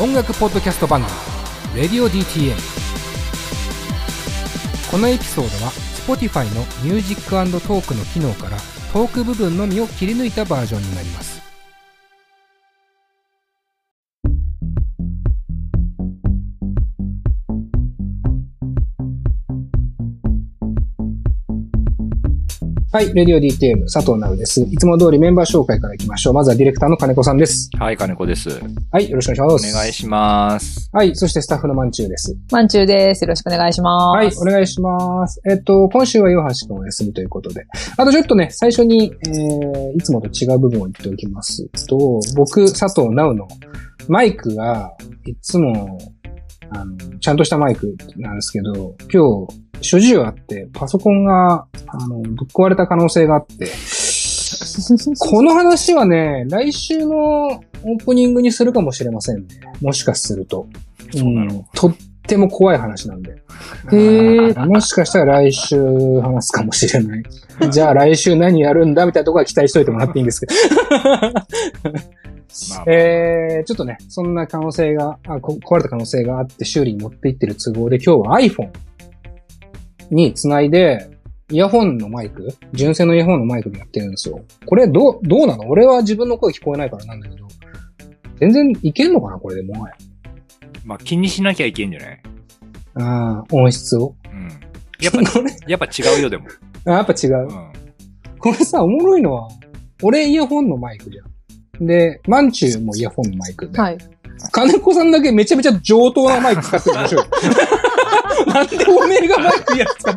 [0.00, 1.12] 音楽ポッドキャスト番組
[1.80, 2.56] 「Radio DTM」
[4.90, 5.70] このエピソードは
[6.04, 8.56] Spotify のミュージックトークの機能から
[8.92, 11.33] トーク部分のみを切り抜いたバージョンになります。
[22.94, 24.60] はい、 Radio DTM 佐藤直です。
[24.60, 26.32] いつも通りメンバー紹介からいきましょう。
[26.32, 27.68] まずはディレクターの金子さんです。
[27.76, 28.50] はい、金子です。
[28.92, 29.74] はい、よろしくお願いします。
[29.74, 30.90] お願いします。
[30.92, 32.36] はい、そしてスタッフのまんちゅうです。
[32.52, 33.24] まんちゅうです。
[33.24, 34.38] よろしくお願いします。
[34.40, 35.42] はい、お願いします。
[35.44, 37.66] えっと、今週は岩橋くんお休みということで。
[37.96, 41.98] あとちょっとね、最初に、えー、いつもと違う部分を言っておきますと、
[42.36, 43.48] 僕、佐藤直の
[44.06, 44.92] マイクが、
[45.26, 45.98] いつも、
[46.74, 53.68] あの、ちゃんとしたマイクなんですけど、今日、諸事情あって、パソコンが、あの、ぶっ壊れた可能性があって、
[55.18, 59.46] この話はね、来週のオープニングにするかもしれませんね。
[59.80, 60.66] もしかすると。
[61.12, 63.42] そうなの、うん、とっても怖い話なんで。
[63.92, 65.76] へもしかしたら来週
[66.20, 67.22] 話すかもしれない。
[67.70, 70.54] じゃあ来週何やるんだみたいなところは期待しといてもらっていいんですけど。
[72.70, 78.70] まあ、えー、ちょっとね、そんな可能性があ、壊れた可能性があって修理に持っていってる都合で今日は iPhone
[80.10, 81.10] につないで、
[81.50, 84.40] イヤホンのマイク純正のイヤホンのマイクでやってるんですよ。
[84.66, 85.68] これどう、どうなの？
[85.68, 87.46] 俺は自分の声聞こえないからなんだけど、
[88.40, 89.38] 全然いけんのかな？
[89.38, 89.94] これでもはや。
[90.84, 92.22] まあ気にしなきゃいけんじゃない？
[92.94, 94.14] ああ、音質を。
[94.32, 94.48] うん。
[95.00, 95.18] やっぱ、
[95.68, 96.46] やっぱ違うよでも。
[96.86, 97.42] あやっぱ違う。
[97.42, 97.48] うん。
[98.38, 99.48] これさ、おもろいのは、
[100.02, 101.26] 俺イヤホンのマイクじゃん。
[101.80, 103.78] で、マンチューもイヤホンのマイクで。
[103.78, 103.98] はい。
[104.52, 107.24] 金子さんだけめちゃめちゃ上等なマイク使ってるでしょ。
[108.52, 110.16] なんでおめえがマイクやつか。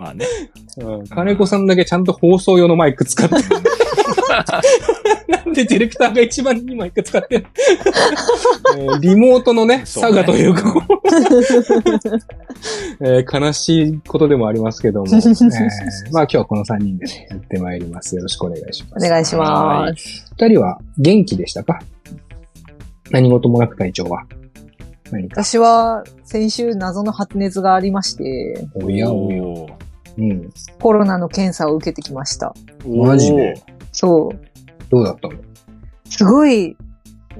[0.00, 0.24] まあね。
[0.78, 1.06] うん。
[1.08, 3.42] 金子さんだけちゃんと放送用のマイク使ってる。
[5.28, 7.46] なんでディレクターが一番いいマイク使ってる、
[8.78, 10.74] えー、リモートのね、サガというか、
[13.02, 18.16] えー、悲しいことでもありますけども、えー、まあ今日はこの3人でね、やってまいります。
[18.16, 19.06] よろしくお願いします。
[19.06, 20.24] お願いします。
[20.38, 21.80] 二人は元気でしたか？
[23.10, 24.24] 何事もなく体調は
[25.32, 29.89] 私は先週謎の発熱がありまして、おやおや。
[30.18, 30.50] うん。
[30.80, 32.54] コロナの検査を受けてきました。
[32.86, 33.54] マジで？
[33.92, 34.38] そう。
[34.90, 35.34] どうだったの？
[36.08, 36.76] すごい、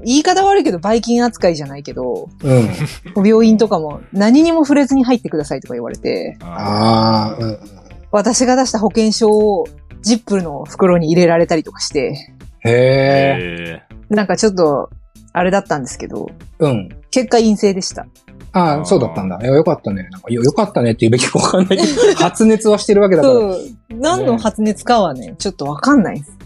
[0.04, 3.26] 言い方悪いけど、バイキン扱いじゃないけど、うん。
[3.26, 7.58] 病院とかも何にも触れずに入ってくださいとか言われて、ああ、うん。
[8.12, 9.66] 私が出した保険証を
[10.00, 12.14] ジップの袋に入れられたりとかして、
[12.60, 13.82] へえ。
[14.08, 14.91] なんかちょっと、
[15.32, 16.88] あれだったんですけど、うん。
[17.10, 18.06] 結果陰性でした。
[18.53, 19.44] ああ、そうだったんだ。
[19.47, 20.09] よかったね。
[20.11, 23.34] なんかよ、よかったねって言うべきかわかんないけど、 発熱はしてるわけだから。
[23.34, 23.59] そう。
[23.91, 26.37] 何の発熱かはね、ちょっとわかんないです。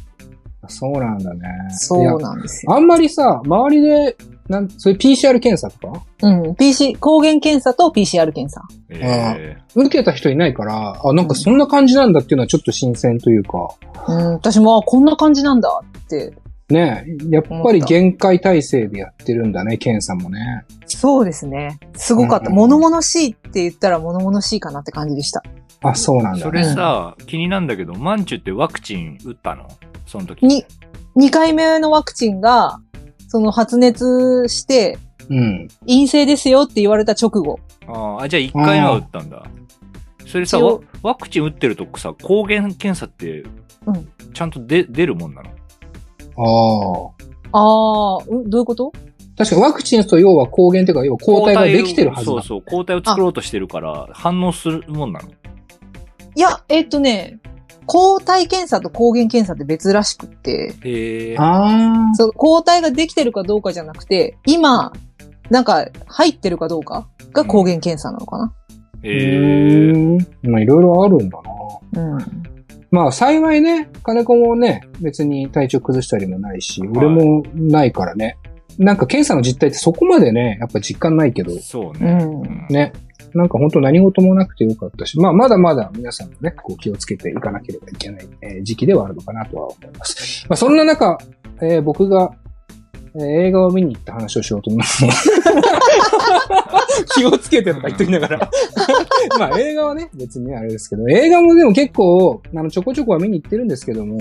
[0.69, 1.41] そうなんだね。
[1.70, 2.75] そうなんですよ。
[2.75, 4.16] あんまりさ、周りで、
[4.48, 6.03] なん、そういう PCR 検査とか？
[6.22, 6.54] うん。
[6.54, 8.62] PC、抗原検査と PCR 検査。
[8.91, 13.69] えー、受けた人いないから、あ、なんかそんな感じなんだっていうのはちょっと新鮮というか。
[14.06, 16.34] うん、私も、こんな感じなんだって
[16.74, 20.64] ねやっぱり限界体制でやってるんだね、検査もね。
[20.86, 21.78] そうですね。
[21.96, 22.50] すごかった。
[22.50, 25.42] うん、物々しいって言ったら物々しいかなって感じでした。
[25.82, 26.42] あ、そうなんだ、ね。
[26.42, 29.68] それさ、気になんだけど、マンチュってワクチン打ったの？
[30.06, 30.46] その時。
[30.46, 30.64] に、
[31.16, 32.80] 2回目のワクチンが、
[33.28, 34.98] その発熱して、
[35.28, 35.68] うん。
[35.80, 37.60] 陰性ですよって言われた直後。
[37.86, 39.42] ああ、じゃあ1回目は打ったんだ。
[40.26, 43.44] それさワ、ワクチン打ってるとさ、抗原検査って、
[44.32, 45.50] ちゃんとで、出るもんなの？
[46.37, 46.43] あ
[47.53, 47.59] あ。
[47.59, 48.93] ああ、どういうこと？
[49.37, 55.28] 確かワクチンと要は抗原というか、要は抗体ができてるはずそうそう、抗体を作ろうとしてるから反応するもんなの
[56.37, 57.39] いや、えっ、とね、
[57.87, 60.75] 抗体検査と抗原検査って別らしくって。
[60.84, 64.93] へあそう、抗体ができてるかどうかじゃなくて、今、
[65.51, 68.53] なんか入ってるかどうかが抗原検査なのかな。
[69.03, 70.27] へ、えー。
[70.43, 71.39] まあいろいろあるんだ
[71.93, 72.03] な。
[72.03, 72.53] うん。
[72.94, 78.39] まあ幸いね、金子もね、別に体調崩したりもないし、俺もないからね。
[78.78, 81.59] なんか検査の実態ってそこまでね、やっぱ実感ないけど。
[81.59, 82.18] そうね。
[82.22, 82.92] うん、ね。
[83.34, 90.47] なんか本当何事もなくてよかったし、まあまだまだ皆さんもね、こう気をつけていかなければいけない、えー、時期ではあるのかなとは思います。
[90.48, 91.18] まあそんな中、
[91.60, 92.30] えー、僕が
[93.16, 95.04] えー、映画を見に行った話をしようと思います。
[97.14, 98.50] 気をつけてとか言っときながら。
[99.38, 104.18] まあ映画はね、別にあれですけど、映画もでも結構、あの、ちょこちょこは見に行ってるんですけども、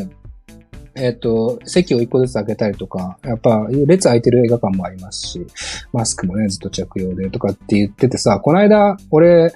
[0.95, 5.47] えっ、ー、と、席を一個ずつ開けたりとか、やっぱ、列空いてる映画館もありますし、
[5.91, 9.51] マスクもね、ずっと着用でとかって言っててさ、この間、俺、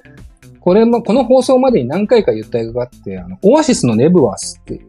[0.68, 4.82] これも、この放送までに何回か言った映画があって、あの、オアシスのネブワースっていう。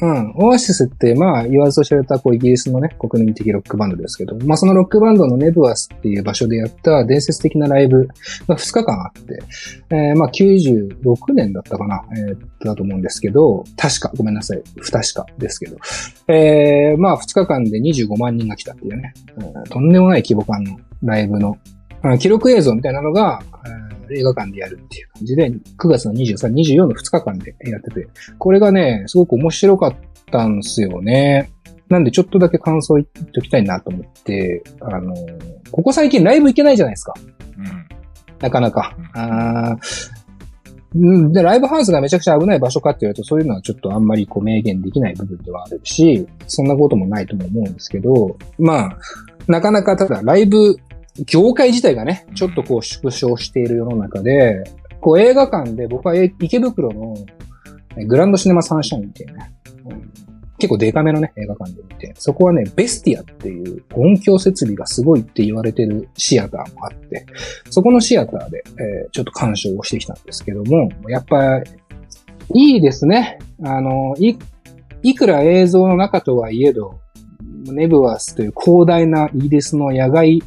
[0.00, 0.34] うん。
[0.34, 8.08] オアシスって、まあ、言わずと知られた、こう、イギリスのね、国民的ロックバンドですけど、まあ、そのロックバンドのネブアスっていう場所でやった伝説的なライブ
[8.48, 9.38] が2日間あって、
[9.90, 15.76] えー、まあ、96年だったかな、えー、だと思うんですけど、確か、ごめんなさい、不確かですけど、
[16.26, 21.58] えー、まあ、2日間で25万人が来たっていうね、うん、とんでもない規模感のライブの、
[22.18, 23.42] 記録映像みたいなのが、
[24.12, 28.08] 映画館でやるっていう感じで、9月の23、24の2日間でやってて、
[28.38, 29.96] これがね、すごく面白かっ
[30.30, 31.50] たんですよね。
[31.88, 35.14] なんでちょっとだけ感想言っときたいなと思って、あの、
[35.70, 37.14] ここ最近ライブ行けないじゃないですか。
[37.58, 37.88] うん。
[38.38, 38.96] なかなか。
[39.14, 39.76] あ
[40.94, 48.98] で、ライブハウスがめちゃくちゃ危ない場所かって言われると、そういうのはちょっとあんまりこう明言できない部分ではあるし、そんなこともないとも思うんですけど、まあ、
[49.46, 50.76] なかなかただライブ
[51.26, 54.64] 業界自体がね、ちょっとこう縮小している世の中で、
[55.00, 57.16] こう映画館で僕は池袋の
[58.06, 59.52] グランドシネマサンシャインっていうね、
[59.86, 60.12] うん、
[60.58, 67.26] 結構デカめのね、映画館で見て、そこはね、ベスティアっていう音響設備がすごいって言われてるシアターもあって、
[67.70, 71.62] そこのシアターで、えー、ちょっと鑑賞をしてきたんですけども、やっぱ、
[72.52, 73.38] いいですね。
[73.62, 74.36] あの、い、
[75.02, 77.00] いくら映像の中とはいえど、
[77.64, 80.42] ネブワスという広大なイギリスの野外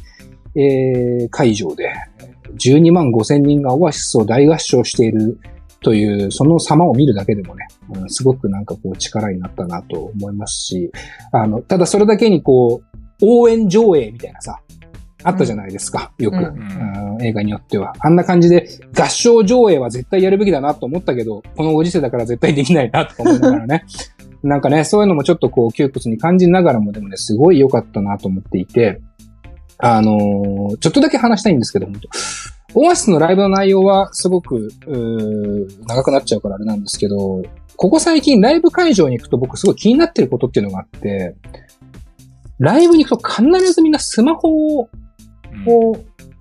[0.56, 1.92] えー、会場で、
[2.58, 5.38] 12万5千人がオアシスを大合唱している
[5.80, 10.90] という、その様を見るだけでもね、うん、すごくなんかこう力になったなと思いますし、
[11.32, 14.60] あの、ただそれだけにこう、応援上映みたいなさ、
[15.24, 16.44] あったじゃないですか、よく、うん
[17.16, 17.94] うん、映画によっては。
[18.00, 18.68] あんな感じで
[18.98, 23.84] 合唱上映は絶対やるべきだなと思ったけど、このご時世だから絶対できないなとか思いながらね。
[24.42, 29.00] なんかね、そういうのもちょっとこう窮屈に感じながらもでもね、すごい良かったなと思っていて、
[29.78, 32.08] あのー、ちょっとだけ話したいんですけど、本当
[32.76, 34.68] オアシスのライブの内容はすごく、
[35.86, 37.42] 長くなっちゃうからあれなんですけど、
[37.76, 41.36] ここ最近ライブ会場に行くと僕すごい気になってることっていうのがあって、
[42.58, 44.88] ライブに行くと必ずみんなスマホを、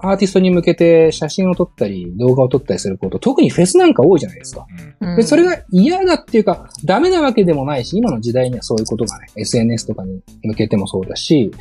[0.06, 4.68] アーティストに向けて写真を撮ったり、動画を撮ったりすること、特にフェスなんか多いじゃないですか。
[5.00, 11.52] うん、でそれが嫌だっていうか、ダメなわけでもないし、今の時代にはそういうことがね、SNS とかに向けてもそうだし、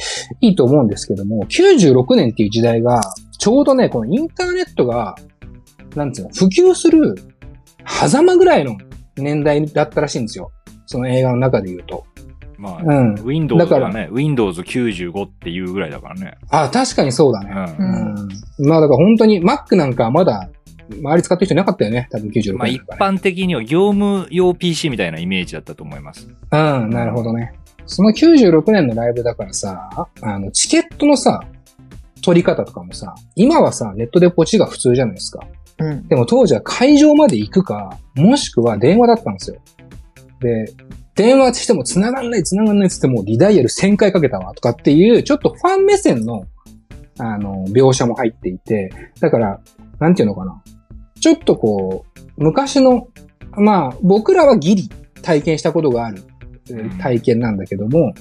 [0.41, 3.01] いいと思うんですけども、96年っていう時代が、
[3.39, 5.15] ちょうどね、このインターネットが、
[5.95, 7.15] なんつうの、普及する、
[7.87, 8.77] 狭間ぐらいの
[9.17, 10.51] 年代だったらしいんですよ。
[10.87, 12.05] その映画の中で言うと。
[12.63, 13.15] まあ、うん。
[13.25, 16.39] Windows がね、Windows 95っていうぐらいだからね。
[16.49, 17.51] あ、確かにそうだね。
[17.79, 18.15] うん。
[18.61, 20.49] うん、まあだから本当に Mac なんかまだ
[20.89, 22.07] 周り使ってる人いなかったよね。
[22.13, 22.53] 多分96年、ね。
[22.53, 26.29] まあ一般的には業務用 PC みたいなイメージだったと思います。
[26.29, 27.53] うん、なるほどね。
[27.87, 31.41] その96年のライブだからさ、あの、チケットのさ、
[32.23, 35.45] 取り方とかもさ、今はさ、ネットでポチが普通じゃないですか。
[35.79, 36.07] うん。
[36.07, 39.57] でも当時は会場まで行くか、もしくは電話だったんですよ。
[40.41, 40.73] で、
[41.15, 46.47] 電話しても繋がんない繋がんないって言ってもリダイヤル1000回かけたわとかっていう、ちょっとファン目線の、
[47.19, 49.61] あの、描写も入っていて、だから、
[49.99, 50.63] なんていうのかな。
[51.21, 53.09] ちょっとこう、昔の、
[53.57, 54.89] まあ、僕らはギリ
[55.23, 56.25] 体験したことがある
[56.99, 58.15] 体験なんだけども、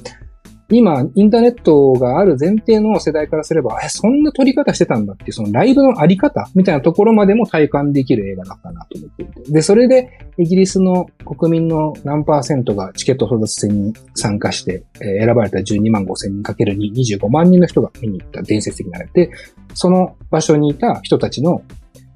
[0.72, 9.52] 今、インターネットがある前提の世代からすれば、え、そんな撮り方してたんだっていう、そのライブのあり方みたいなところまでも体感できる映画だったなと思っていて。
[9.52, 19.32] で、それで、イギリスの国民の何パーセントがチケット争奪戦に参加して、えー、選ばれた12万5千人かける2、25万人の人が見に行った伝説的なれて、
[19.74, 21.62] その場所にいた人たちの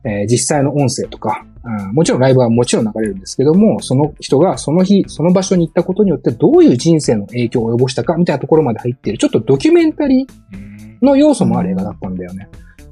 [0.05, 12.50] えー、実際の音声とか、うん、もちろんライブはもちろん流れるんですけども、その人がその日、その場所に行ったことによってどういう人生の影響を及ぼしたかみたいなところまで入っている、ちょっとドキュメンタリーの要素もある映画だったんだよね。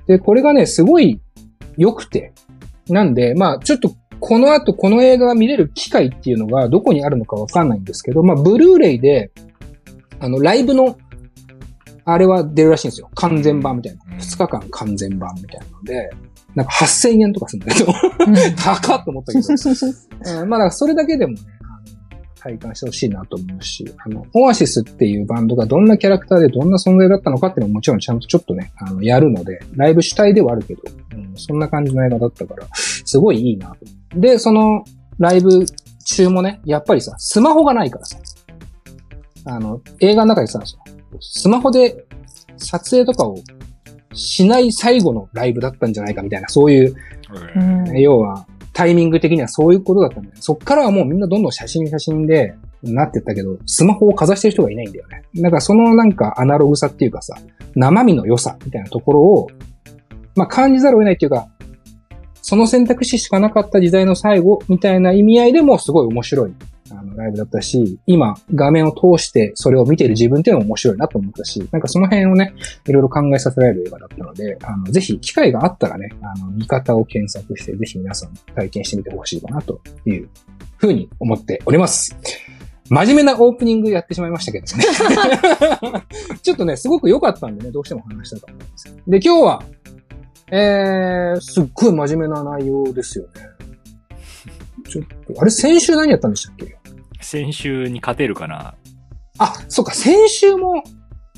[0.07, 1.21] で、これがね、すごい
[1.77, 2.33] 良くて。
[2.89, 9.31] なんで、まあ、ちょっとこの後この映画が見れる機会っていうのがどこにあるのかわかんないんですけど、まあ、ブルーレイで、
[10.19, 10.97] あの、ライブの、
[12.05, 13.09] あれは出るらしいんですよ。
[13.15, 14.03] 完全版みたいな。
[14.17, 16.09] 2日間完全版みたいなので、
[16.55, 17.93] なんか8000円とかするんだけど、
[18.55, 19.47] 高っと思ったけど。
[20.41, 21.39] うん、まあだからそれだけでもね、
[22.43, 30.81] 体感してほしいなと思うし、あの、オアシスっていうバンドがどんなキャラクターでどんな存在だったのかっていうのももちろんちゃんとちょっとね、あの、やるので、ライブ主体ではあるけど、
[31.15, 33.75] うん、そんな感じの映画だったから、すごいいいな
[34.13, 34.19] と。
[34.19, 34.83] で、その、
[35.19, 35.65] ライブ
[36.05, 38.17] 中もね、やっぱりさ、スマホがないからさ、
[39.45, 40.61] あの、映画の中でさ、
[41.21, 42.05] スマホで
[42.57, 43.37] 撮影とかを
[44.13, 46.95] しない最後のライブだったんじゃないかみたいな、そういう、
[47.55, 50.35] うん、要は、タイミング的にはそういうことだったんだよ。
[50.39, 55.23] そっからはもうみんなどんどん写真写真でなってったけど、スマホをかざしてる人がいないんだよね。
[55.35, 57.37] だからそのなんかアナログさっていうかさ、
[57.75, 59.47] 生身の良さみたいなところを、
[60.35, 61.47] まあ感じざるを得ないっていうか、
[62.41, 66.53] その選択肢しかなかった時代の最後みたいな意味合いでもすごい面白い
[66.97, 72.53] あのライブだったし、今画面を通してそれを見ている自分っていうのも面白いなと思ったし、なんかその辺をね、
[72.87, 80.29] いろいろ考えさせられる映画だったので、あの、ぜひ機会があったらね、あの、見方を検索して、ぜひ皆さん体験してみてほしいかなという
[80.77, 82.15] ふうに思っております。
[82.89, 84.83] 真面目なオープニングやってしまいましたけどね。
[86.43, 88.95] ちょっとね、すごく良かったんでね、どうしても話したと思うんです。
[89.07, 89.63] で、今日は、
[90.51, 93.52] えー、すっごい真面目な内容ですよね。
[94.93, 96.77] ちょっと、あれ先週何やったんでしたっけ？
[97.21, 98.75] 先週に勝てるかな
[99.39, 100.83] あ、そっか、先週も、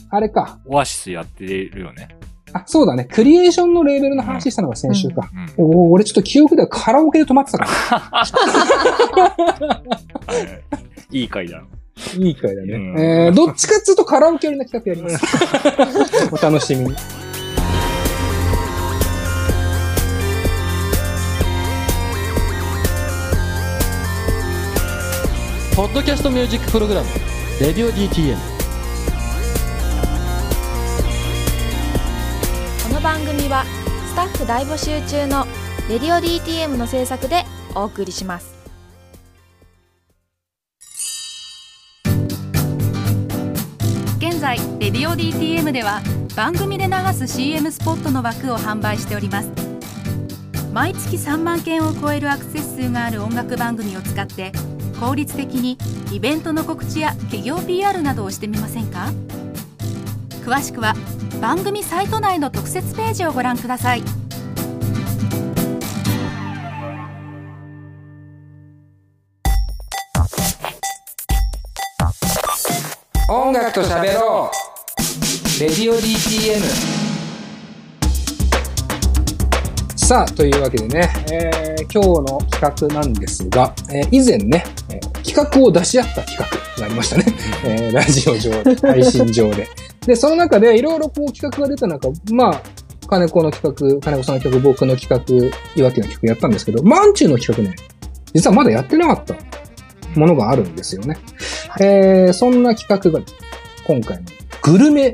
[0.09, 0.59] あれか。
[0.65, 2.09] オアシスやってるよね。
[2.53, 3.05] あ、そうだね。
[3.05, 5.29] クリエーションのレーベルの話したのが先週か。
[5.57, 7.65] うんうん、お俺ちょっと記憶ではカラオケで止まってたか
[9.61, 9.81] ら。
[11.11, 11.63] いい回だ。
[12.17, 12.73] いい回だね。
[12.73, 16.29] うん、えー、どっちかっつうとカラオケ寄りな企画やります。
[16.31, 16.95] お楽しみに。
[25.75, 27.09] ポッドキャストミュージックプログラム
[27.59, 28.37] 「レディオ DTM」
[32.87, 33.65] この番組は
[34.07, 35.45] スタッフ大募集中の
[35.91, 37.43] 「レディオ DTM」の制作で
[37.75, 38.55] お送りします。
[44.17, 46.01] 現在「レディオ DTM」では
[46.37, 49.49] 番組で流す CM スポットの枠を販売しております。
[50.71, 54.53] 毎月3万件を超えるアクセス数がある音楽番組を使って
[54.99, 55.77] 「効率的に
[56.11, 59.11] イベントの告知や企業 PR などをしてみませんか？
[60.45, 60.93] 詳しくは
[61.41, 64.03] 番組サイト内の特設ページをご覧ください。
[73.27, 75.59] 音楽と喋ろう。
[75.59, 76.61] レディオ DTM
[79.95, 84.63] さあ、というわけでね、えー、今日の企画なんですが、えー、以前ね、
[85.35, 86.45] 企画を出し合った企画
[86.79, 87.25] がありましたね。
[87.65, 89.67] えー、ラジオ上で、配信上で。
[90.07, 92.61] で、その中でいろいろこう企画が出た中、まあ、
[93.07, 97.75] 金子の企画、金子さんの企画、僕の企画、岩手の企画やったんですけど、マンチューの企画ね、
[98.33, 99.35] 実はまだやってなかった
[100.17, 101.17] ものがあるんですよね。
[101.79, 103.25] えー、そんな企画が、
[103.85, 104.23] 今回の
[104.61, 105.13] グルメ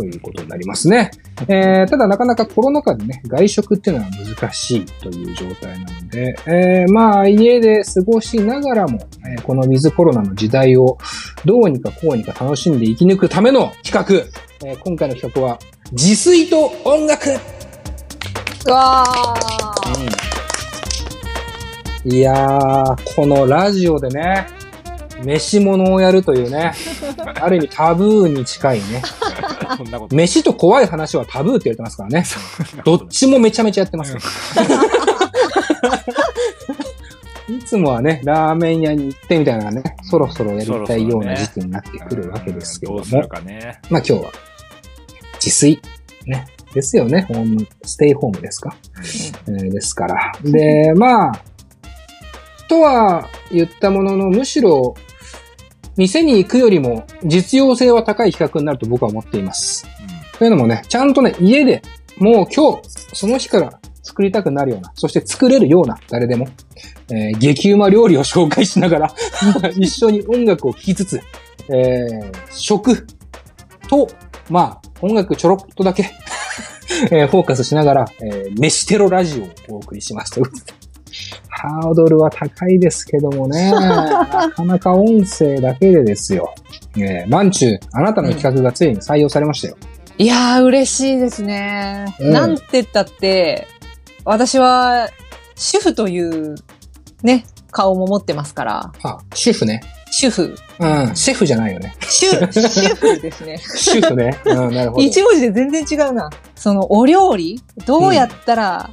[0.00, 1.10] ということになりますね。
[1.48, 10.98] えー、ただなかなかコロナ禍でね、外食っていうのは難しいという状態なので、えー、まあ家で過ごしながらも、えー、このウィズコロナの時代を
[11.44, 15.58] どうにかこうにか楽しんで生き抜くための企画、えー、今回の企画は
[15.92, 17.30] 自炊と音楽。
[18.70, 24.46] わー、うん、いやー、このラジオでね、
[25.24, 26.72] 飯物をやるというね、
[27.40, 29.02] ある意味タブーに近いね。
[30.12, 32.24] 飯と怖い話はタブーって言ってますからね。
[32.84, 34.16] どっちもめちゃめちゃやってます。
[37.48, 43.02] いつもはね、ラーメン屋に行ってみたいなね、そろそろやりたいような時期になってくるわけですけども。
[43.02, 43.22] まあ
[43.90, 44.30] 今日は、
[45.34, 45.80] 自炊。
[46.26, 46.46] ね。
[46.72, 47.22] ですよね。
[47.22, 48.76] ホーム、ステイホームですか。
[49.48, 50.32] えー、ですから。
[50.44, 51.42] で、まあ、
[52.68, 54.94] とは言ったものの、むしろ
[56.00, 59.86] 店に行くよりも実用性は高い企画になると僕は思っています。
[60.00, 61.82] うん、というのもね、ちゃんとね、家で
[62.16, 66.48] もう今日、その日から作りたくなるような、そして作れるような、誰でも、
[67.10, 69.14] えー、激うま料理を紹介しながら
[69.76, 71.20] 一緒に音楽を聴きつつ、
[71.68, 73.06] えー、食
[73.86, 74.08] と、
[74.48, 76.10] まあ、音楽ちょろっとだけ
[77.12, 80.79] えー、フォーカスしながら、えー、飯テロラジオをお送りしますということで。
[81.48, 86.54] ハードルは高いですけどもね、 なかなか音声だけでですよ。
[86.96, 89.76] えー、マンチュー、あなたの企画がついに採用されましたよ。
[90.18, 92.14] いやー、嬉しいですね。
[92.20, 93.66] うん、なんて言ったって、
[94.24, 95.08] 私は、
[95.56, 96.56] 主婦という、
[97.22, 98.72] ね、顔も持ってますから。
[98.72, 99.80] はあ、主婦ね。
[100.10, 100.54] 主婦。
[100.78, 101.94] うん、シェフじゃないよね。
[102.00, 103.58] 主、主婦ですね。
[103.76, 104.38] 主婦ね。
[104.44, 105.02] うん、なるほど。
[105.02, 106.30] 一文字で全然違うな。
[106.54, 108.90] その、お料理どうやったら、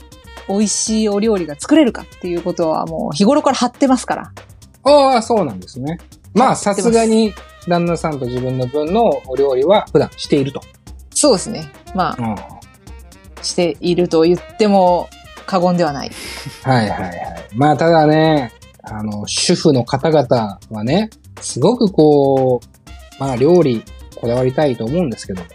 [0.48, 4.32] 美味しいお料理が作れるかっていうことはもう日頃から貼ってますから。
[4.84, 6.00] ああ、そうなんですね。
[6.34, 7.34] まあ、さすがに
[7.68, 10.62] 旦那さんと自分の分のお料理は普段していると。
[11.14, 11.72] そうですね。
[11.96, 12.24] まあ、
[13.38, 15.10] うん、していると言っても
[15.46, 16.12] 過言ではない。
[16.64, 17.48] はいはいはい。
[17.56, 21.10] まあ、ただね、あの、主婦の方々はね、
[21.42, 23.84] すごくこう、まあ、料理
[24.16, 25.48] こだわりたいと思うんですけども、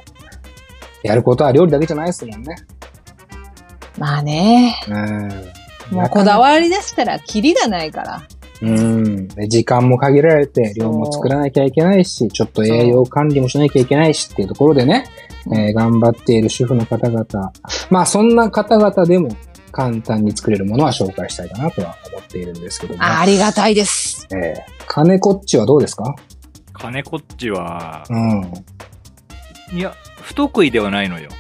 [1.03, 2.57] やることは料理だけじゃないですもんね。
[4.03, 4.75] まあね。
[4.89, 5.97] うん。
[5.97, 8.23] もうこだわり出したらキリがないから。
[8.61, 9.29] うん。
[9.49, 15.05] 時間も限られて、量も作らなきゃいけないし、ちょっと栄養管理もしなきゃいけないしっていうところでね、
[15.55, 17.53] えー、頑張っている主婦の方々。
[17.91, 19.37] まあそんな方々でも、
[19.71, 23.01] 簡単に作れるものは紹介したいかなとは思っているんですけども。
[23.03, 24.27] ありがたいです。
[24.35, 26.17] ええ金子っちはどうですか？
[26.73, 29.79] 金子っちは、うん。
[29.79, 31.31] いや、不得意ではないのよ。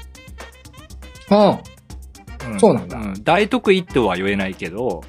[1.28, 1.58] あ
[2.46, 5.02] うんそうなんだ大得意とは言えないけど、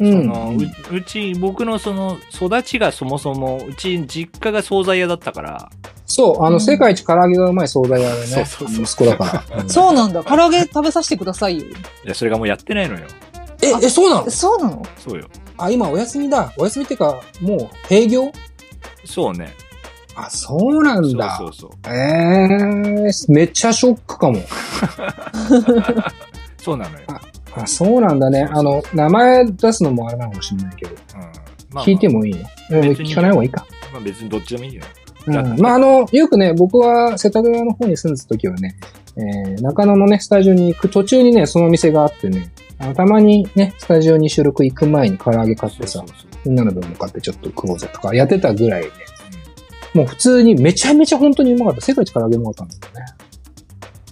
[0.00, 5.70] うそのううち、僕のその育ちがそもそも、うち実家が惣菜屋だったから、
[6.06, 9.58] そう、あの、世界一唐揚げがうまい惣菜屋でね、そうそうそう息子だから。
[9.62, 10.22] うんそうなんだ。
[10.24, 11.64] 唐揚げ食べさせてくださいよ。
[11.64, 11.68] い
[12.04, 13.06] や、それがもうやってないのよ。
[13.60, 14.30] え、え、そうなの？
[14.30, 14.82] そうなの？
[14.96, 15.28] そうよ。
[15.58, 16.52] あ、今お休みだ。
[16.56, 18.32] お休みっていうか、もう閉業？
[19.04, 19.52] そうね。
[20.14, 21.36] あ、そうなんそうだ。
[21.38, 21.70] そうそう。
[21.86, 24.40] ええー、めっちゃショックかも。
[26.58, 27.06] そうなのよ。
[27.54, 28.46] あ、そうなんだね。
[28.50, 30.92] あの、名前出すのもあれなのかもしれないけど。
[30.92, 31.20] うん。
[31.74, 32.34] まあ、聞いてもいい？
[32.34, 33.66] のうん別に聞かない方がいいか。
[33.92, 34.82] まあ別にどっちでもいいよ。
[35.26, 35.60] うん。
[35.60, 38.76] まあ、あの、よくね、僕は世田谷の方に住んでた時はね、
[39.16, 46.04] えー、中野のね、スタジオに行く途中にね、その店があってね、あのたまにね、スタジオに収録行く前に唐揚げ買ってさ
[46.44, 48.90] みんなの分も買ってちょっと食おうぜとかやってたぐらいね、
[49.94, 51.80] もう普通にめちゃめちゃ本当にうまかった。
[51.80, 53.06] 世界一唐揚げうまかったんだよね。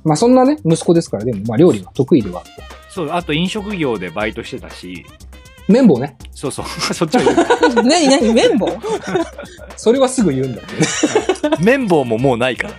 [0.06, 2.76] まあそんなね、息子ですから、でもまあ料理が得意ではあると。
[2.90, 5.04] そう、あと飲食業でバイトしてたし、
[5.68, 6.16] 綿棒ね。
[6.32, 7.82] そうそう、 そっちは言う。
[7.82, 8.68] 何何綿棒？
[9.76, 11.56] それはすぐ言うんだけどね。
[11.60, 12.74] 綿棒ももうないから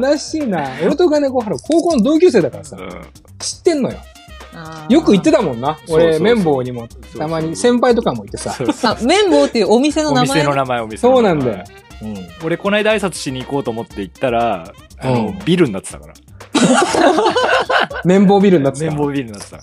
[0.00, 0.06] ね。
[0.08, 0.68] 悲しいな。
[0.84, 2.88] 俺と金子原、高校の同級生だからさ、うん
[3.38, 3.96] 知ってんのよ。
[4.88, 5.78] よく言ってたもんな。
[5.88, 8.50] 俺、そうそうそう綿棒にも、たまに先輩とかもいてさ。
[8.50, 11.42] そうそうあ、綿棒っていうお店のお名前店の名前、お店の名前。
[11.42, 11.64] そうなんだよ。
[12.02, 12.16] うん。
[12.44, 16.14] 俺、こないだ挨拶しに行こうと思って行ったら、あの、うんビルになってたから。
[18.04, 18.96] 綿棒ビルになって綿た。
[18.96, 19.58] 棒ビルになってた。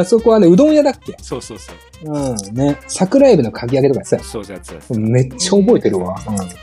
[0.00, 1.14] あそこはね、うどん屋だっけ？
[1.22, 1.76] そうそうそう。
[2.12, 2.54] うん。
[2.54, 2.76] ね。
[2.88, 4.98] 桜エビのかき揚げとかやってたよそうそうやつやつ。
[4.98, 6.16] めっちゃ覚えてるわ。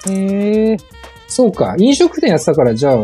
[0.08, 0.14] うん。
[0.14, 0.78] へえ。
[1.28, 1.76] そうか。
[1.78, 3.02] 飲食店やってたから、じゃあ、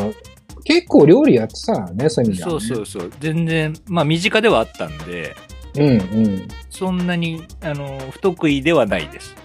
[0.65, 3.11] 結構料理やってたね、そういう意味では、そうそうそう。
[3.19, 5.35] 全然、まあ身近ではあったんで、
[5.75, 6.47] うんうん。
[6.69, 9.35] そんなに、あの、不得意ではないです。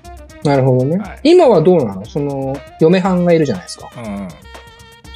[0.44, 0.98] なるほどね。
[0.98, 2.04] はい今はどうなの？
[2.04, 3.90] その、嫁はんがいるじゃないですか。
[3.96, 4.28] うん。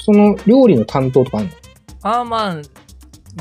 [0.01, 1.53] その、料理の担当とかあるの？
[2.03, 2.63] ああまあ、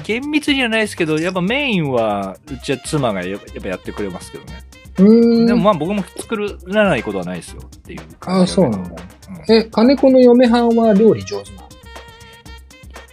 [0.04, 4.64] 厳密じゃないですけど、やっぱメインは、うちは妻がややっぱやってくれますけどね。
[5.00, 5.46] うーん。
[5.46, 6.36] でもまあ僕も作
[6.68, 9.04] らないことはないですよっていうあじだけどそうなんだ。
[9.50, 11.64] え、金子の嫁はんは料理上手な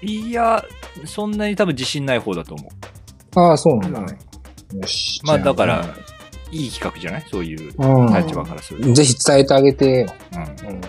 [0.02, 0.64] いや、
[1.06, 3.36] そんなに多分自信ない方だと思う。
[3.36, 4.18] のああ、そうなんだね。
[4.74, 5.20] よし。
[5.24, 5.84] まあじゃだから、
[6.54, 7.24] いい企画じゃない？
[7.30, 8.92] そういううん立場からすると。
[8.92, 10.06] ぜひ伝えてあげてよ。
[10.32, 10.80] うんうん。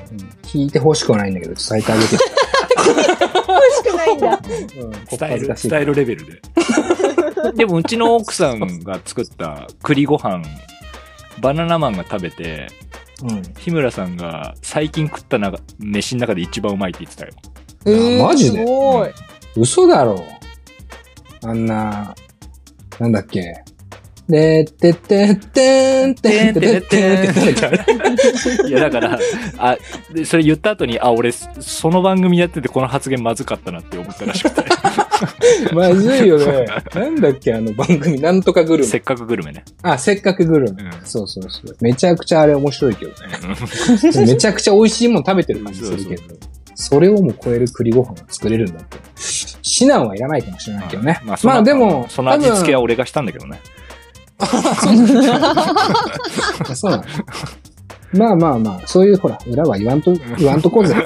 [0.43, 2.21] 聞いてほしくはないんだけど、伝えてあげてよ。
[2.78, 4.28] 欲しくないんだ。
[4.32, 4.91] うん。
[4.91, 6.41] 伝える、伝えるレベルで。
[7.56, 10.41] でもうちの奥さんが作った栗ご飯、
[11.41, 12.67] バナナマンが食べて、
[13.23, 13.41] うん。
[13.58, 17.34] 日村さんが最近食ったな飯の中で一番うまいって言ってたよ。
[17.88, 19.10] えマジですごい。
[19.58, 20.23] 嘘だろ。
[21.43, 22.13] あんな、
[22.99, 23.54] なんだっけ。
[24.27, 29.19] でってってってんてんてってってんっていや、だから、
[29.59, 29.77] あ、
[30.11, 34.63] でそれ言った後に、あ、俺、その番組やっててこの発言まずかったなって思ったらしくて。
[35.73, 36.65] まずいよね。
[36.93, 38.89] なんだっけ、あの番組、なんとかグルメ。
[38.89, 39.63] せっかくグルメね。
[39.83, 40.83] あ、せっかくグルメ。
[40.83, 41.77] うんそうそうそう。
[41.81, 43.17] めちゃくちゃあれ面白いけどね。
[44.25, 46.23] めちゃくちゃ美味しいもの食べてる感じするけど。
[46.75, 48.97] それをも超える栗ご飯が作れるんだって。
[49.63, 51.21] 指南はいらないかもしれないけどね。
[51.23, 53.61] まあ、そのでも、その味付けは多俺がしたんだけどね。
[54.38, 55.15] 分
[56.76, 57.04] そうなの。
[58.13, 60.95] まあまあまあ、そういうほら、裏は言わんと、言わんとこうぜ。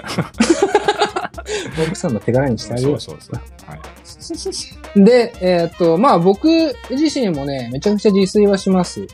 [1.87, 2.99] 奥さんの手柄にしてあげよう。
[2.99, 3.41] そうそうそう。
[3.65, 5.03] はい。
[5.03, 6.47] で、えっ、と、まあ僕
[6.89, 9.07] 自身もね、めちゃくちゃ自炊はします。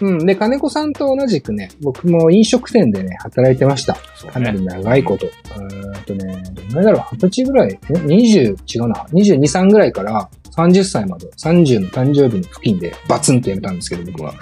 [0.00, 0.08] うん。
[0.08, 0.26] うん。
[0.26, 3.96] で、金子さんと同じくね、僕も飲食店でね、働いてました。
[4.14, 4.66] そうかなりね。
[4.66, 5.26] 長いこと。
[5.26, 14.34] うーんとね、どんぐらいだろう、二十歳ぐらい、え ?20、違うな、22、3ぐらいから30歳まで、30の誕生日の付近でバツンと辞めたんですけど、僕は。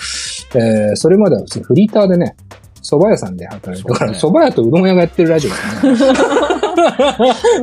[0.55, 2.37] えー、それまでは普通にフリーターでね、
[2.83, 6.12] 蕎麦屋さんで働いてたから、そ蕎麦屋とうどん屋がやってるラジオですね。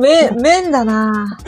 [0.00, 1.38] 麺、麺だな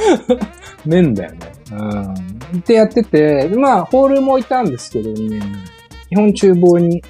[0.84, 1.38] 麺だよね。
[1.72, 2.14] うん。
[2.58, 5.64] ってやってて、まあ、ホールもいたんですけど、2年ぐらい
[6.08, 7.02] 基本厨房に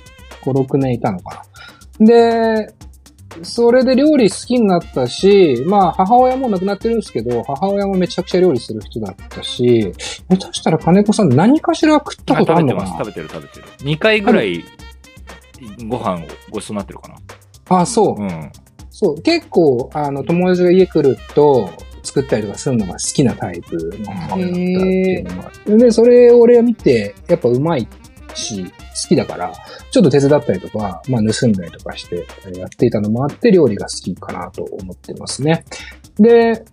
[0.43, 1.43] 5、6年いたのか
[2.01, 2.07] な。
[2.07, 2.75] で、
[3.43, 9.93] それで料理好きになったし、まあ、母親も亡くなってるんですけど、母親もめちゃくちゃ料理する人だったし、
[10.31, 12.93] 下手したら金子さん何かしら食ったあことあ食べてます。
[12.93, 13.67] るのかな食べてる食べてる。
[13.91, 14.65] 2回ぐらい
[15.87, 17.15] ご飯をごちそうになってるか
[17.69, 18.21] あ、そう。
[18.21, 18.35] な。
[18.35, 18.53] うん。
[18.91, 19.23] そう。
[19.23, 21.71] 結構、あの、友達が家来ると、
[22.03, 25.77] 作ったりとかするのが好きなタイプの母親だったっていうのもあって。
[25.77, 27.87] で、それを俺は見て、やっぱうまい
[28.39, 28.71] し、好
[29.09, 29.53] きだから、
[29.91, 35.65] ちょっと手伝ったりとか、まあ盗んだりとかしてやっていたのもあって、料理が好きかなと思ってますね。
[36.19, 36.65] で、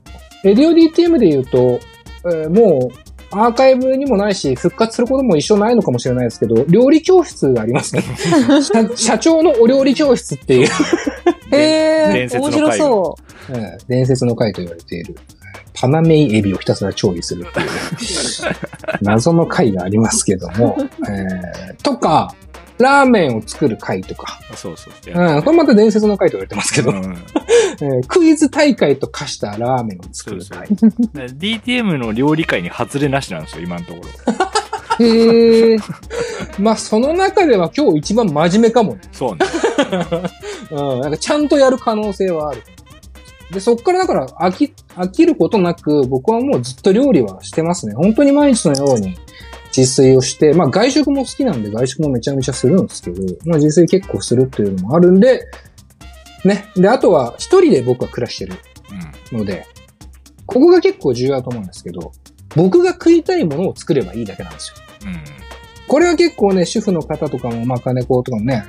[0.43, 1.79] レディオ DTM で言うと、
[2.25, 8.03] えーもう、アーカイブにもないし、復活することも一生ないのかもしれないですけど、料理教室がありますね。
[8.61, 10.67] 社社長のお料理教室っていう、
[11.51, 13.15] へえ、伝説の面白回そ
[13.49, 15.15] えー伝説の回と言われている、
[15.75, 17.67] パナメイエビをひたすら調理するっていう、
[19.01, 20.77] 謎の回がありますけども、
[21.09, 22.33] えーとか、
[22.77, 24.93] ラーメンを作る回とか、そうそう。
[25.13, 27.17] うん、これまた伝説の回と言われてますけど、うん
[27.81, 30.67] えークイズ大会と化したラーメンを作る回。
[30.67, 30.75] で
[31.33, 34.35] DTM の料理界に外れなしなんですよ、今のところ。
[34.99, 35.03] う。
[35.03, 35.77] へえ。
[36.57, 39.01] まあ、その中では今日一番真面目かもね。
[39.11, 39.39] そうね。
[40.71, 42.63] うん、なんかちゃんとやる可能性はある。
[43.51, 47.93] で、そっからだから飽き、飽きることなく、僕はもうずっと料理はしてますね。
[47.93, 49.15] 本当に毎日のように
[49.75, 55.45] 自炊をして、まあ外食も好きなんで外食もめちゃめちゃするんですけど、まあ自炊結構するっていうのもあるんで、
[56.43, 56.65] ね。
[56.75, 58.53] で、あとは一人で僕は暮らしてる。
[59.31, 59.65] ので、
[60.45, 62.11] ここが結構重要だと思うんですけど、
[62.55, 64.69] 僕が食いたいものを作ればいいだけなんです
[65.03, 65.09] よ。
[65.09, 65.44] うん。
[65.87, 68.65] これは結構ね、主婦の方とかも、まあ、金子とかもね、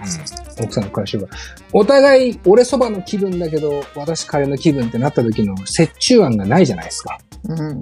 [0.62, 1.28] 奥さんの会社が、
[1.72, 7.18] お互い、俺そばの気分だけど、私カレーの気分ってなった時の折衷案がないじゃないですか。
[7.48, 7.60] うん。
[7.60, 7.80] うん。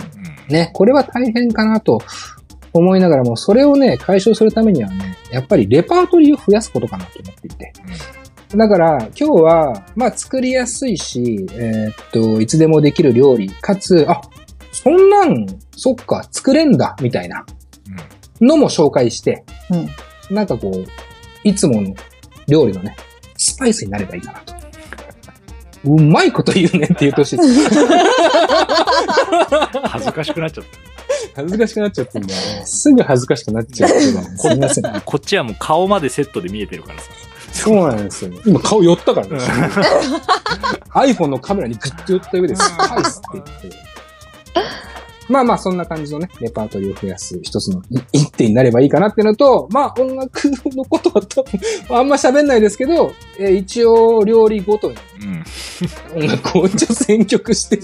[0.48, 2.00] ね、これは大変かなと
[2.72, 7.72] 思いながらも、それをね、解消するためにはね、やっぱりレパートリーを増やすことかなと思っていて。
[8.56, 14.20] だから、今日は、まあ、作りやすいし、えーっと、いつでもできる料理、かつ、あ、
[14.70, 17.44] そんなん、そっか、作れんだ、みたいな
[18.44, 19.76] のも紹介して、う
[20.32, 20.34] ん。
[20.34, 20.84] なんかこう、
[21.44, 21.94] いつもの
[22.48, 22.96] 料理のね、
[23.36, 24.54] スパイスになればいいかなと。
[25.84, 27.68] うまいこと言うねって言ってほしいです。
[29.82, 30.64] 恥ずかしくなっちゃっ
[31.36, 32.64] 恥ずかしくなっちゃってんだよね。
[32.64, 34.84] すぐ恥ずかしくなっちゃうすみません。
[34.84, 35.00] た。
[35.04, 37.10] こっちはもう顔までセットで見えてるからさ。
[37.52, 38.32] そうなんですよ。
[38.46, 39.38] 今顔寄ったからね。
[40.94, 43.94] iPhone のカメラにグッと寄った上でスパイスって言って。
[45.28, 51.60] まあまあ、そんな感じのね、レパートリーを増やす一つのい 一手になればいいかなっていうのと、まあ音楽のことは多分、
[51.96, 55.44] あんま喋んないですけど、えー一応料理ごとにうん。
[56.22, 57.80] 音楽を一応選曲して、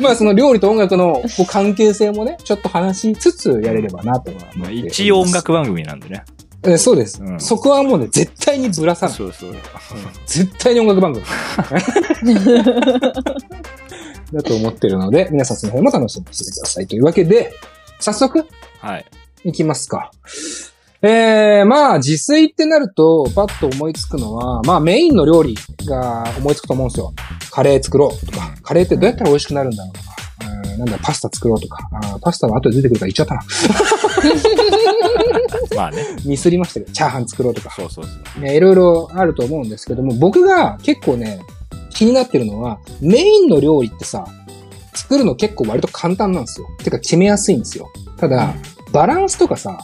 [0.00, 4.72] まあその料理と音楽のこう関係性もね、ちょっと話しつつやれればなとは思っます。
[4.72, 6.24] 一応音楽番組なんでね。
[6.64, 9.16] えーそうです、うんそこはもうね、絶対にぶらさない。
[9.16, 9.54] そうそう。
[10.26, 11.24] 絶対に音楽番組。
[14.32, 16.86] だと思ってるので、皆さんその辺も楽しみにしててください。
[16.86, 17.52] というわけで、
[18.00, 18.46] 早速、
[18.80, 19.04] はい。
[19.44, 20.10] いきますか。
[21.04, 27.12] えー、まあ、自炊ってなると、パッと思いつくのは、まあ、メインの料理が思いつくと思うんですよ。
[27.50, 30.10] カレー作ろうとか、カレーってどうやったら美味しくなるんだろうとか、
[30.74, 33.42] うんなんだ、パスタ作ろうとか、あーパスタは後で出てくるから言っちゃったな。
[35.76, 36.04] まあね。
[36.24, 38.40] ミスりましたけど、チャーハン作ろうとか、そうそうそう。
[38.40, 41.40] ね、いろいろあると思うんですけども、僕が結構ね、
[41.90, 44.26] 気になってるのは、メインの料理ってさ、
[44.94, 46.66] 作るの結構割と簡単なんですよ。
[46.82, 47.90] てか決めやすいんですよ。
[48.18, 48.54] ただ、
[48.92, 49.78] バランスとかさ、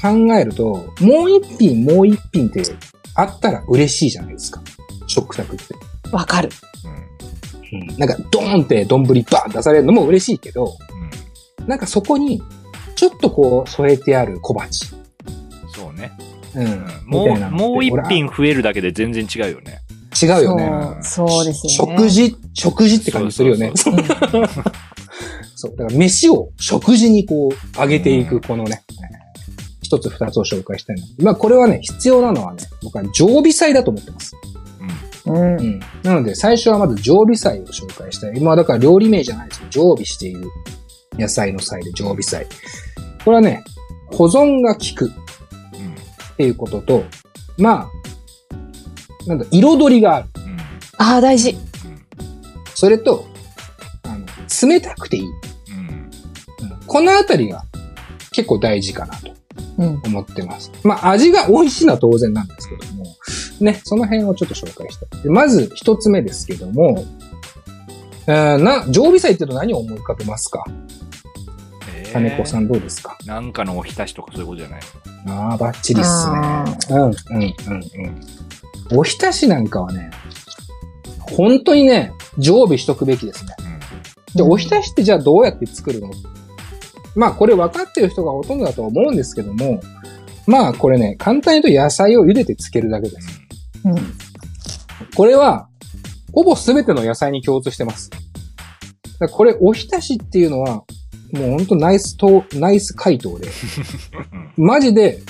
[0.00, 2.62] 考えると、もう一品もう一品って
[3.14, 4.62] あったら嬉しいじゃないですか。
[5.06, 5.74] 食卓って。
[6.12, 6.50] わかる。
[7.72, 7.80] うん。
[7.80, 7.96] うん。
[7.98, 10.76] なんか、ドーンって丼バーン出されるのも嬉しいけど、
[11.66, 12.42] なんかそこに、
[12.94, 14.92] ちょっとこう添えてある小鉢。
[16.54, 16.86] うん。
[17.06, 19.80] もう、もう一俺品増えるだけで全然違うよね。
[20.20, 21.02] 違うよね。
[21.02, 21.96] そうですよね。
[21.96, 23.72] 食事、食事って感じするよね。
[23.74, 23.96] そう。
[25.76, 28.82] だから飯を食事にこう、上げていく、このね、
[29.82, 31.02] 一つ二つを紹介したいな。
[31.22, 34.36] まあこれはね、必要なのはね、僕は常備菜だと思ってます。
[35.26, 35.34] うん。
[35.34, 35.62] うんう。
[35.62, 35.80] ん。
[36.02, 38.32] なので、最初はまず常備菜を紹介したい。
[38.36, 39.66] 今はだから料理名じゃないですよ。
[39.70, 40.48] 常備している
[41.18, 42.46] 野菜の菜で常備菜。
[43.24, 43.64] これはね、
[44.12, 45.12] 保存が効く
[46.38, 47.02] っていうことと、
[47.58, 47.90] ま
[49.26, 50.28] あ、なんだ、彩りがある。
[50.96, 51.56] ああ、大事。
[52.76, 53.26] それと、
[54.04, 54.24] あの、
[54.70, 55.24] 冷たくていい。
[56.86, 57.64] このあたりが
[58.30, 59.32] 結構大事かなと
[59.78, 60.00] うん。
[60.06, 60.70] 思ってます。
[60.84, 63.04] まあ味が美味しいのは当然なんですけども、
[63.60, 65.22] ね、その辺をちょっと紹介したい。
[65.22, 67.04] でまず一つ目ですけども、
[68.28, 70.64] えーな、常備菜って言うと何を思い浮かべますか？
[70.68, 70.78] えー
[72.18, 73.16] 金子さんどうですか？
[73.26, 74.80] なんかのおひたしとかそういうことじゃない？
[75.28, 76.74] ああ、バッチリっすあね。
[76.90, 77.52] うん、うん、うん、
[78.92, 78.98] うん。
[78.98, 80.10] おひたしなんかはね、
[81.36, 83.54] 本当にね、常備しとくべきですね。
[84.34, 86.10] で、おひたしってじゃあどうやって作るの？
[87.14, 89.80] まあこれ分かってる人がほとんどだと思うんですけども、
[90.46, 93.40] まあこれね、簡単に言うと野菜を茹でて漬けるだけです。
[93.84, 93.94] うん。
[95.14, 95.68] これは、
[96.32, 98.10] ほぼ全ての野菜に共通してます。
[99.32, 100.84] これ、おひたしっていうのは、
[101.32, 103.48] もうほんとナイスと、ナイス回答で、
[104.56, 104.64] うん。
[104.64, 105.20] マジで、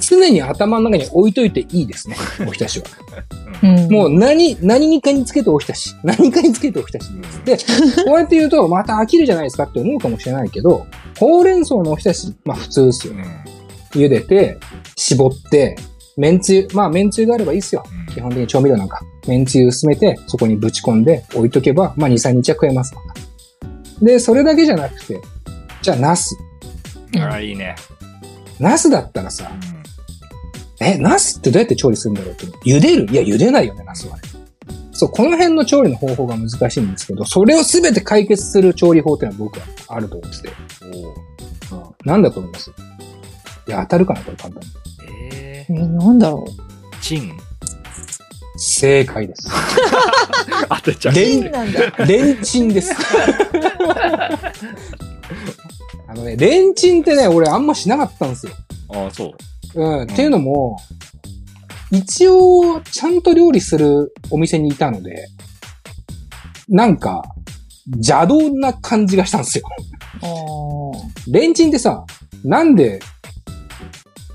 [0.00, 2.86] 常に頭の中に置いといていいですね、おひたしは。
[3.62, 5.94] うんもう何、何かにつけておひたし。
[6.04, 7.08] 何かにつけておひたし
[7.44, 7.66] です。
[7.66, 10.86] で、こうやって言うと、また飽きるじゃないですかって思うかもしれないけど、
[11.18, 13.24] ほうれん草のおひたし、まあ普通ですよね。
[13.92, 14.58] 茹でて、
[14.96, 15.76] 絞って、
[16.18, 17.82] めんつゆ、まあめんつゆがあればいいですよ。
[17.90, 19.02] うん基本的に調味料なんか。
[19.26, 23.02] めんつゆ薄めて、そこにぶち込んで置いとけば、まあ2、3日は食えますわ
[24.02, 25.20] で、それだけじゃなくて、
[25.82, 26.36] じゃあ、ナス。
[27.18, 27.76] ああ、いいね。
[28.58, 29.50] ナスだったらさ、
[30.80, 32.46] え、ナスってどうやって調理するんだろうって。
[32.46, 33.06] 茹でる？
[33.10, 34.22] いや、茹でないよね、ナスはね。
[34.92, 40.48] そう、この辺の調理の方法が難しいんですけど、それをすべて解決する調理法っていうのは僕はあると思ってて。
[41.70, 42.70] うん、なんだと思います？
[43.68, 44.68] いや、当たるかな、これ簡単に。
[45.10, 47.38] ええ、なんだろー、チン？
[48.68, 49.48] 正解です。
[50.68, 51.14] 当てちゃう。
[51.14, 51.16] う。
[51.16, 52.04] レン金なんだ。
[52.04, 52.92] レンチンです。
[56.08, 58.52] あのね、レンチンってね、俺あんましなかったんですよ。
[58.92, 59.34] ああ、そ
[59.74, 59.80] う。
[59.80, 60.02] うん。
[60.02, 60.78] っていうのも、
[61.92, 65.28] 一応、ちゃんと料理するお店にいたので、
[66.68, 67.22] なんか、
[67.92, 69.64] 邪道な感じがしたんですよ。
[71.28, 72.04] レンチンってさ、
[72.44, 72.98] なんで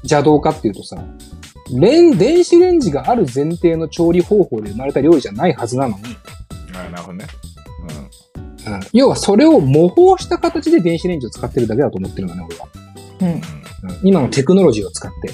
[0.04, 1.04] 邪道かっていうとさ、
[1.80, 6.04] レン、電子レンジがある前提の調理方法で生まれた料理じゃないはずなのに、
[6.74, 7.28] あなるほどね。
[8.68, 12.68] うん、要はそれを模倣した形で電子レンジを使ってるだけだと思ってるのね、俺は。
[13.22, 13.28] うん。
[13.28, 13.34] うん。
[13.34, 13.42] うん
[14.04, 15.34] 今のテクノロジーを使って。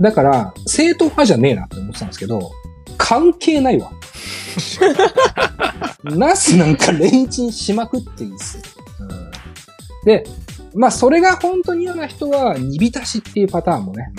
[0.00, 2.50] だから、正統派じゃねえなって思ってたんですけど、
[2.98, 3.92] 関係ないわ。
[6.02, 8.62] ナスなんかレンチンしまくっていいっすよ。
[9.00, 9.34] うん
[10.04, 10.24] で、
[10.74, 14.12] まあ、それが本当に嫌な人は、煮浸しっていうパターンもね、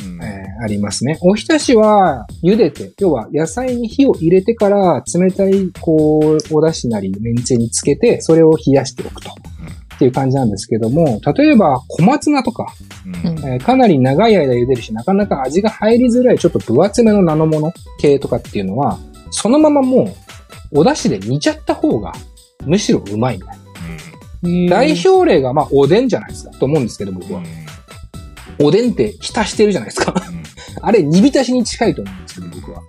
[0.62, 1.18] ありますね。
[1.22, 9.30] おひたしは、茹でて、要は野菜に火を入れてから、冷たい、こう、お出汁なり、めんつゆにつけて、それを冷やしておくと。
[9.96, 12.74] っていう感じなんですけども、例えば、小松菜とか、
[13.06, 13.30] うん。
[13.30, 19.00] うんえーかなり長い間茹でるし、なかなか味が入りづらい、ちょっと分厚めの菜の物系とかっていうのは、
[19.32, 20.04] そのままも
[20.74, 22.14] う、お出汁で煮ちゃった方が、
[22.66, 23.58] むしろうまいみたい
[24.68, 24.70] な。
[24.70, 27.42] 代表例が、まあ、おでんじゃないですか、と思うんですけど、僕は。
[28.60, 30.14] おでんって浸してるじゃないですか。
[30.82, 32.82] あれ、煮浸しに近いと思うんですけど、僕は。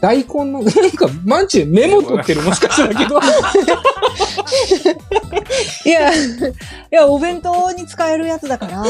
[0.00, 3.18] 大根の、 なんか、まんちゅうメモ取ってる、もしかしたらけど。
[5.84, 6.16] いや、い
[6.90, 8.82] や、お弁当に使えるやつだから。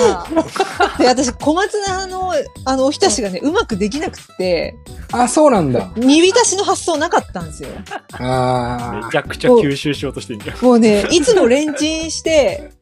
[0.98, 2.33] で、私、小松菜の、
[2.64, 4.74] あの、おひたしがね、うまくできなくって、
[5.12, 5.90] あ、そうなんだ。
[5.96, 7.68] 煮浸しの発想なかったんですよ。
[8.12, 10.64] あめちゃくちゃ吸収しようとしてんじゃん。
[10.64, 12.72] もうね、いつもレンチンして、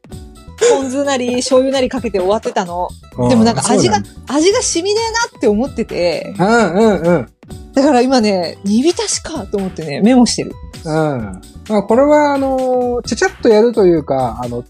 [0.57, 2.89] ポン酢なり醤油なりかけて終わってたの。
[3.19, 3.29] あ。
[3.29, 7.29] でもなんか味が味が染みねえなって思ってて、うんうんうん。
[7.75, 10.53] だから今ね、煮浸しかと思ってね、メモしてる。
[10.85, 11.41] うん。
[11.69, 14.65] まあ、これは、あの、ちゃちゃっとやるというか、あの、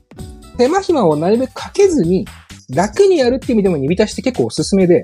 [0.57, 2.27] 手間暇をなるべくかけずに、
[2.70, 5.03] 楽にやるっていう意味でも煮浸しって結構おすすめで、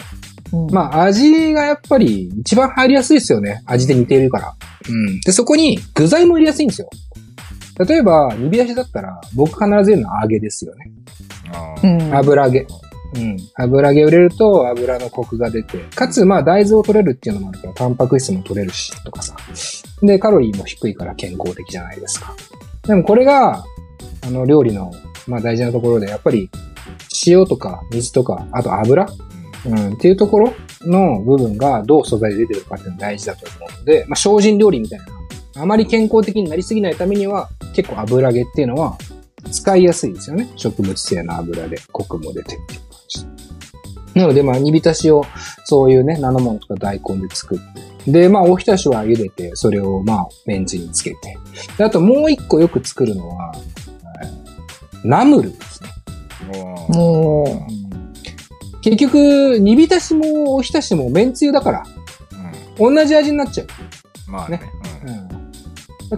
[0.53, 3.62] うんまあ、味がやっぱり一番入りやすいですよね。
[3.66, 4.55] 味で似ているから。
[4.88, 5.21] うん。
[5.21, 6.88] で、そこに具材も入れやすいんですよ。
[7.87, 10.93] 例えば、煮浸しだったら、僕必ず入れるのは揚げですよね。
[11.83, 12.14] うん。
[12.14, 12.66] 油揚げ。
[13.16, 13.37] うん。
[13.57, 19.37] 油揚げを入れると油のコクが出て、かつまあ大豆を取れるっていうのもあるから、タンパク質も取れるし、とかさ。
[20.03, 22.35] で、カロリーも低いから健康的じゃないですか。
[22.87, 23.64] でもこれが、
[24.23, 24.93] あの、料理の、
[25.27, 26.51] まあ大事なところで、やっぱり、
[27.27, 29.07] 塩とか水とか、あと油？
[29.66, 30.55] うん、っていうところ
[30.87, 35.05] の部分がどう素材で出てるかっていうのが大事だと思うので、まあ精進料理みたいな。
[35.61, 38.96] あまり健康的になりすぎないためには、結構油揚げっていうのは
[39.51, 40.49] 使いやすいですよね。
[40.57, 43.27] 植物性の油でコクも出てっていう感じ。
[44.14, 45.25] なので、まあ、煮浸しを、
[45.64, 47.59] そういうね、菜の物とか大根で作っ
[48.05, 48.11] て。
[48.11, 51.38] で、まあ、おひたしは茹でて、それを、まあ、めんつゆにつけて。
[51.77, 53.53] であと、もう一個よく作るのは、
[54.25, 54.40] えー
[55.03, 55.88] ナムルですね。
[56.88, 57.66] うんも
[58.83, 61.85] 結局、煮浸しもおひたしもめんつゆだから、
[62.79, 63.66] うん同じ味になっちゃう。
[64.31, 64.61] まあね。
[65.07, 65.39] うん、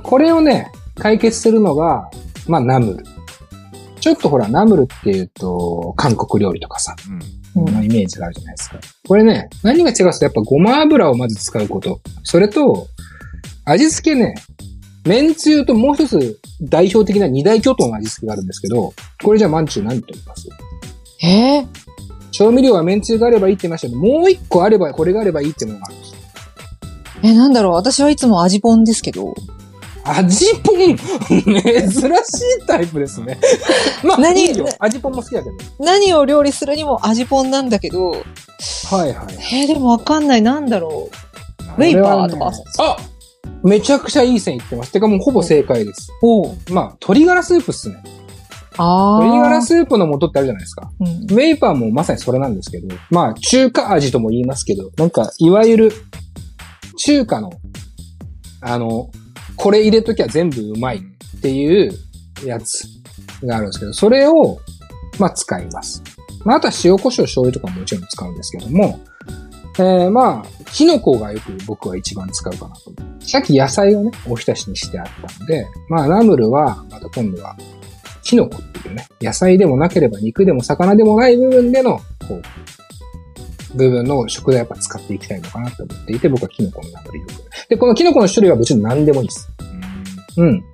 [0.00, 2.10] これをね、解決するのが、
[2.48, 3.04] まあ、ナムル。
[4.00, 8.78] ちょっとほら、ナムルっていうと、韓国料理とかさ、うんうんのイメージがあるじゃないですか。
[9.06, 12.00] これね、何が違うかとやっぱごま油をまず使うこと。
[12.22, 12.86] それと、
[13.66, 14.34] 味付けね、
[15.04, 20.48] 麺つゆともう一つ代表的な二大巨頭の味付けがあるんですけど、これじゃあまんちゅう何と言います？
[20.48, 20.50] う、
[21.26, 21.58] え？
[21.60, 21.66] ー
[22.30, 26.18] 調味料は麺つゆがあればいいって言いましたけど、もう一個あれば、これがあればいいってものがあるんですよ。
[27.24, 29.34] え、なんだろう私はいつも味ポンですけど。
[30.04, 33.38] 味ポン珍しいタイプですね。
[34.02, 35.56] まあ、何いいよ味ポンも好きだけど。
[35.78, 38.20] 何を料理するにも味ポンなんだけど、はい
[38.92, 39.14] はい。
[39.52, 40.42] えーでもわかんない。
[40.42, 41.08] なんだろ
[41.78, 41.82] う。
[41.82, 42.52] ウェイパーとか。
[42.78, 42.96] あ
[43.64, 44.92] めちゃくちゃいい線いってます。
[44.92, 46.08] てかもうほぼ正解です。
[46.22, 47.96] おうまあ、鶏ガラスープっすね。
[48.76, 49.20] ああ。
[49.20, 50.90] 鶏ガラスープの素ってあるじゃないですか。
[51.00, 55.92] うんウェイパーもまさにそれなんですけど、まあ、中華味とも言いますけど、なんか、いわゆる、
[56.98, 57.52] 中華の、
[58.60, 59.10] あの、
[59.56, 61.92] これ入れときゃ全部うまいっていう
[62.44, 62.84] やつ
[63.44, 64.58] があるんですけど、それを、
[65.18, 66.02] まあ、使います。
[66.44, 69.00] まあ、あとは塩胡椒醤油とかももちろん使うんですけども、
[69.78, 73.24] えー、まあ、キノコがよく僕は一番使うかなと思う。
[73.24, 77.56] さっき野菜をね、おひたしにしてあったので、まあ、ナムルは、また今度は、
[78.22, 82.42] キノコっていうね、野菜でもなければ肉でも魚でもない部分での、こう、
[83.74, 87.68] 部分の食材をやっぱ使っていきたいのかなと思っていて、僕はキノコのナムルよく。
[87.68, 89.50] で、このキノコの種類は別に何でもいいです。
[90.36, 90.64] うん。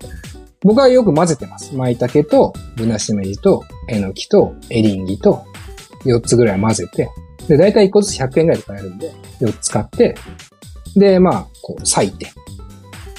[0.61, 1.75] 僕はよく混ぜてます。
[1.75, 5.45] 舞茸と、ぶなしめじと、えのきと、エリンギと、
[6.05, 7.11] 4つぐらい混ぜて、
[7.47, 10.17] で、だいたい1個ずつ100円ぐらいで買えるんで、4つ買って、
[10.97, 12.33] で、まあ、こう、裂いて、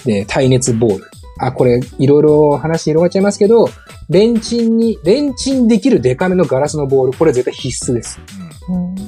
[0.06, 1.06] で、耐熱ボール。
[1.39, 3.70] あ、これ、いろいろ話広がっちゃいますけど、
[4.10, 8.20] レンチンに、レンチンできるデカめのガラスのボール、これ絶対必須です。
[8.42, 8.49] うん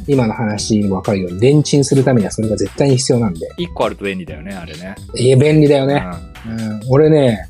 [0.08, 3.48] 今の話にわかるように、レンチンするためにはそれが絶対に必要なんで。
[3.58, 4.96] 一個あると便利だよね、あれね。
[5.16, 6.04] いや、便利だよね。
[6.46, 7.48] うんうん、俺ね、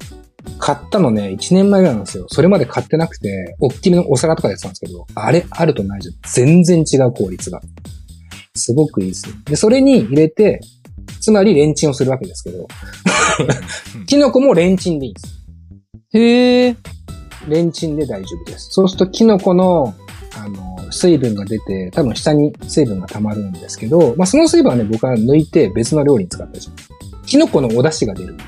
[0.59, 2.25] 買ったのね、1年前ぐらいなんですよ。
[2.29, 6.15] それまで買ってなくて、大きめのお皿とかでやってたんですけど、あれあるとないじゃん。
[6.23, 7.61] 全然違う効率が。
[8.55, 9.35] すごくいいですよ。
[9.45, 10.61] で、それに入れて、
[11.21, 12.67] つまりレンチンをするわけですけど、
[14.07, 15.41] キノコもレンチンでいいんです。
[16.13, 16.75] へえ。
[17.47, 18.67] レンチンで大丈夫です。
[18.71, 19.95] そうするとキノコの、
[20.37, 26.89] あの、水分が出て、多分下に水分が溜まるんですけど、まあ、その水分はね、僕は抜いて別の料理に使ったりします。
[27.25, 28.43] キノコのお出汁が出るんで。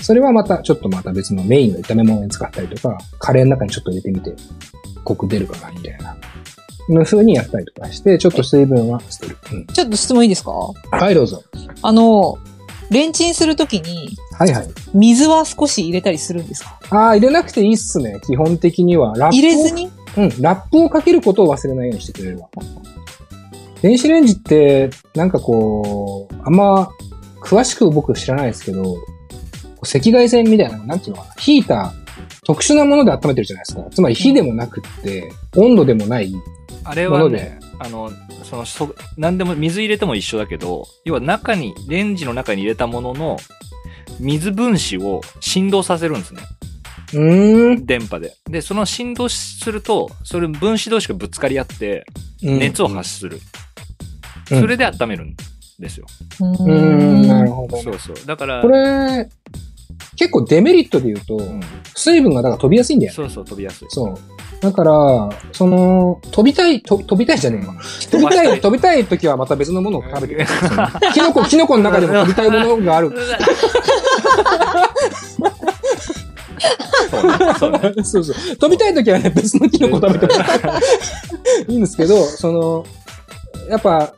[0.00, 4.34] それはまた、ちょっとまた別のメインの炒め物に使ったりとか、カレーの中にちょっと入れてみて、
[5.04, 6.16] コク出るかな、みたいな。
[6.88, 9.36] の風にやったりとかして、ちょっと水分は捨てる。
[9.52, 9.66] うん。
[9.66, 10.52] ちょっと質問いいですか？
[10.52, 11.42] はい、どうぞ。
[11.82, 12.38] あの、
[12.90, 14.68] レンチンするときに、はいはい。
[14.94, 16.78] 水は少し入れたりするんですか？
[16.90, 18.20] ああ、入れなくていいっすね。
[18.24, 19.16] 基本的には。
[19.16, 19.90] ラップを入れずに？
[20.16, 22.48] うん、ラップをかけることを忘れないようにしてくれれば。
[23.82, 26.90] 電子レンジって、なんかこう、あんま、
[27.42, 28.96] 詳しく僕知らないですけど、
[29.82, 32.06] 赤外線みたいな、なんていうのかな、ヒーター、
[32.44, 33.84] 特殊なもので温めてるじゃないですか。
[33.90, 36.34] つまり火でもなくって、温度でもない。
[36.84, 38.10] あれものではね、あの、
[38.42, 43.36] その、そ、なんでも水入れても一緒だけど、要は中に、レンジの中に入れたものの、
[44.18, 46.42] 水分子を振動させるんですね。
[47.12, 47.86] うーん。
[47.86, 48.34] 電波で。
[48.48, 52.04] で、その振動すると、それ分子同士がぶつかり合って、
[52.42, 53.36] 熱を発する。
[53.36, 53.40] うん
[54.48, 55.34] それで温めるん
[55.80, 56.06] ですよ。
[56.40, 57.82] うん、なるほどね。
[57.82, 58.26] そうそう。
[58.26, 59.28] だから、これ、
[60.14, 61.60] 結構デメリットで言うと、うん
[61.98, 63.16] 水分がだから飛びやすいんだよね。
[63.16, 63.88] そうそう、飛びやすい。
[63.90, 64.14] そう。
[64.60, 67.74] だから、その、飛びたい、と飛びたいじゃねえわ。
[68.10, 71.12] 飛びたい、飛びたい時はまた別のものを食べてください。
[71.14, 73.12] キノコ、キノコの中でも飛びたいものがある。
[77.58, 78.56] そうねそうねそうそう。
[78.56, 80.32] 飛びたい時はね、別のキノコ食べても
[81.68, 82.84] いいんですけど、その、
[83.68, 84.14] やっぱ、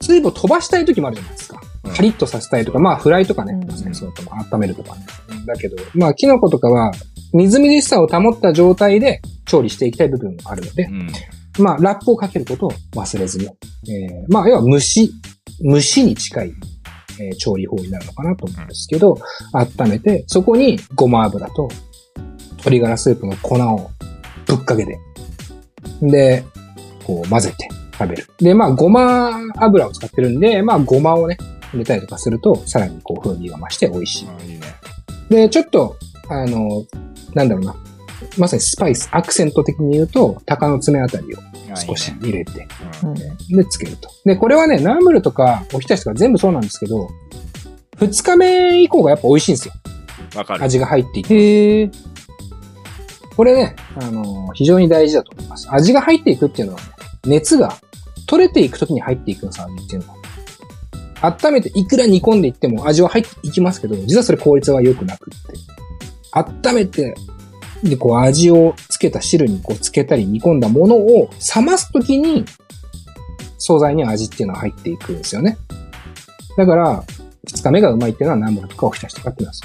[0.00, 1.60] 水分を飛ばしたい時もあるじゃないですか。
[1.62, 5.06] うんカリッとさせたいとか、まあフライとかね、うんそうだと温めるとかね。
[5.46, 6.92] だけど、まあキノコとかは、
[7.32, 11.10] みずみずしさを保った状態で調理していきたい部分もあるのでう、ん。
[11.58, 13.46] まあ、ラップをかけることを忘れずに。
[13.46, 15.10] えーまあ、要は蒸し、
[15.64, 16.52] 蒸しに近い、
[17.20, 19.18] えー調理法になるのかなと思うんですけど、
[19.52, 21.68] 温めて、そこにごま油と
[22.58, 23.90] 鶏ガラスープの粉を
[24.46, 24.98] ぶっかけて、
[26.02, 26.44] で、
[27.04, 28.26] こう混ぜて食べる。
[28.38, 31.36] で、まあ、ごま油を使ってるんで、まあ、ごまをね、
[31.72, 34.28] 入れたりとかすると、さらにこう風味が増して美味しい。
[34.28, 34.60] あいいね。
[35.28, 35.96] で、ちょっと、
[36.28, 36.84] あの、
[37.34, 37.74] なんだろうな。
[38.36, 41.38] まさにスパイス、アクセント的に言うと、鷹の爪あたりを
[41.72, 42.66] あ少し入れて、
[43.02, 44.10] うんで、つけると。
[44.24, 47.08] で、これはね、ナムルとかおひたしとか全部そうなんですけど、
[47.96, 49.74] 二日目以降がやっぱ美味しいんですよ。
[50.36, 50.64] わかる。
[50.64, 51.34] 味が入っていて。
[51.34, 51.90] へえ。
[53.36, 55.68] これね、あの、非常に大事だと思います。
[55.70, 56.86] 味が入っていくっていうのはね、
[57.26, 57.76] 熱が
[58.26, 60.18] 取れていくときに入っていくんです、味っていうのは。
[61.20, 65.58] 温めていくら煮込んでいっても味は入っていきますけど、実はそれ効率は良くなくって。
[66.32, 67.14] 温めて、
[67.82, 72.44] で、こう味をつけた汁にこうつけたり煮込んだものを冷ますときに、
[73.58, 75.58] 素材に味っていうのは入っていくんですよね。
[76.56, 77.04] だから、
[77.46, 79.62] 二日目がうまいっていうのはナムルとかおひたしとかって言います。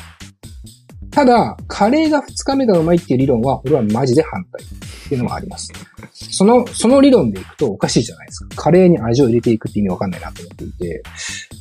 [1.12, 5.72] ただ、カレーが二日目がうまいっていう理論は、俺はマジで反対っていうのがあります。
[6.12, 8.64] その、その理論でいくとおかしいじゃないですか。
[8.64, 11.04] カレーに味を入れていくって意味わかんないなと思っていて、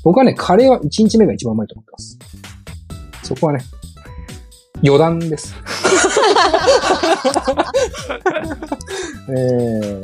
[0.05, 2.19] 僕はね、カレーは一日目が一番うまいと思ってます。
[3.23, 3.61] そこはね、
[4.81, 5.55] 余談です。
[9.29, 9.33] え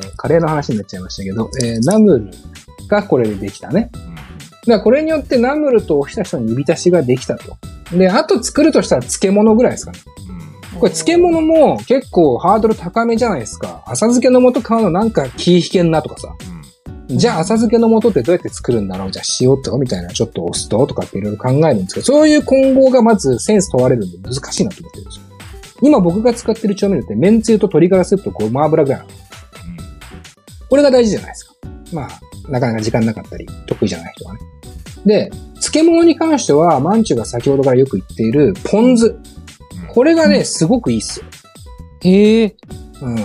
[0.00, 2.30] ー、カレーの話になっちゃいましたけど、えー、ナムル
[2.88, 3.90] がこれでできたね。
[3.92, 4.04] だか
[4.66, 7.56] らこれによってナムルとおひたしの煮浸しができたと。
[7.96, 9.98] で、あと作るとしたら漬物ぐらいですかね。
[10.78, 13.82] これ漬物も結構ハードル高めじゃないですか。
[13.86, 16.34] 浅漬けの素買うのなんか気引けんなとかさ。
[17.08, 19.10] じゃあ浅漬けの素ってどうやって作るんだろう？
[19.10, 25.24] じゃあ塩とみたいなちょっとお酢ととかっていろいろ考えるんですけど、そういう混合がまずセンス問われるんで難しいなと思ってるんですよ。
[25.80, 29.10] 今僕が使ってる調味料って麺つゆと鶏ガラスープとごま油ぐらいなの。
[30.68, 31.54] これが大事じゃないですか。
[31.94, 32.08] まあ、
[32.50, 34.40] なかなか時間なかったり、得意じゃない人はね。
[35.06, 39.18] で、漬物に関しては、マンチュが先ほどからよく言っているポン酢。
[39.88, 41.26] これがね、すごくいいっすよ。
[42.02, 42.56] へえ。
[43.00, 43.16] うん。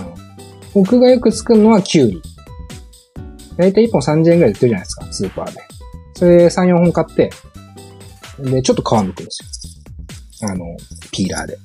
[0.72, 2.22] 僕がよく作るのはキュウリ。
[3.56, 5.60] だいたい1本30円ぐらいで売ってるじゃないですか、スーパーで。
[6.14, 7.30] それ3、4本買って、
[8.38, 9.42] で、ちょっと皮剥くんです
[10.42, 10.50] よ。
[10.50, 10.64] あの、
[11.12, 11.58] ピーラーで。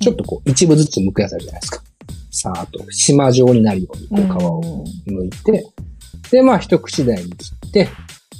[0.00, 1.82] ちょっとこう、一部ずつ剥くやつあるじゃないですか。
[2.30, 5.66] さーっと、島状になるように、こう、皮を剥いて、
[6.30, 7.88] で、まあ、一口大に切って、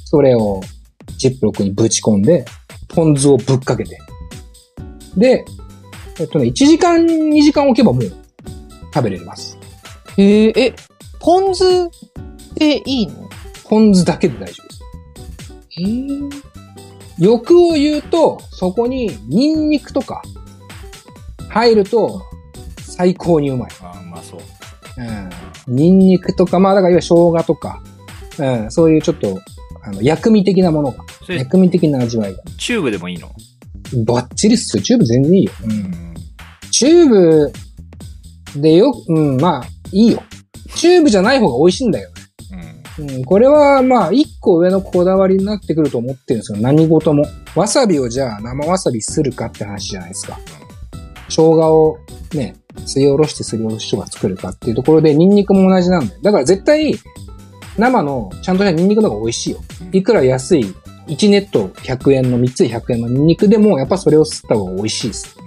[0.05, 0.61] それを
[1.17, 2.45] ジップロックにぶち込んで、
[2.89, 3.97] ポン酢をぶっかけて。
[5.17, 5.45] で、
[6.19, 8.03] えっとね、1時間、2時間置けばもう
[8.93, 9.57] 食べれます。
[10.17, 10.73] へえ、え、
[11.19, 11.63] ポン酢
[12.51, 13.29] っていいの？
[13.67, 14.83] ポン酢だけで大丈夫です。
[15.69, 16.07] へえ。
[17.19, 20.21] 欲を言うと、そこにニンニクとか
[21.49, 22.23] 入ると
[22.79, 23.69] 最高にうまい。
[23.81, 24.39] ああ、うまそう。
[25.67, 25.75] うん。
[25.75, 27.83] ニンニクとか、まあだからいわゆる生姜とか、
[28.37, 29.39] うん、そういうちょっと、
[29.83, 32.43] あの、薬味的なものが、それ、薬味的な味わいが。
[32.57, 33.29] チューブでもいいの？
[34.05, 34.83] バッチリっすよ。
[34.83, 35.51] チューブ全然いいよ。
[35.63, 36.13] うん。
[36.71, 37.53] チューブ
[38.61, 40.23] でよ、うん、まあ、いいよ。
[40.75, 42.09] チューブじゃない方が美味しいんだよ。
[42.99, 43.25] うん。
[43.25, 46.57] これはまあ、一個上のこだわりになってくると思ってるんですよ。
[46.59, 47.25] 何事も。
[47.55, 50.37] わさびをじゃあ生わさびするかって話じゃないですか。
[51.29, 51.97] 生姜を
[52.33, 56.19] ね、すりおろしてすりおろし人が作るかっていうところで、ニンニクも同じなんだよ。
[56.21, 56.95] だから絶対、
[57.77, 59.59] 生のちゃんとしたニンニクの方が美味しいよ。
[59.91, 60.75] いくら安い、
[61.07, 65.37] 1ネット100円の3つ100円のニンニクでも、やっぱそれを吸った方が美味しいです。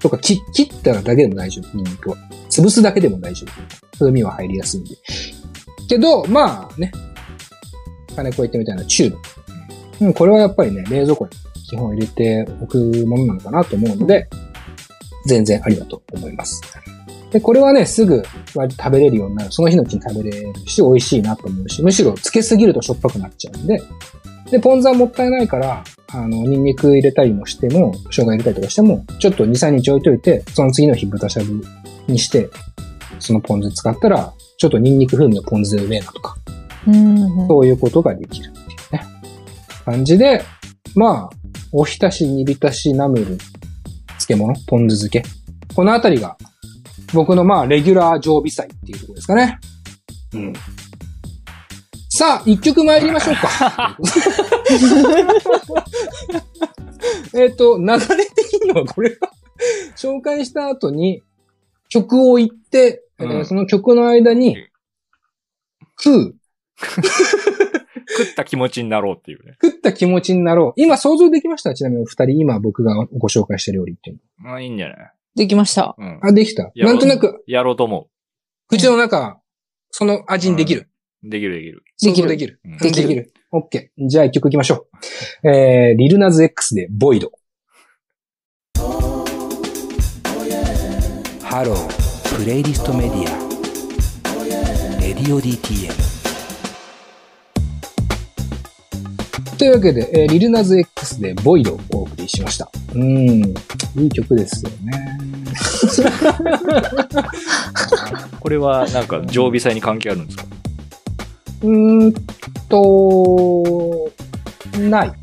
[0.00, 2.16] とか、切ったらだけでも大丈夫、ニンニクは。
[2.50, 3.98] 潰すだけでも大丈夫。
[3.98, 4.90] 風味は入りやすいんで。
[5.88, 6.92] けど、まあね、
[8.14, 9.16] 金子言ってみたいなチュー
[9.98, 10.06] ブ。
[10.06, 11.30] うん、これはやっぱりね、冷蔵庫に
[11.68, 14.28] 基本入れておくものなのかなと思うので、
[15.26, 16.60] 全然ありだと思います。
[17.30, 18.22] で、これはね、すぐ
[18.54, 19.52] 割と食べれるようになる。
[19.52, 23.82] その日のうちに食べれるし、美味しいなと思うし、むしろつけすぎるとしょっぱくなっちゃうんで、
[24.50, 25.82] で、ポン酢はもったいないから、
[26.12, 31.64] あの、ニンニク入れたりもしても、生姜入れたりとかしても、ちょっと2、3日置いといて、その次の日豚しゃぶ
[32.06, 32.50] にして、
[33.18, 34.32] そのポン酢使ったら、
[34.64, 36.36] ちょっとニンニク風味のポン酢でうめえなとか、
[36.86, 37.46] うん。
[37.48, 39.04] そういうことができるっていうね。
[39.84, 40.42] 感じで、
[40.94, 41.36] まあ、
[41.70, 43.36] おひたし、煮浸し、ナムル、
[44.16, 45.22] 漬物、ポン酢漬け。
[45.74, 46.38] このあたりが、
[47.12, 49.58] 僕のまあ、レギュラー常備菜っていうところですかね。
[50.32, 50.54] うん。
[52.08, 53.98] さあ、一曲参りましょうか。
[57.34, 57.98] えっと、流れ
[58.34, 59.30] 的にはこれは、
[59.94, 61.22] 紹介した後に、
[61.90, 64.56] 曲を言って、えーうんその曲の間に、
[66.02, 66.34] 食う、
[66.76, 69.56] 食った気持ちになろうっていうね。
[69.62, 70.80] 食った気持ちになろう。
[70.80, 71.74] 今想像できました？
[71.74, 74.96] ちなみにお二人、今僕がご紹介した料理っていうまあいいんじゃない？
[75.36, 75.94] できました。
[75.96, 76.06] うん。
[76.06, 76.18] の。
[76.22, 76.70] あ、できた。
[76.74, 78.08] やろうんなとなく、やろうと思
[78.68, 79.40] 口の中、
[79.90, 80.88] その味にできる？
[81.24, 81.28] う。
[81.30, 81.84] できるできる。
[82.02, 82.60] できる想像できる。
[82.64, 83.08] うんできる。
[83.08, 83.32] できる。
[83.52, 84.08] オッケー。
[84.08, 84.86] じゃあ一曲いきましょ
[85.44, 85.48] う。
[85.48, 87.30] えー、 Lil Nas X で VOID。
[91.44, 92.03] ハロー
[92.36, 95.92] プレイリストメディア Radio DTM
[99.58, 102.68] というわけで、えーリルナズ X でボイドをお送りしました。
[102.92, 103.54] うーん。
[104.02, 105.18] いい曲ですよね。
[108.40, 110.44] これはなんか常備菜に関係あるんですか？
[111.62, 112.12] うーん
[112.68, 114.10] と、
[114.78, 115.12] ない。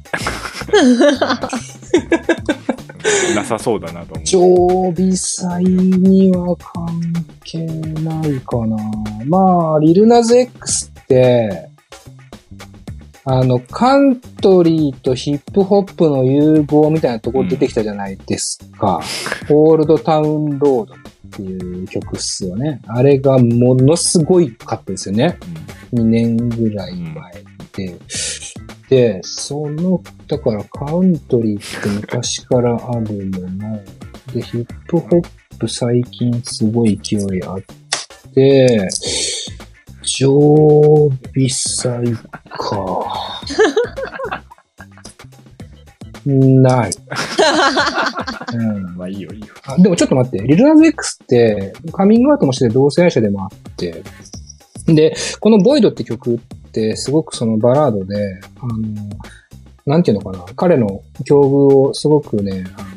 [3.35, 4.25] なさそうだなと思う。
[4.25, 4.39] 常
[4.95, 8.77] 備菜には関係ないかな。
[9.25, 11.69] まあ、リルナズ X って、
[13.23, 18.99] あの、カントリーとヒップホップの融合みたいなところ出てきたじゃないですか。
[19.49, 20.87] オールドタウンロードっ
[21.31, 22.81] ていう曲っすよね。
[22.87, 25.37] あれがものすごいかったですよね。
[25.93, 27.33] 2年ぐらい前
[27.73, 27.95] で。
[28.91, 33.81] で、その、だからカントリーって昔からあるもの。
[34.33, 35.27] で、ヒップホッ
[35.57, 37.61] プ最近すごい勢いあっ
[38.33, 38.89] て、
[40.03, 42.03] 常備菜
[42.49, 43.41] か。
[46.27, 46.91] ない。
[48.53, 49.47] うんまあいいよいいよ。
[49.67, 54.03] あでもちょっと待って、リルナズ X ってカミングアウトもしてて同性愛者でもあって、
[54.85, 58.77] で、このボイドって曲ってってすごくそのバラードで、あの、
[59.85, 61.45] なんていうのかな、彼の境遇
[61.89, 62.91] をすごくね、あの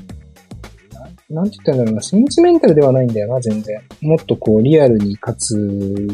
[1.30, 3.82] なんて言ったんだろうな、センチメンタルではないんだよな、全然。
[4.02, 5.56] もっとこう、リアルにかつ、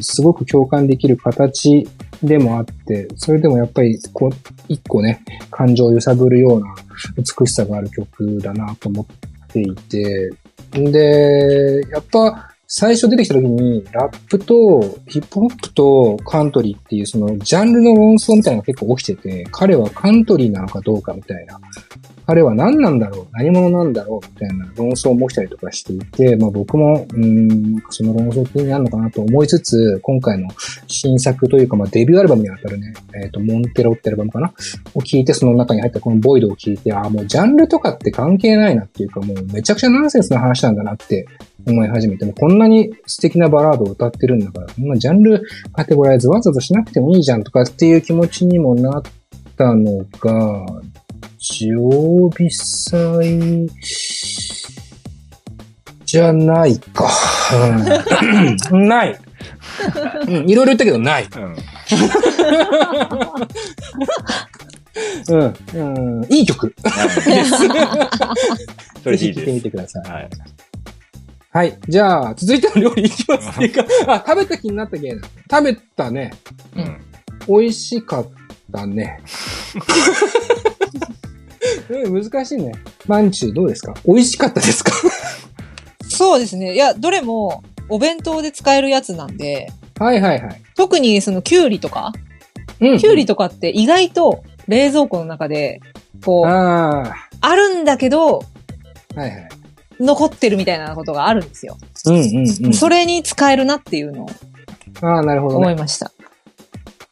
[0.00, 1.86] すごく共感できる形
[2.22, 4.30] でもあって、それでもやっぱり、こう、
[4.68, 6.74] 一個ね、感情を揺さぶるような
[7.18, 9.06] 美しさがある曲だなと思っ
[9.48, 10.30] ていて、
[10.78, 21.58] んで、やっぱ、最初出てきた時に、ラップとヒップホップとカントリーっていうそのジャンルの論争みたいなのが結構起きてて、彼はカントリーなのかどうかみたいな。
[22.30, 23.26] 彼は何なんだろう？
[23.32, 24.26] 何者なんだろう？
[24.28, 30.48] みたいな論争も起きたりとかしていて、まあ僕も、うん、その論争って意味あるのかなと思いつつ、今回の
[30.86, 34.52] 新作というか、まあデビューアルバムにあたるね、えっ、と、モンテロってアルバムかな？
[34.94, 41.26] を聞いて、その中に入ったこのボイドを聞いて、ああ、もうジャンルとかって関係ないなっていうか、もうめちゃくちゃナンセンスな話なんだなって
[41.66, 49.02] 思い始めて、もうこんなに素敵なバラードを歌ってるんだから、こんなジャンルカテゴライズわざわざしなくてもいいじゃんとかっていう気持ちにもなっ
[49.56, 50.66] たのが、
[51.38, 53.68] 常備祭
[56.04, 57.08] じゃないか。
[58.72, 59.18] うん、ない。
[60.26, 61.28] うん、いろいろ言ったけどない。
[61.36, 61.56] うん。
[65.28, 66.74] うん、うん、いい曲。
[69.04, 69.60] ぜひ聴いてみ。
[69.62, 70.02] てください。
[70.10, 70.28] はい。
[71.52, 71.78] はい。
[71.88, 75.22] じゃあ、続いての料理いきますっていうか、 あ、食べた気になったゲーム。
[75.50, 76.32] 食べたね。
[76.76, 76.96] うん。
[77.48, 78.28] 美味しかっ
[78.72, 79.20] たね。
[81.90, 82.72] うん難しいね。
[83.06, 83.94] マンチュどうですか？
[84.06, 84.92] 美味しかったですか？
[86.08, 86.74] そうですね。
[86.74, 90.62] いや、どれもお弁当で使えるやつなんで、はいはいはい。
[90.76, 92.12] 特にそのキュウリとか、
[92.80, 95.80] うんキュウリとかって意外と冷蔵庫の中で、
[96.24, 97.12] こう、あ
[97.42, 98.42] あるんだけど、
[99.16, 99.48] あ、はいはい。
[100.00, 101.76] 残ってるみたいなことがあるんですよ。
[102.06, 102.72] うんうんうん。
[102.72, 104.30] それに使えるなっていうのを
[105.02, 105.66] ああ、なるほどね。
[105.66, 106.10] 思いました。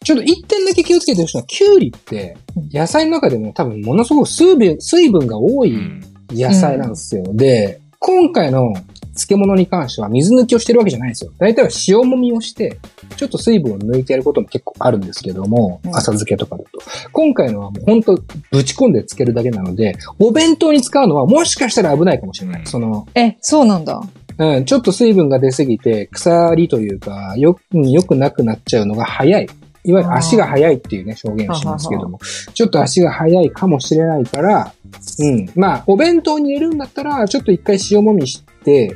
[0.08, 2.38] ちょっと一点だけ気をつけてほしいのは、キュウリって、
[2.72, 6.02] 野菜の中でも多分ものすごく水分、水分が多いうん。
[6.32, 7.24] 野菜なんですよ。
[7.34, 8.72] で、今回の
[9.14, 11.32] 漬物に関しては水抜きをしてるわけじゃないんですよ。
[11.36, 12.78] 大体は塩もみをして、
[13.18, 16.70] ちょっと水分を抜いてやることも結構あるんですけども、うん浅漬けとかだと。
[17.12, 18.14] 今回のはもう本当
[18.50, 22.60] ぶち込んで漬けるだけなので、お弁当に使うのはもしかしたら危ないかもしれない。
[22.60, 24.00] うんその、え、そうなんだ。
[24.38, 29.48] うん、ちょっと水分が出すぎて、腐りというか、よく、よくなくなっちゃうのが早い。
[29.88, 32.20] いわゆる足が早いっていうね、表現をしますけども、
[32.52, 34.74] ちょっと足が早いかもしれないから、
[35.18, 35.50] うん。
[35.54, 38.94] まあ、お弁当に入れるんだったら、ちょっと一回塩もみして、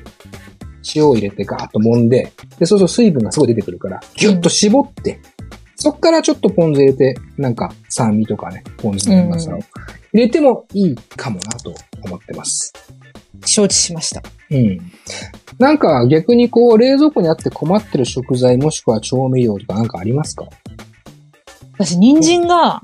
[0.95, 5.18] 塩を入れてガーッと揉んで、で、そうそう水分がすごい出てくるから、ギュッと絞って、
[5.76, 9.61] そっからちょっとポン酢入れて、なんか酸味とかね、ポン酢のうまさを
[10.12, 11.72] 入れてもいいかもなと
[12.05, 12.74] 思ってます。
[13.47, 14.22] 承知しました。
[14.51, 14.78] うん。
[15.59, 20.47] なんか逆にこう冷蔵庫にあって困ってる食材もしくは調味料とかなんかありますか？
[21.84, 22.80] 私、人参があ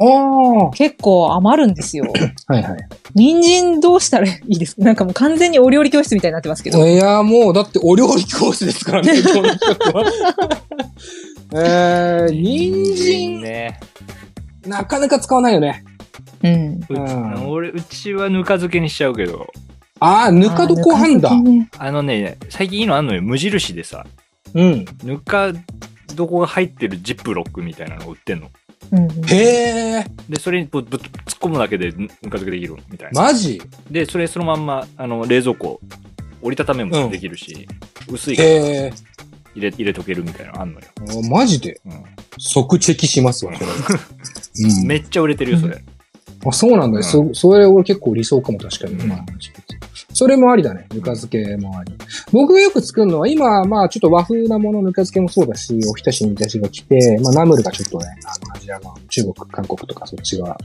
[0.00, 0.04] あ。
[0.06, 2.04] は結構余るんですよ。
[2.50, 2.64] いはい。
[3.14, 4.82] 人参どうしたらいいですか？
[4.86, 6.86] なんかもう完全にお料理教室みたいになってますけど。
[6.86, 9.48] いや、もうだってお料理教室ですからね、 この。
[11.54, 13.80] えー、人参、ね。
[14.66, 15.82] なかなか使わないよね。
[16.42, 16.80] うん。
[16.88, 19.46] うん俺、うちはぬか漬けにしちゃうけど、
[20.00, 21.32] ああ、ぬか床ハンダあ。
[21.32, 23.22] ーぬかあのね、最近いいのあんのよ。
[23.22, 24.06] 無印でさ、
[24.54, 24.84] うん。
[25.02, 25.52] ぬか
[26.18, 28.50] 床が入ってるジップロックみたいなの売ってんの？
[29.26, 31.10] へえ、で、それにぶぶっ突っ
[31.40, 33.22] 込むだけでぬぬか漬けできるみたいな。
[33.22, 33.60] マジ？
[33.90, 35.80] で、それそのまんま、あの、冷蔵庫、
[36.42, 37.68] 折りたためもできるし、
[38.08, 38.92] 薄いからへえ、
[39.54, 40.86] 入れ、入れとけるみたいなのあんのよ。
[41.00, 41.80] あマジで？
[41.84, 41.90] う
[42.38, 43.66] 即チェキしますわ、それ。
[44.64, 44.86] うんん。
[44.86, 45.82] めっちゃ売れてるよ、それ。
[46.46, 48.94] あ、そうなんだ、うんそ、それ俺結構理想かも、確かに。
[48.94, 49.24] うんまあ
[50.12, 50.86] それもありだね。
[50.94, 51.92] ぬか漬けもあり。
[52.32, 60.56] 僕がよく作るのは、今、まあ、ちょっと和風なもの、ぬか漬けもそうだし、おひたしに煮出しが来て、まあ、ナムルがちょっとね、あの、アジア側、中国、韓国とかそっち側。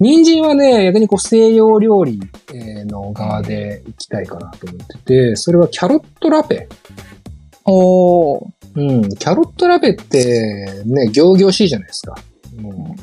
[0.00, 2.20] 人参はね、逆にこう西洋料理
[2.52, 6.68] えーの側で行きたいかなと思ってて、それはキャロットラペ。
[7.64, 8.48] おー。
[8.74, 12.16] うん、キャロットラペってね、行々しいじゃないですか。
[12.56, 12.96] も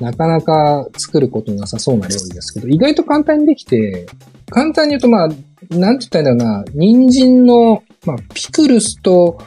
[0.00, 4.06] う、なかなか作ることなさそうな料理ですけど、意外と簡単にできて、
[4.50, 5.28] 簡単に言うとまあ、
[5.70, 9.38] なんて言ったらいいんだろうな、人参の、まあ、ピクルスと、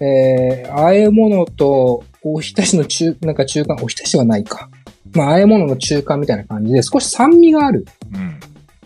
[0.00, 4.68] えー、和え物と、おひたしの中、なんか中間、おひたしはないか。
[5.14, 7.86] まあ、和え物の中間みたいな感じで、少し酸味がある。
[8.12, 8.36] うん。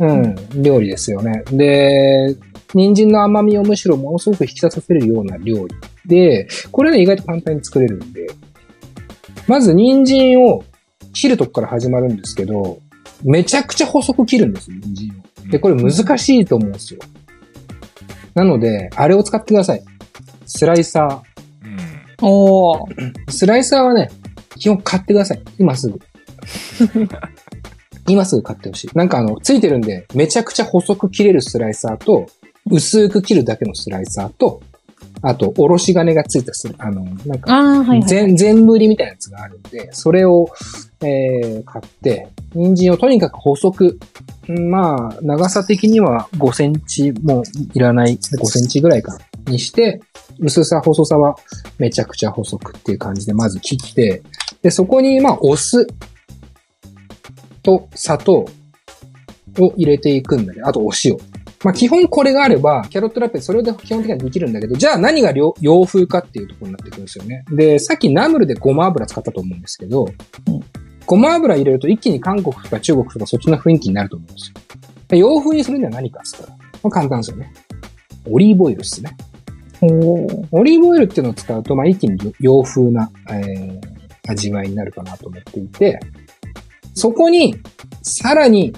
[0.00, 1.42] うん、料理ですよね。
[1.52, 2.34] で、
[2.74, 5.74] 人参の甘みをむしろものすごく引き立たせるような料理
[6.06, 8.28] で、これね、意外と簡単に作れるんで、
[9.46, 10.64] まず人参を
[11.12, 12.78] 切るとこから始まるんですけど、
[13.22, 15.29] めちゃくちゃ細く切るんですよ、人参を。
[15.49, 17.01] で、これ難しいと思うんですよ。
[18.34, 19.82] なので、あれを使ってください。
[20.47, 21.22] スライサ
[21.62, 21.78] うん。
[22.20, 22.95] おー。
[23.26, 23.30] ー。
[23.30, 24.11] スライサーはね、
[24.59, 25.43] 基本買ってください。
[25.59, 26.01] 今すぐ。
[28.09, 28.91] 今すぐ買ってほしい。
[28.95, 32.26] なんかあの、ついてるんで、めちゃくちゃ細く切れるスライサーと、
[32.70, 34.62] 薄く切るだけのスライサーと、
[35.22, 37.50] あと、おろし金がついたスラあの、なんか。
[38.06, 40.48] 全、全振りみたいなやつがあるんで、それを、
[41.02, 43.98] えー、買って、人参をとにかく細く、
[44.48, 47.42] んまあ、長さ的には5センチも
[47.74, 50.00] いらない、5センチぐらいかにして、
[50.38, 51.36] 薄さ、細さは
[51.78, 54.22] めちゃくちゃ細くっていう感じでまず切って、
[54.62, 55.86] で、そこに、まあ、お酢
[57.62, 58.46] と砂糖
[59.58, 61.16] を入れていくんだけど、あとお塩。
[61.62, 67.44] まあ、基本これがあれば、キャロットラペそれで基本的にはできるんだけど、じゃあ何が洋洋風かっていうところになってくるんですよね。
[67.50, 70.06] で、さっきナムルでごま油使ったと思うんですけど、
[71.06, 74.54] ごま油入れると一気に韓国とか中国とかそっちの雰囲気になると思うんですよ。
[75.08, 77.52] で洋風にするには何かっつったら、まあ、簡単ですよね。
[78.26, 79.16] オリーブオイルですね。
[79.82, 84.00] オリーブオイルっていうのを使うと、まあ、一気に洋風な、えー
[84.30, 85.98] 味わいになるかなと思っていて、
[86.94, 87.56] そこに、
[88.02, 88.72] さらに、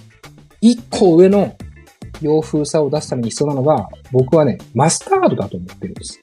[0.60, 1.56] 一個上の
[2.22, 6.20] 洋風さを出すために必要なのが、僕はね、マスタードだと思ってるんです。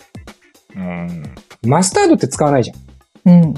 [0.76, 1.24] うん。
[1.66, 2.74] マスタードって使わないじゃ
[3.30, 3.44] ん。
[3.44, 3.54] うん。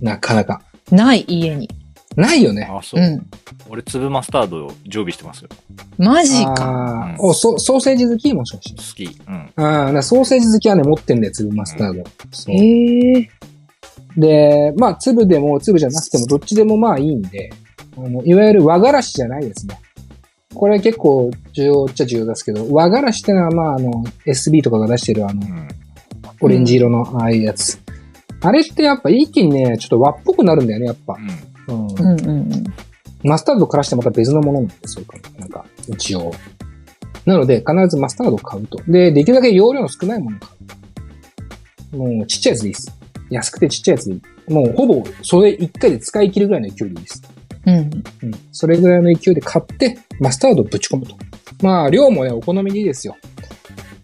[0.00, 0.62] なかなか。
[0.90, 1.68] ない家に。
[2.16, 2.68] ないよね。
[2.70, 3.04] あ、そうう。
[3.04, 3.26] ん。
[3.68, 5.48] 俺、粒マスタードを常備してますよ。
[5.98, 7.14] マジか。
[7.18, 9.04] うんおソ、ソーセージ好きもしかして。
[9.06, 9.20] 好き。
[9.26, 9.96] うん。
[9.96, 12.10] あソーセージ好きはね、持ってんだよ、粒マスタード。
[12.32, 13.30] そうへえ。
[14.16, 17.52] で、まあ、粒でも粒じゃなくてもどっちでもまあいいんで、
[17.96, 19.78] あのいわゆる和がらしじゃないですね。
[20.54, 25.68] これ結構重要っちゃ重要ですけど、和がらしってのはまあ、あの、SB とかが出してるあのう、ん。
[26.40, 27.78] オレンジ色のああいうやつ。
[28.42, 31.16] あれってやっぱ一気にね、ちょっと和っぽくなるんだよね、やっぱ。
[31.68, 31.86] うん。
[31.86, 32.64] うんうんうん。
[33.22, 35.04] マスタードからしてまた別のものなんですよ、
[35.38, 36.32] なんか、一応。
[37.26, 38.80] なので、必ずマスタードを買うと。
[38.88, 40.48] で、できるだけ容量の少ないものを買
[41.92, 41.96] う。
[41.96, 42.98] もう、ちっちゃいやつでいいです。
[43.30, 44.52] 安くてちっちゃいやつでいい。
[44.52, 47.22] もう、ほぼ、それ一回で使い切るぐらいの勢いでいいです。
[47.66, 47.74] うん。
[47.76, 48.02] うん。
[48.52, 51.16] それぐらいの勢いで買って、マスタードをぶち込むと。
[51.62, 53.16] まあ、量もね、お好みでいいですよ。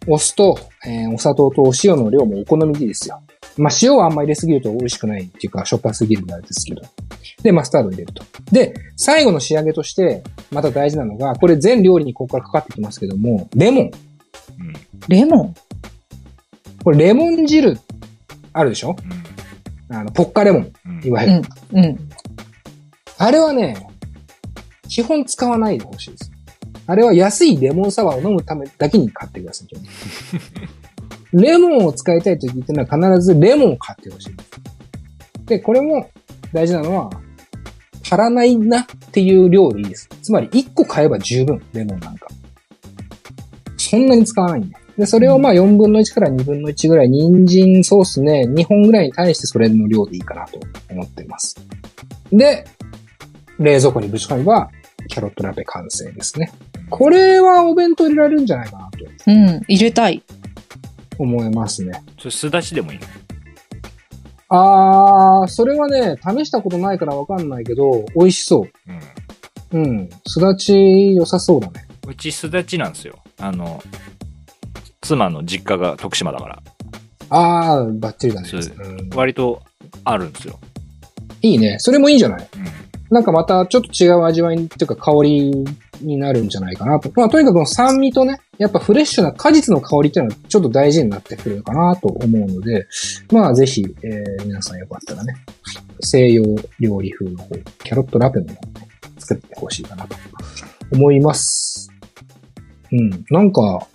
[0.07, 3.20] お酢と、えーお砂糖とお塩の量もお好みでいいですよ。
[3.57, 6.82] まあ、塩はあんま入れすぎると美味しくないっていうか、しょっぱすぎるんであれですけど。
[7.42, 8.22] で、マスタードを入れると。
[8.52, 13.84] で、最後の仕上げとして、また大事なのが、これ全料理にここからかかってきますけども、レモン。
[13.84, 13.92] うん。
[15.09, 15.54] レモン？
[16.84, 17.78] これレモン汁、
[18.52, 18.94] あるでしょ？
[19.88, 21.04] あの、ポッカレモン、うん。
[21.04, 21.42] いわゆる。
[21.72, 21.84] うん。
[21.84, 22.09] うん。
[23.18, 23.88] あれはね、
[24.88, 26.30] 基本使わないでほしいです。
[26.86, 29.68] あれは安いレモンサワーを飲むためだけに買ってください。
[31.32, 34.50] レモンを使いたいときってのは必ずレモンを買ってほしいです。
[35.46, 36.08] で、これも
[36.52, 37.10] 大事なのは、
[38.02, 40.08] 足らないなっていう量でいいです。
[40.22, 42.28] つまり1個買えば十分、レモンなんか。
[43.76, 44.76] そんなに使わないんで。
[44.98, 50.60] で、それをまあ4分の1から2分の1ぐらい、人参ソースね、2本ぐらいに対してそれの量でいいかなと
[50.90, 51.56] 思っています。
[52.32, 52.64] で、
[53.59, 54.70] 冷蔵庫にぶち込めば、
[55.09, 56.52] キャロットラペ完成ですね。
[56.90, 59.62] これはお弁当入れられるんじゃないかなとうん。
[59.68, 60.22] 入れたい。
[61.18, 62.02] 思いますね。
[62.18, 63.07] それ、すだちでもいいの？
[64.48, 68.66] あー、それはね、試したことないからわかんないけど、美味しそ
[69.72, 69.80] うん。
[69.82, 69.84] う。
[69.84, 70.11] うん。
[70.26, 71.86] すだち良さそうだね。
[72.07, 73.18] うちすだちなんですよ。
[73.38, 73.82] あの、
[75.00, 76.62] 妻の実家が徳島だから、
[77.30, 78.48] あー、バッチリだね。
[78.48, 78.62] そうう
[79.02, 79.62] ん割と
[80.04, 80.59] あるんですよ。
[81.42, 81.78] いいね。
[81.78, 82.48] それもいいんじゃない？
[82.57, 82.64] うん。
[83.11, 85.64] なんかまたちょっと違う味わいっていうか香り
[86.00, 87.11] になるんじゃないかなと。
[87.14, 92.86] まあとにかくの酸味とね、やっぱフレッシュな果実の香りっていうのはちょっと大事になってくるかなと思うので、
[93.30, 95.34] まあぜひ、えー皆さんよかったらね、
[96.00, 96.44] 西洋
[96.80, 98.88] 料理風の方、キャロットラペの方をね
[99.18, 100.16] 作ってほしいかなと
[100.92, 101.90] 思います。
[102.92, 103.24] うん。
[103.30, 103.86] なんか、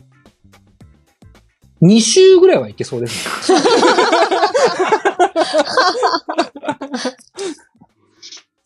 [1.81, 3.59] 2週ぐらいはいけそうですね。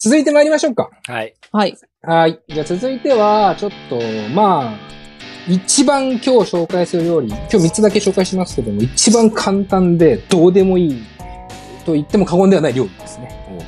[0.05, 0.91] 続いて参りましょうか。
[1.07, 1.33] はい。
[1.51, 1.75] はい。
[2.03, 2.39] はい。
[2.47, 3.99] じゃあ続いては、ちょっと、
[4.35, 4.77] まあ、
[5.49, 11.03] 一番今日紹介する料理、今日3つだけ紹介しますけども、一番簡単でどうでもいい
[11.87, 13.65] と言っても過言ではない料理ですね。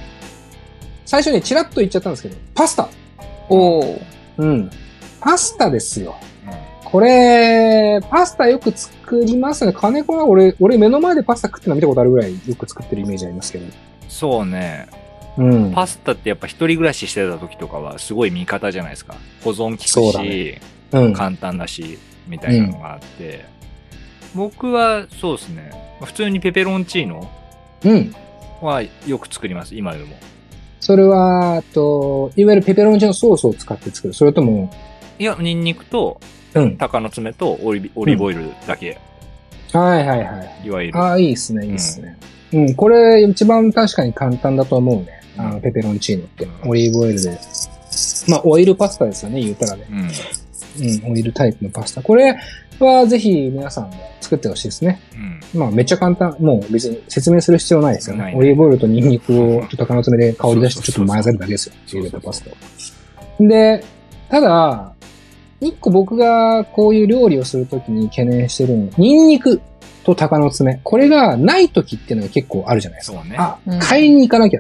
[1.07, 2.87] 最初にチラッと言っちゃったんですけど、パスタ。
[3.49, 4.01] おー。
[4.37, 4.69] うん。
[5.19, 6.17] パスタですよ。
[6.83, 9.73] これ、パスタよく作りますね。
[9.73, 13.65] 金子は俺、俺目の前でパスタ食ってるの見たことあるぐらいよく作ってるイメージありますけど。
[14.07, 14.87] そうね。
[15.37, 15.71] うん。
[15.71, 19.15] パスタってやっぱ一人暮らししてた時とかはすごい味方じゃないですか。
[19.43, 20.57] 保存効くし、
[20.91, 21.13] うん。
[21.13, 23.45] 簡単だし、みたいなのがあって。
[24.35, 25.71] 僕はそうですね。
[26.01, 27.29] 普通にペペロンチーノ
[27.83, 28.13] うん。
[28.61, 30.15] はよく作ります、今でも。
[30.79, 34.13] それは、あと、いわゆるペペロンチーノソースを使って作る。
[34.13, 34.71] それとも、
[35.19, 36.19] いや、ニンニクと
[36.53, 36.77] うん。
[36.77, 38.97] 鷹の爪とオリビオリーブオイルだけ、
[39.73, 40.67] はいはいはい。
[40.67, 40.97] いわゆる。
[40.97, 42.17] ああ、いいっすね、いいっすね。
[42.53, 45.16] うん、これ一番確かに簡単だと思うね。
[45.37, 46.45] あの、うんペペロンチーノって。
[46.45, 47.39] うんオリーブオイルで
[48.27, 49.87] まあ、オイルパスタですよね、言うたらね。
[49.89, 49.99] うん。
[49.99, 52.01] うん、オイルタイプのパスタ。
[52.01, 52.37] これ
[52.79, 55.01] はぜひ皆さんも作ってほしいですね。
[55.53, 55.59] うん。
[55.59, 56.35] まあ、めっちゃ簡単。
[56.39, 58.33] もう別に説明する必要ないですよね。
[58.35, 61.73] オリーブオイルとニンニクをちょっと鷹の爪で香り出してちょっと混ぜるだけですよ。
[61.85, 63.47] そうそうそう茹でたパスタを。
[63.47, 63.83] で、
[64.29, 64.93] ただ、
[65.59, 69.61] 一個僕がこういう料理をするときに懸念してるのは、ニンニク
[70.03, 70.79] と鷹の爪。
[70.83, 73.17] これがないときっていうのが結構あるじゃないですか。
[73.17, 73.35] そうね。
[73.37, 74.59] あうん、買いに行かなきゃ。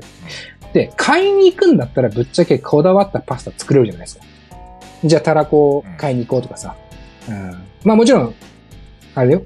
[0.73, 4.25] で、買いに行くんだったらぶっちゃけこだわったパスタ作れるじゃないですか。
[5.03, 6.75] じゃあ、たらこうん買いに行こうとかさ。
[7.29, 7.51] うん。
[7.83, 8.35] まあもちろん、
[9.15, 9.43] あれだよ。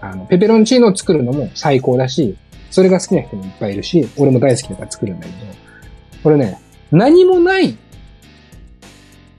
[0.00, 2.36] あの、ペペロンチーノを作るのも最高だし、
[2.70, 5.38] それが好きな人もいっぱいいるし、俺も大好きだから作るんだけど、
[6.22, 6.60] これね、
[6.90, 7.76] 何もない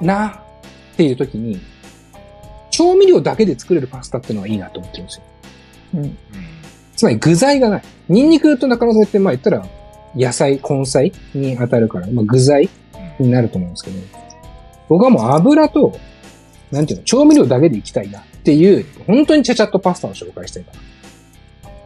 [0.01, 0.27] な
[0.93, 1.59] っていう時に、
[2.71, 5.23] 調味料だけで作れるパスタっていうのはいいなと思ってるんですよ。
[5.95, 6.17] うん。
[6.95, 7.83] つまり具材がない。
[8.09, 9.65] ニンニクと中野添って、まあ言ったら、
[10.15, 12.69] 野菜、根菜に当たるから、まあ具材
[13.19, 13.97] になると思うんですけど、
[14.87, 15.97] 僕はもう油と、
[16.71, 20.79] なんていうの、調味料だけでいきたいなっていう、本当にちゃちゃっとパスタを紹介したいかな。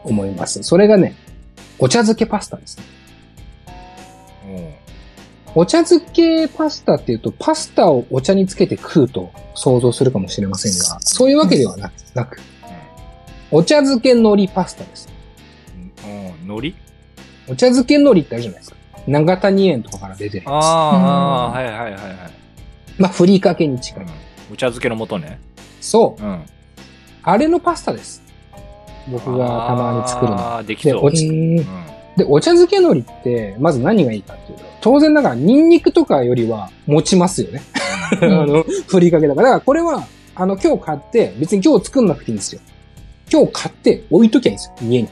[0.03, 0.61] 思います。
[0.63, 1.15] それがね、
[1.79, 2.83] お茶漬けパスタですね。
[4.47, 4.73] うん。
[5.55, 12.41] お茶漬けパスタっていうと、パスタをお茶につけて食うと想像するかもしれませんが、そういうわけではなく、なく
[13.51, 15.09] お茶漬け海苔パスタです。
[16.05, 16.07] う
[16.47, 16.51] ん。
[16.51, 16.82] 海苔？
[17.47, 18.77] お茶漬け海苔ってあるじゃないですか。
[19.07, 20.53] 長谷園とかから出てるやつ。
[20.53, 21.97] ああ、はいはいはいはい。
[22.97, 24.03] まあ、ふりかけに近い。
[24.03, 24.09] うん
[24.51, 25.39] お茶漬けの素ね。
[25.81, 26.23] そう。
[26.23, 26.41] うん。
[27.23, 28.21] あれのパスタです。
[29.09, 30.37] 僕がたまに作るの。
[30.37, 31.11] ああ、できで、そう。
[31.11, 37.63] で、お茶漬け海苔って、まず何がいいかっていうと、当然ながらニンニクとかよりは持ちますよね。
[38.21, 39.49] あの、ふりかけだから。
[39.49, 42.61] だからこれは、あの、今日買って、別に今日作んなくていいんですよ。
[43.31, 45.09] 今日買って置いときゃいいんですよ、家に。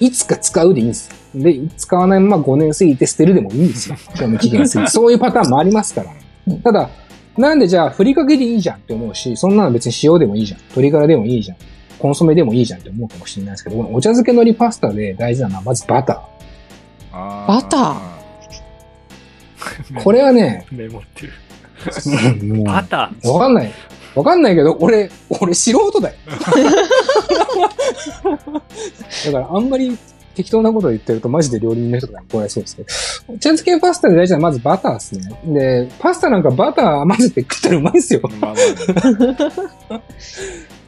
[0.00, 1.10] いつか使うでいいんです。
[1.34, 3.96] で、使わないまま5年過ぎて捨てるでもいいんですよ。
[4.14, 4.90] 賞味期限過ぎて。
[4.90, 6.10] そういうパターンもありますから。
[6.62, 6.90] ただ、
[7.36, 10.60] なんでじゃあ、ふりかけでいいじゃんって思うし、そんなの別に塩でもいいじゃん。
[10.60, 11.56] 鶏ガラでもいいじゃん。
[11.98, 16.22] コンソメでもいいじゃんって思うかもしれないですけど、このお茶漬け海苔パスタで大事なのはまずバタ
[17.12, 20.00] あーバター？
[20.04, 21.32] これはね、メモってる。
[22.54, 23.72] もうバタわかんない。
[24.16, 25.10] わかんないけど、俺、
[25.40, 26.14] 俺素人だよ。
[29.26, 29.96] だからあんまり
[30.34, 32.88] 適当なことを言ってるとマジで料理人の人とかに怒られそうですけど。
[33.28, 35.40] お茶漬けパスタで大事なのはまずバターですね。
[35.46, 38.20] で、パスタなんかバター混ぜて食ったらうまいですよ。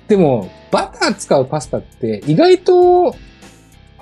[0.08, 3.14] でも、バター使うパスタって意外と、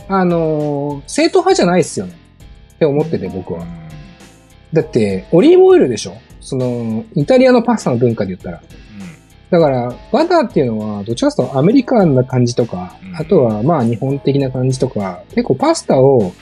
[0.08, 2.12] あのー正統派じゃないですよね。
[2.74, 3.64] って思ってて僕は。
[4.72, 6.14] だって、オリーブオイルでしょ？
[6.40, 8.62] その、イタリアのパスタの文化で言ったら。
[9.58, 16.32] だから、バターっていうのは、どちらかというとアメリカンな感じとか、うんあとはまあ日本的な感じとか、結構パスタを、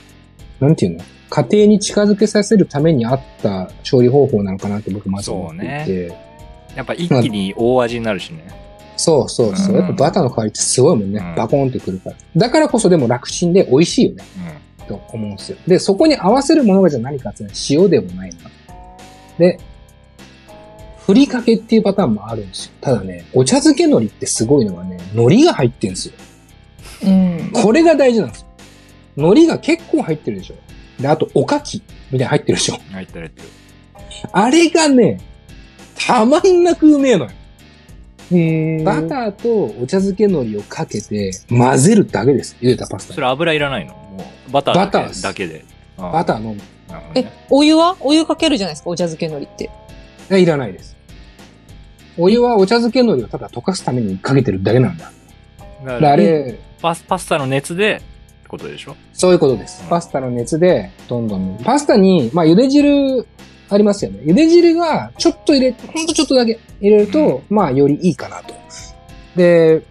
[0.59, 6.17] なんていうの家庭に近づけさせるためにあった調理方法なのかなって僕まず思っていて。
[6.75, 8.45] やっぱ一気に大味になるしね。
[8.97, 9.75] そうそうそう。
[9.75, 11.19] うんやっぱバターの香りってすごいもんね。
[11.19, 12.15] うんバコーンってくるから。
[12.35, 14.23] だからこそでも楽ちんで美味しいよね。
[14.89, 15.57] と思うんですよ。
[15.65, 18.35] で、そこに合わせるものがじゃあ何かっていうのは塩でもないな。
[19.37, 19.59] で、
[21.05, 22.71] ふりかけっていうパターンもあるんですよ。
[22.81, 26.13] ただね、お茶漬け海苔ってすごいのはね、海苔が入ってんですよ。
[27.03, 27.51] うん。
[27.53, 28.47] これが大事なんですよ。
[29.17, 30.55] 海苔が結構入ってるでしょ。
[31.01, 32.75] で、あと、おかきみたいなの入ってるでしょ。
[32.75, 32.93] うん。
[32.93, 33.47] 入ってる入ってる。
[34.31, 35.19] あれがね、
[35.95, 37.31] たまんなくうめえのよ。
[38.31, 42.55] へバターとお茶漬け海苔をかけて混ぜるだけです。
[42.59, 43.15] 茹でたパスタに。
[43.15, 43.93] それ油いらないの？
[43.93, 45.63] もう、バターだけバターだけで。
[45.95, 46.61] バターの、ー。
[46.89, 47.95] なるほどえね、お湯は？
[47.99, 49.69] お湯かけるじゃないですか、お茶漬け海苔って。
[50.31, 50.94] えいらないです。
[52.17, 55.11] お湯はお茶漬け海苔をただ溶かすためにかけてるだけなんだ。
[55.81, 58.95] でだからあれ、パスパスタの熱で、ってことでしょ？
[59.13, 59.83] そういうことです。
[59.89, 61.59] パスタの熱で、どんどん。
[61.63, 63.27] パスタに、まあ、茹で汁、
[63.69, 64.19] ありますよね。
[64.23, 68.53] 茹で汁が、ちょっと入れ、ほんとちょっとだけ入れると、まあ、よりいいかなと。
[69.35, 69.83] で、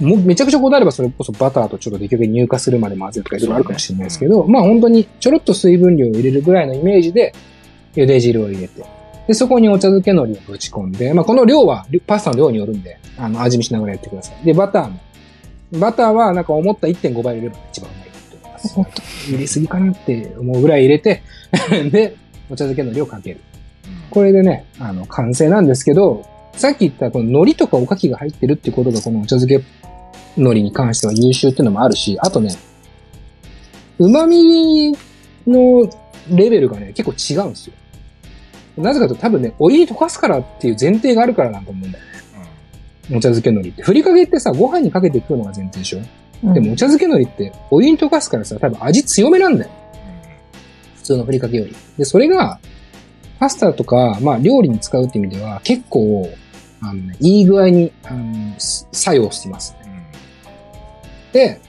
[0.00, 7.34] もうめちゃくちゃこだわればそれこそバターとちょっとできるだけ乳化するまで混ぜるとかいろいろあるかもしれないですけど、まあ本当にちょろっと水分量を入れるぐらいのイメージで、
[7.94, 8.82] 茹で汁を入れて、
[9.30, 14.44] で、そこにお茶漬け海苔をぶち込んで、まあこの量はパスタの量によるんで、あの、味見しながらやってください。
[14.44, 14.98] で、バターも。
[15.78, 19.30] バターはなんか思った1.5倍入れれば一番うまいと思います。
[19.30, 21.22] 入れすぎかなって思うぐらい入れて、
[21.92, 22.16] で、
[22.50, 23.40] お茶漬け海苔をかける。
[24.10, 26.24] これでね、あの、完成なんですけど、
[26.54, 29.64] さっき言ったこの海苔とかおかきが入ってるってことがこのお茶漬け
[30.36, 32.52] 海苔に関しては優秀っていうのもあるし、あとね、
[34.00, 34.92] 旨味
[35.46, 35.88] の
[36.32, 37.74] レベルがね、結構違うんですよ。
[38.76, 42.04] なぜかというと多分ね、お湯に溶かすからっていう前提があるからなんと思うんだよ。
[43.12, 43.82] お茶漬け海苔って。
[43.82, 49.70] ふりかけってさ、ご飯にかけて食うのが前提でしょ、でもお茶漬け海苔ってお湯に溶かすからさ、多分味強めなんだよ。
[50.96, 51.74] 普通のふりかけより。
[51.98, 52.60] で、それが、
[53.40, 56.30] パスタとか、まあ料理に使うって意味では結構、
[56.82, 59.74] あのね、いい具合に、あの、す作用してます。
[61.32, 61.60] で、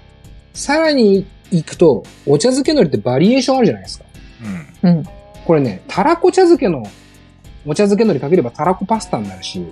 [0.54, 4.06] さらに行くと、お茶漬け海苔ってバリエーションあるじゃないですか。
[4.84, 4.89] うん。
[4.89, 5.04] うん。
[5.46, 6.84] これね、たらこ茶漬けの
[7.66, 9.66] お茶漬け海苔かければたらこパスタになるし、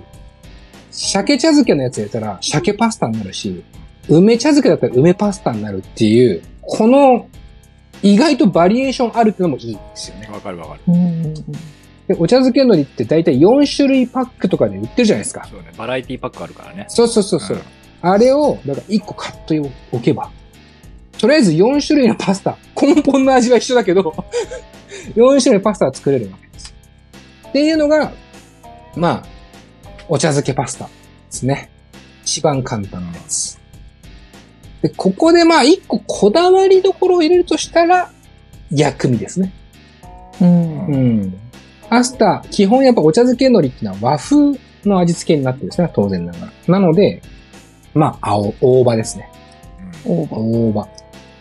[0.90, 3.64] 鮭茶漬けのやつやったら鮭パスタになるし、
[4.08, 7.28] 梅茶漬けだったら梅パスタになるっていう、この
[8.02, 10.28] 意外とバリエーションあるっていうのもいいんですよね。
[10.32, 10.80] わかるわかる。
[10.88, 11.34] うん。
[11.34, 15.46] でお茶漬け海苔って大体4種類パックとかで売ってるじゃないですか。
[15.48, 15.72] そうね。
[15.76, 16.86] バラエティパックあるからね。
[16.88, 17.56] そうそうそうそう。
[17.58, 17.60] ん
[18.02, 19.60] あれを、だから1個買って
[19.92, 20.30] おけば、
[21.18, 24.14] とりあえず4種類のパスタ、根本の味は一緒だけど、
[25.14, 26.76] 4種類のパスタは作れるわけですよ。
[27.48, 28.12] っていうのが、
[28.96, 29.24] まあ、
[30.08, 30.90] お茶漬けパスタで
[31.30, 31.70] すね。
[32.24, 33.58] 一番簡単なやつ。
[34.82, 38.10] で、ここでまあ1個こだわりどころを入れるとしたら、
[38.70, 39.52] 薬味ですね。
[40.40, 40.86] うん。
[40.86, 41.40] うん。
[41.88, 46.52] パスタ、基本やっぱお茶漬け海苔っていうのは和風の味付けになってるんですね、当然ながら。
[46.68, 47.22] なので、
[47.94, 49.28] まあ、青、大葉ですね。
[50.04, 50.40] オーバー。
[50.40, 50.88] 大葉。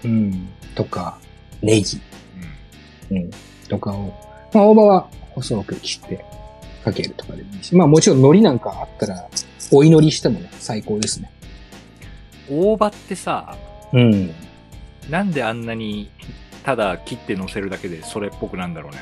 [0.05, 0.49] うん。
[0.75, 1.17] とか、
[1.61, 2.01] ネギ。
[3.11, 3.29] うん。
[3.67, 4.13] とかを。
[4.53, 6.25] まあ、大葉は細く切って
[6.83, 7.75] かけるとかでもいいし。
[7.75, 9.27] まあ、もちろん海苔なんかあったら、
[9.71, 11.31] お祈りしてもね、最高ですね。
[12.49, 13.55] 大葉ってさ、
[13.93, 14.31] うん。
[15.09, 16.09] なんであんなに、
[16.63, 18.97] ただ切って乗せるだけでそれっぽくなんだろうね。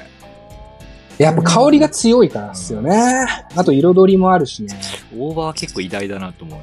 [1.18, 3.26] やっぱ香りが強いからですよね。
[3.56, 4.80] あと彩りもあるしね。
[5.18, 6.60] 大葉は結構偉大だなと思う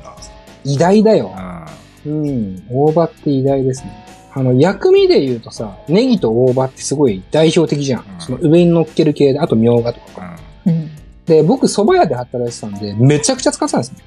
[0.65, 1.31] 偉大だよ。
[1.35, 1.69] な。
[2.07, 2.65] うん。
[2.71, 4.04] 大葉って偉大ですね。
[4.37, 8.01] あの、薬味で言うとさ、ネギと大葉ってすごい代表的じゃん。
[8.01, 10.37] うんその上に乗っける系で、あとみょうがとかか。
[10.67, 10.73] うん。
[10.73, 10.91] うん。
[11.25, 13.99] で、僕蕎麦屋で働いてたんで、めちゃくちゃ使ってたんですね。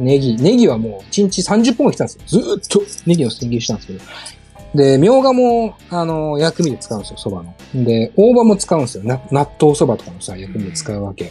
[0.00, 0.06] うん。
[0.06, 0.36] ネギ。
[0.36, 2.42] ネギはもう1日30本も来てたんですよ。
[2.42, 4.00] ずーっとネギの千切りしたんですけど。
[4.74, 7.84] で、みょうがも、あの、薬味で使うんですよ、蕎麦の。
[7.84, 9.04] で、大葉も使うんですよ。
[9.04, 11.30] な納豆蕎麦とかのさ、薬味で使うわけ。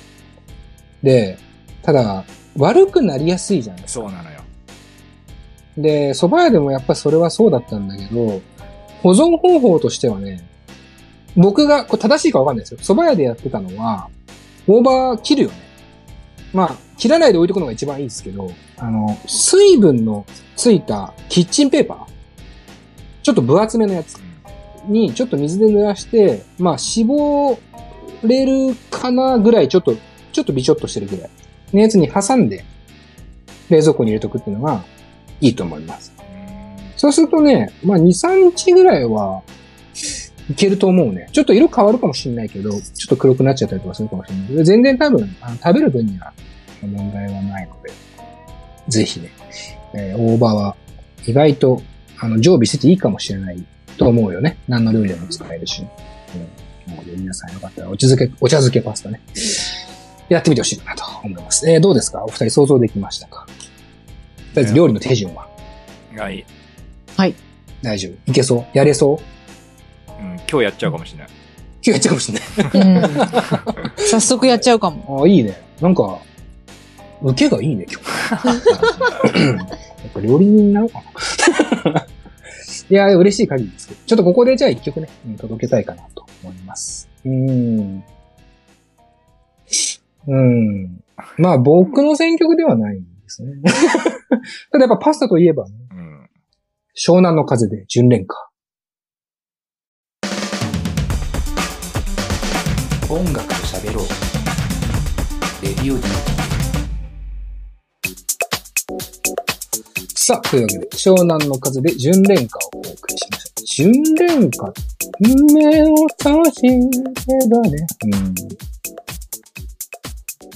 [1.03, 1.37] で、
[1.83, 2.23] ただ、
[2.57, 4.05] 悪くなりやすいじゃないですか。
[4.05, 4.34] そうなのよ。
[5.77, 8.41] で、蕎麦屋でもやっぱりそれはそうだったんだけど、
[9.03, 10.47] 保存方法としてはね、
[11.35, 12.79] 僕が、これ正しいかわかんないですよ。
[12.79, 14.09] 蕎麦屋でやってたのは、
[14.67, 15.55] 大葉切るよね。
[16.53, 22.15] まあ、切らないで置いとくのが一番いいですけど、あの、水分のついたキッチンペーパー
[23.21, 24.17] ちょっと分厚めのやつ
[24.87, 27.59] にちょっと水で濡らして、まあ、絞
[28.23, 29.95] れるかなぐらい、ちょっと、
[30.31, 31.29] ちょっとビチョッとしてるぐらい
[31.73, 32.63] のやつに挟んで、
[33.69, 34.85] 冷蔵庫に入れとくっていうのが
[35.41, 36.13] いいと思います。
[36.97, 39.41] そうするとね、まあ、2、3日ぐらいは
[40.49, 41.27] いけると思うね。
[41.31, 46.31] ちょっと色変わるかもしれないけど、ちょっと黒くなっちゃったりとかするかもしれないけど、全然多分、あの食べる分には
[46.81, 47.91] 問題はないので、
[48.87, 49.31] ぜひね、
[49.93, 50.75] えー大葉は
[51.25, 51.81] 意外と、
[52.19, 53.63] あの、常備してていいかもしれない
[53.97, 54.57] と思うよね。
[54.67, 55.81] 何の料理でも使えるし。
[56.87, 56.93] うん。
[56.93, 59.19] なので皆さんよかったら、お茶漬け、お茶漬けパスタね。
[60.29, 61.69] やってみてほしいなと思います。
[61.69, 62.23] えーどうですか？
[62.23, 63.47] お二人想像できましたか？
[64.55, 65.49] とりあえず料理の手順は？
[66.17, 66.45] はい。
[67.81, 68.65] 大丈夫いけそう？
[68.73, 70.11] やれそう？
[70.17, 70.35] うん。
[70.49, 71.27] 今日やっちゃうかもしれない。
[71.27, 72.97] 今日やっちゃうかもしれない。
[72.97, 73.99] うん。
[74.07, 75.19] 早速やっちゃうかも。
[75.19, 75.61] ああ、いいね。
[75.81, 76.19] なんか、
[77.21, 78.47] 受けがいいね、今日。
[79.43, 81.03] やっぱ料理人なのか
[81.91, 82.05] な
[82.89, 83.99] いや、嬉しい限りですけど。
[84.05, 87.09] ちょっとここでじゃあ一曲ね、うん届けたいかなと思います。
[87.25, 88.03] うーん。
[90.27, 91.03] うん。
[91.37, 93.53] まあ僕の選曲ではないんですね。
[94.71, 96.29] ただやっぱパスタといえばね、うん。
[96.95, 98.35] 湘南の風で純恋歌。
[103.09, 104.05] 音楽と喋ろう
[105.63, 106.03] レディオ D
[110.15, 113.63] さあ、というわけで、湘南の風で純恋歌をお送りしました。
[113.63, 114.73] 純恋歌
[115.53, 116.77] 目を閉じれ
[117.49, 117.87] ばね。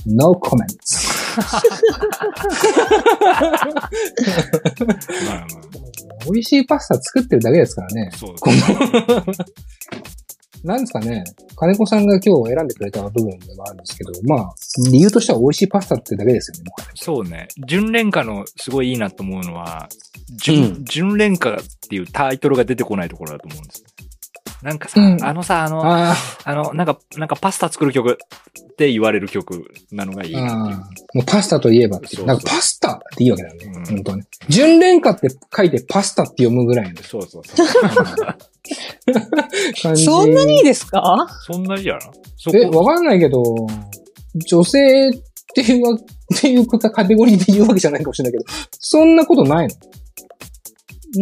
[0.07, 0.15] うん。
[0.15, 1.08] No comments.
[5.27, 5.69] まあま
[6.25, 8.17] 美味しいパスタ作ってるだけですからねあ、。
[8.17, 9.33] そうこの
[10.63, 11.23] なんですかね、
[11.55, 14.53] 金子さんが今日選んでくれた部分ではあるんですけど、まあ、
[14.91, 17.47] 理由としては美味しいパスタってだけですよね、そうね。
[17.65, 19.87] 純恋歌のすごいいいなと思うのは、
[20.35, 21.57] 純、うん純恋歌っ
[21.89, 23.85] ていうタイトルが出てこないところだと思うんです。
[24.61, 25.23] なんかさ、うん。
[25.23, 28.15] あのさ、あの、ああの、なんか、なんかパスタ作る曲っ
[28.75, 30.75] て言われる曲なのがいいあ、なってい
[31.17, 32.07] もうパスタといえばって。
[32.07, 32.11] いう。
[32.11, 32.25] そうそう。
[32.27, 33.71] なんかパスタっていいわけだよね。
[33.73, 33.85] うん。
[33.85, 34.23] 本当はね。
[34.49, 37.01] 純恋歌って書いてパスタって読むぐらいの。
[37.03, 37.67] そうそうそう。
[39.97, 41.27] そんなにいいですか？
[41.47, 41.99] そんなにやな
[42.37, 42.57] そこ。
[42.57, 43.43] え、わかんないけど、
[44.47, 45.11] 女性っ
[45.55, 45.99] ていうわ、っ
[46.39, 48.45] ていうカテゴリーで言うわけじゃないかもしれないけど、
[48.79, 49.73] そんなことないの？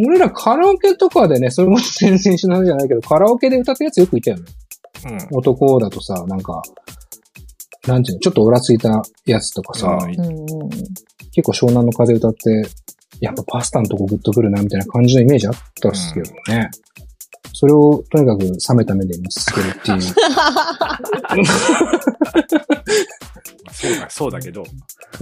[0.06, 4.44] 俺らカラオケとかでね、それも全然しないじゃないけど、カラオケで歌ったやつよくいたよね。
[5.32, 5.38] うん。
[5.38, 6.62] 男だとさ、なんか、
[7.88, 10.70] なんていうの、ちょっとオラついたやつとかさ、うんうんうん
[11.38, 12.68] 結構湘南の風歌って、
[13.22, 16.72] やっぱパスタのとこグッとくるな、みたいな感じのイメージあったっすけどね。
[17.54, 20.02] それをとにかく冷めた目で見続けるっていう。
[23.72, 24.64] そうだ、そうだけど。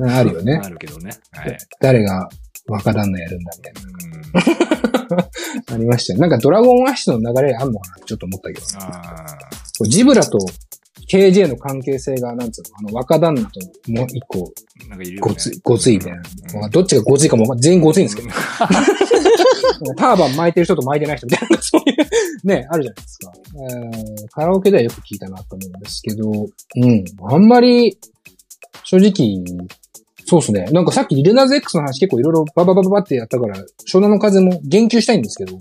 [0.01, 0.69] あるよねあ。
[0.69, 1.11] るけどね。
[1.31, 1.57] はい。
[1.81, 2.29] 誰が
[2.67, 5.29] 若旦那やるんだみたいうんな。
[5.73, 6.19] ありましたよ。
[6.19, 8.65] なんかドラゴンアッシュの流れあんのかなってちょっと思ったけど。
[8.79, 9.37] あ
[9.77, 10.37] こうジブラと
[11.07, 16.17] KJ の関係性が、なんつうの、あの若旦那ともう一個、ーなんかいるよねごつい、ごついみたいな。
[16.63, 18.29] うんどっちがごついかも全員ごついんですけど。
[19.97, 23.31] ターバン巻いてる人と巻いてない人みたいな、そういう、ね、あるじゃないですか。
[23.55, 27.03] えーカラオケではよく聞いたなと思うんですけど、うん。
[27.29, 27.97] あんまり、
[28.83, 29.43] 正直、
[30.25, 30.65] そうですね。
[30.71, 33.57] なんかさっきリルナーズ X の話結構いろいろバババババってやったから、
[33.87, 35.57] 湘南の風も言及したいんですけど、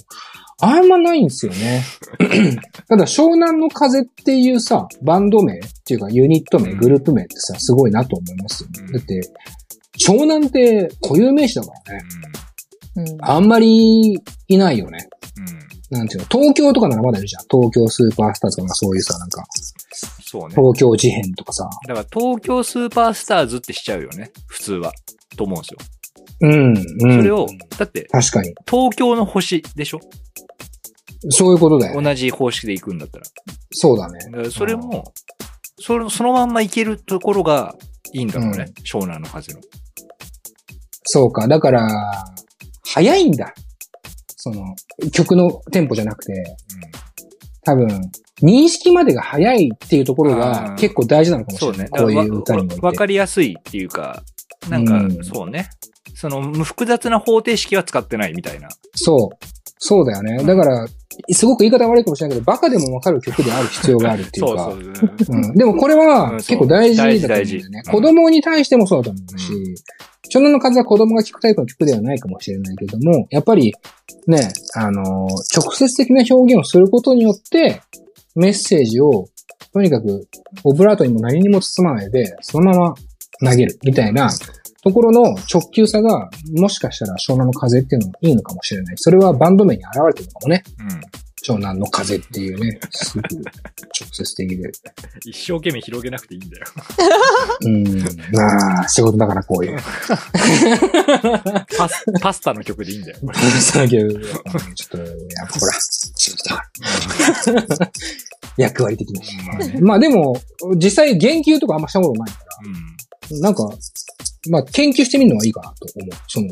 [0.61, 1.83] あんまないんですよね。
[2.89, 8.81] ただ湘南の風っていうさ、バンド名っていうかユニット名、うんグループ名ってさ、すごいなと思いますよね。
[8.87, 9.21] うんだって、
[9.99, 12.05] 湘南って固有名詞だからね。
[12.97, 14.15] うんあんまり
[14.49, 15.09] いないよね。
[15.37, 15.45] うん。
[15.49, 15.99] うん。
[15.99, 17.43] なんていうの、東京とかならまだいるじゃん。
[17.51, 19.45] 東京スーパースターズとかそういうさ、なんか、
[20.35, 20.57] そうね。
[20.57, 21.71] 東京事変とかさ。
[21.87, 24.33] だから東京スーパースターズってしちゃうよね。
[24.49, 24.93] 普通は。
[25.37, 25.79] と思うんですよ。
[26.41, 27.17] うん、うん。
[27.19, 27.47] それを、
[27.79, 28.53] だって、確かに。
[28.69, 30.01] 東京の星でしょ？
[31.31, 32.03] そういうことだよ。
[32.03, 33.25] 同じ方式で行くんだったら。
[33.71, 34.19] そうだね。
[34.43, 35.05] だそれも、
[35.79, 37.77] それそのまんま行けるところが
[38.13, 38.73] いいんだろうね。
[38.85, 39.61] 湘南の風の。
[41.05, 41.47] そうか。
[41.47, 41.89] だから、
[42.85, 43.55] 早いんだ。
[44.37, 44.75] その、
[45.13, 46.57] 曲のテンポじゃなくて、
[47.63, 48.11] 多分、
[48.43, 51.79] 認識までが早いっていうところあがー結構大事なのかもしそうね。
[51.79, 52.01] れない。
[52.01, 52.69] こういう歌に。
[52.69, 54.23] わわかりやすいっていうか、
[54.69, 55.69] なんか、うんそうね。
[56.15, 58.69] その、複雑な方程式は使ってないみたいな。
[58.95, 59.45] そう。
[59.79, 60.43] そうだよね。
[60.45, 60.87] だから、
[61.31, 64.71] すごく言い方悪いかもしれないけど、バカでもわかる曲である必要があるっていうか。
[64.73, 65.37] そうそう。
[65.37, 67.83] うん、でもこれはうんそう結構大事だと思うんだよね。
[67.85, 69.53] 事子供に対してもそうだと思うし、
[70.33, 73.73] 湘南の風は子供が聴くタイプの曲ではないかもしれないけども、やっぱり
[74.27, 77.81] ね、あのー直接的な表現をすることによって、
[78.35, 79.29] メッセージを、
[79.73, 80.29] とにかく、
[80.65, 82.95] オブラートにも何にも包まないで、そのま
[83.41, 84.31] ま投げる、みたいな
[84.83, 88.95] ところの直球さが、もしかしたら湘南の風っていうのもいいのかもしれない。
[88.99, 90.63] それはバンド名に現れてるのかもね。
[90.79, 91.01] うん。
[91.45, 94.73] 湘南の風っていうね、すぐ直接的で。
[95.27, 96.67] 一生懸命広げなくていいんだよ。
[97.61, 97.85] うん。
[98.33, 99.79] まあ、仕事だからこういう。
[101.77, 103.19] パス、パスタの曲でいいんだよ。
[103.61, 104.25] そういう、
[104.75, 105.09] ちょっと、やっ
[105.49, 105.73] ぱほら、
[106.17, 106.63] 仕事だか
[107.83, 107.93] ら。
[108.57, 109.21] 役割的に。
[109.47, 109.81] まあね。
[109.81, 110.41] まあでも、
[110.77, 112.94] 実際言及とかあんましたことないかうん。
[113.31, 113.69] ら、なんか、
[114.51, 116.11] まあ研究してみるのはいいかなと思う。
[116.29, 116.49] その、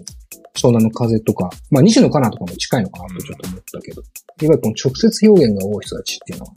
[0.54, 4.08] 湘南の風とか、まあ西野カナとかも近いのかなとちょっと思ったけど、いわ
[4.42, 6.56] ゆるこの直接表現が多い人たちっていうのはね、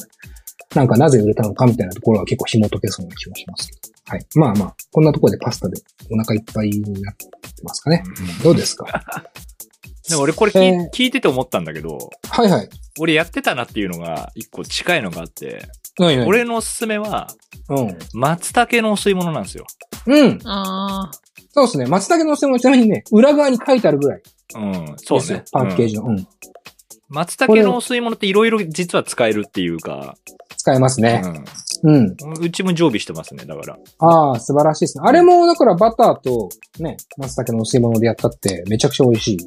[0.76, 3.80] なんかなぜ売れたのかみたいなところは結構紐解けそうな気がしますけど。
[4.08, 4.26] はい。
[4.36, 7.28] まあまあ、こんなところでパスタでお腹いっぱいになって
[7.64, 8.04] ますかね。
[8.44, 8.86] どうですか？
[10.10, 11.98] でも俺これ聞い,、えー聞いてて思ったんだけど、
[12.30, 12.70] はいはい。
[13.00, 17.28] 俺やってたなっていうのが一個近いのがあって、何々俺のおすすめは、
[17.70, 17.98] うん。
[18.14, 19.66] 松茸のお吸い物なんですよ。
[20.06, 20.40] うん。
[20.44, 21.12] ああ。
[21.52, 21.86] そうですね。
[21.86, 24.22] 松茸のせもちなみにね、裏側に書いてあるぐらい
[24.56, 24.96] うん。
[24.98, 25.38] そうですよ。
[25.40, 25.46] ね。
[25.52, 26.04] パッケーうんジの。
[26.08, 26.28] うん。
[27.10, 30.16] 松茸のお吸い物っていろいろ実は使えるっていうか、
[30.58, 31.22] 使えますね。
[31.84, 31.96] うん。
[31.96, 32.16] うん。
[32.42, 33.78] うちも常備してますね、だから。
[34.00, 35.04] ああ、素晴らしいですね。
[35.06, 36.50] あれも、だからバターと、
[36.80, 39.38] ね、松茸のお吸い物でやったって、めちゃくちゃ美味しい。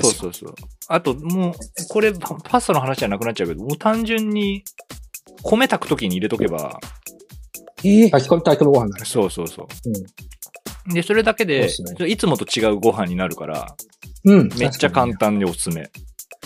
[0.00, 0.54] そうそうそう。
[0.88, 1.52] あと、もう、
[1.88, 4.64] これ、パパスタの話じゃなくなっちゃうけど、もう単純に、
[5.42, 6.80] 米炊くときに入れとけば、
[7.84, 9.04] ええ炊き込み、炊き込みご飯だね。
[9.04, 9.66] そうそうそう。
[10.86, 10.94] うん。
[10.94, 13.74] で、それだけで、そうですいつもと違うご飯になるから、
[14.24, 14.48] うん。
[14.58, 15.90] めっちゃ簡単でおすすめ。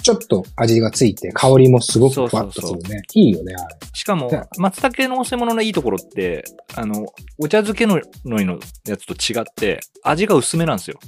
[0.02, 3.02] ちょっと味がついて、香りもすごくふわっとするね。
[3.14, 3.76] いいよね、あれ。
[3.92, 7.06] しかも松茸のお吸い物のいいところって、あの、
[7.38, 10.98] お茶漬けのののやつと違って、味が薄めなんですよ。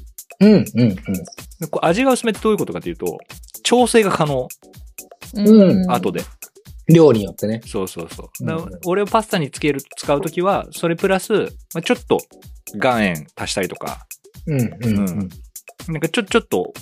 [0.41, 0.97] うん、うん、うん。
[1.83, 3.19] 味が薄めってどういうことかというと、
[3.63, 4.49] 調整が可能、
[5.35, 6.23] うん後で。
[6.93, 7.61] 量によってね。
[7.67, 8.29] そうそうそう。
[8.87, 12.19] 俺をパスタにつける、使うときは、それプラス、まあ、ちょっと
[12.75, 14.07] 岩塩足したりとか、
[14.47, 15.07] うん、うん、うん。
[15.89, 16.73] なんかちょ、ちょっと、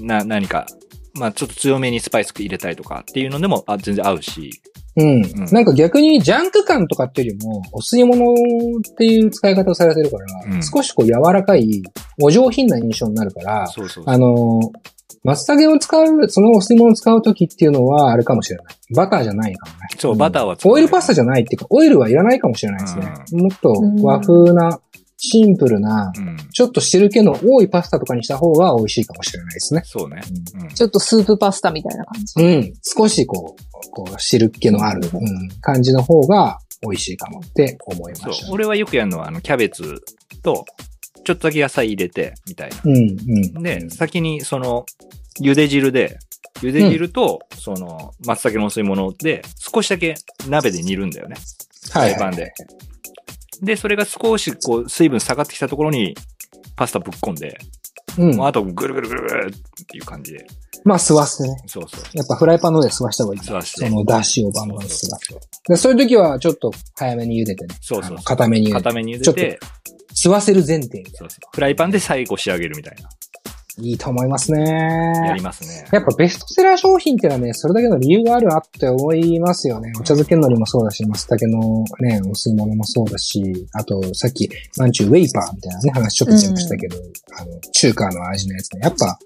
[0.00, 0.66] な、何か、
[1.14, 4.50] まあちょっと強めにスパイス入れたりとかっていうのでもあ全然合うし、
[4.96, 5.24] うん。
[5.24, 8.36] うんなんか逆にジャンク感とかっていうよりも、お吸い物っ
[8.96, 11.82] ていう使い方をされてるから、うん少しこう柔らかい、
[12.20, 14.70] お上品な印象になるから、そうそうあのー、
[15.24, 18.66] 松茸を使う、そのお吸い物を使うときっていうのは、あれかもしれない。
[18.94, 19.78] バターじゃないかもね。
[19.98, 23.12] そう、バターはオイルパスタじゃないっていうか、オイルはいらないかもしれないですね。
[23.32, 24.80] もっと和風な、
[25.24, 26.36] シンプルな、うん。
[26.52, 29.82] ちょっと汁気の多いパスタとかにした方が美味しいかもしれないですね。
[29.84, 30.20] そうね。
[30.60, 30.68] うん。
[30.70, 32.42] ちょっとスープパスタみたいな感じ。
[32.42, 32.72] うん。
[32.82, 38.52] 少しこう、こう汁気のある、うん、感じの方が美味しいかもって思いそうました。。
[38.52, 40.02] 俺はよくやるのは、あの、キャベツ
[40.42, 40.64] と、
[41.24, 42.76] ちょっとだけ野菜入れて、みたいな。
[42.84, 43.62] うん、うん。
[43.62, 44.86] で、先にその、
[45.40, 46.18] 茹で汁で、
[46.60, 50.14] 茹で汁と、その、松茸のお吸い物で、少しだけ
[50.48, 51.36] 鍋で煮るんだよね。
[51.92, 52.52] フはい、ライパンで。
[53.62, 56.16] で、それが少しこう、水分下がってきたところに、
[56.76, 57.58] パスタぶっ込んで、
[58.18, 58.46] うんもう。
[58.46, 60.46] あとぐるぐるぐるぐるっていう感じで。
[60.84, 61.56] まあ、吸わせてね。
[61.66, 62.02] そうそう。
[62.14, 63.40] やっぱフライパンの上で吸わした方がいい。
[63.40, 65.40] 吸わしてその出汁をバンバン吸わせて。
[65.68, 67.74] でそういう時はちょっと早めに茹でてね。
[67.80, 68.82] そうそうそう固めに茹でて。
[68.82, 69.60] 固めに茹でて、
[70.14, 71.10] 吸わせる前提で。
[71.14, 73.08] そうそうフライパンで最後仕上げるみたいな。
[73.78, 75.40] いいと思いますやねり。
[75.40, 75.88] ますね。
[75.90, 79.92] やっぱベストセラー商品ってのはね、それだけの理由があるなって思いますよね。
[79.96, 86.96] お茶漬けのりもそうだし、松茸のね、お吸い物もそうだし、あと、さっき、マンチューウェイパーみたいなね、話ちょっとしましたけど、
[87.38, 88.80] あの、中華の味のやつね。
[88.82, 89.18] やっぱ、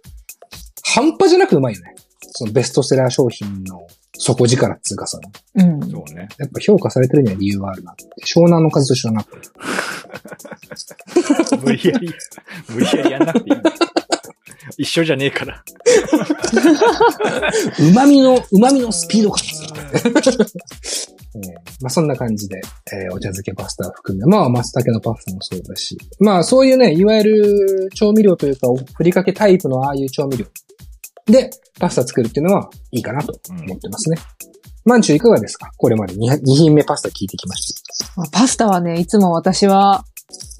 [0.84, 1.96] 半端じゃなくうまいよね。
[2.38, 3.80] そのベストセラー商品の
[4.18, 5.18] 底力っつうかさ、
[5.54, 5.80] うん。
[5.90, 6.28] そうね。
[6.38, 8.04] やっぱ評価されてるには理由があるなって。
[8.24, 9.32] 湘南の風と一緒だなって。
[11.62, 12.10] 無理やり、
[12.68, 13.72] 無理やりやんなくていいんだ。
[14.78, 15.62] 一緒じゃねえから。
[17.78, 19.68] 旨味の、旨味のスピード感ですよ。
[21.36, 22.60] え えまあそんな感じで、
[22.92, 30.46] えーお茶漬けパスタを含め、まあ松茸のパスタもそうだし、まあそういうね、いわゆる調味料というか、ふりかけタイプのああいう調味料
[31.26, 34.16] でパスタ作るっていうのはいいかなと思ってますね。
[34.84, 35.70] マンチュいかがですか？
[35.76, 37.74] これまで 2, 2品目パスタ聞いてきまし
[38.16, 40.04] まあパスタはね、いつも私は、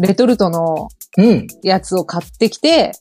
[0.00, 1.22] レトルトのた。
[1.22, 1.46] うん。
[1.62, 2.92] やつを買ってきて、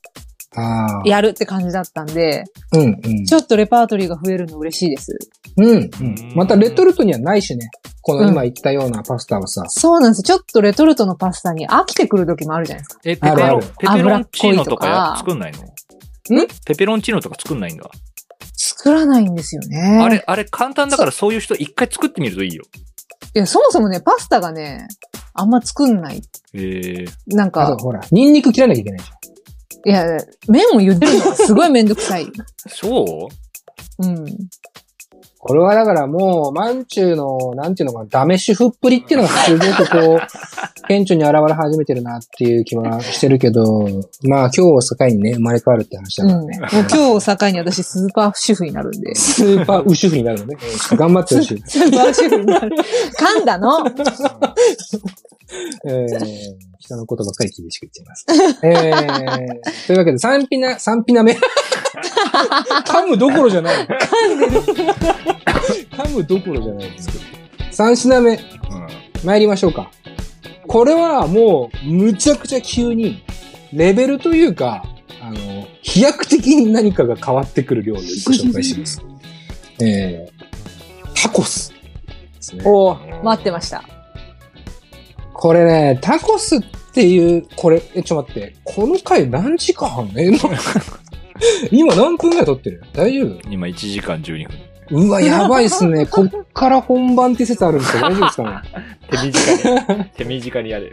[0.55, 1.01] ああ。
[1.05, 2.43] やるって感じだったんで、
[2.73, 3.25] うん、うん。
[3.25, 5.17] ちょっとレパートリーが増えるの嬉しいです。
[5.57, 6.33] うん、うんうん。
[6.35, 7.69] またレトルトにはないしね。
[8.01, 10.21] この今言ったようなパスタはさ、そうなんです。
[10.21, 13.01] ちょっとレトルトのパスタに飽きてくる時もあるじゃないですか。
[13.03, 15.63] え、ペペロン、ペペロンチーノとか作んないの？
[15.63, 15.74] ん
[16.65, 17.89] ペペロンチーノとか作んないんだ。
[18.55, 19.99] 作らないんですよね。
[20.01, 22.63] あれ、あれ簡単だからそういう人一回作ってみるといいよ。
[23.33, 24.87] いや、そもそもね、パスタがね、
[25.33, 26.21] あんま作んない。
[26.53, 29.05] ええなんか、あとほら、ニンニク切らなきゃいけないじ
[29.87, 30.05] いや、
[30.47, 32.27] 麺を茹でるのがすごいめんどくさい。
[32.67, 33.27] そ
[33.99, 34.05] う？
[34.05, 34.25] うん。
[35.47, 40.19] これはだからもう、マンチューの、なんていうのかな、ダメ主婦っぷりっていうのがすごくこう、
[40.87, 43.87] 顕著に現れ始めてるなっていう気はしてるけど、
[44.23, 46.47] まあ今日を境にね、生まれ変わるって話だうん。
[46.47, 46.73] からね。
[46.73, 49.13] もう今日を境に私スーパー主婦になるんで。
[49.17, 50.57] スーパーウ主婦になるのね。
[50.91, 51.61] うん頑張ってほしい。
[51.67, 52.75] スーパー主婦になる。
[53.19, 53.85] 噛んだの？
[55.85, 58.25] えー、人のことばっかり厳しく言っちゃいます。
[58.63, 61.35] えー、というわけで、三品、三品目。
[62.85, 63.87] 噛むどころじゃない。
[65.91, 67.19] 噛むどころじゃないですけど。
[67.71, 68.31] 三品目。
[68.31, 68.39] うん。
[69.23, 69.91] 参りましょうか。
[70.67, 73.23] これはもう、むちゃくちゃ急に、
[73.73, 74.83] レベルというか、
[75.21, 79.01] あの、飛躍的に何かが変わってくる料理をご紹介します。
[79.81, 81.77] えー、タコスで
[82.39, 82.63] すね。
[82.65, 83.94] おー待ってました。
[85.37, 86.59] これね、タコスっ
[86.93, 90.37] ていう、これ、え、ちょっと待って、この回何時間え、な
[91.71, 92.81] 今何分ぐらい撮ってる？
[92.93, 93.39] 大丈夫？
[93.49, 94.47] 今1時間12
[94.89, 95.07] 分。
[95.07, 96.05] うわ、やばいっすね。
[96.07, 98.61] こっから本番って説あるんですけど、大丈夫ですかね？
[99.11, 100.91] 手短に、手短にやれよ。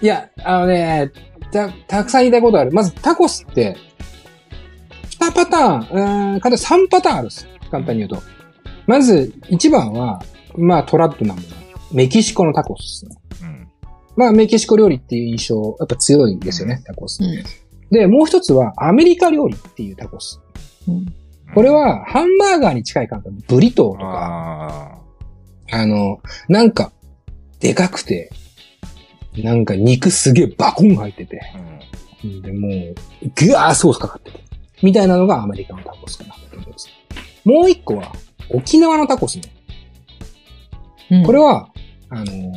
[0.00, 1.10] いや、あのね、
[1.52, 2.72] た、たくさん言いたいことある。
[2.72, 3.76] まず、タコスって、
[5.20, 7.48] 2パターン、うーん、簡単3パターンあるんです。
[7.70, 8.22] 簡単に言うと。
[8.86, 10.22] まず、1番は、
[10.56, 11.46] まあ、トラッドなもの。
[11.92, 13.16] メキシコのタコスですね。
[13.42, 13.68] うん。
[14.16, 17.22] まあ、メキシコ料理っていう印象、やっぱ強いですよね、タコス。
[17.22, 20.40] うんで、もう一つは、アメリカ料理っていうタコス。
[21.54, 23.34] これは、ハンバーガーに近い感覚。
[23.46, 25.00] ブリトーとか、
[25.70, 26.92] ああの、なんか、
[27.60, 28.30] でかくて、
[29.36, 32.94] なんか肉すげえバコン入ってて、ーうんで、もう、
[33.34, 34.40] ぐわーソースかかってて、
[34.82, 36.88] みたいなのがアメリカのタコスかなと思います。
[37.44, 38.12] もう一個は、
[38.50, 41.24] 沖縄のタコスね。
[41.24, 41.68] これは、
[42.10, 42.52] あの、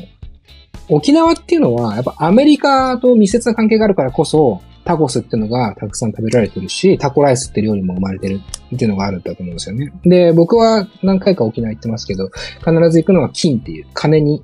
[0.89, 8.41] 沖縄っていうのは、やっぱアメリカと密接な関係があるからこそ、タコスっていうのがたくさん食べられてるし、タコライスって料理も生まれてる
[8.75, 9.93] っていうのがあるんだと思うんですよね。
[10.03, 12.31] で、僕は何回か沖縄行ってますけど、
[12.65, 14.41] 必ず行くのは金っていう、金に、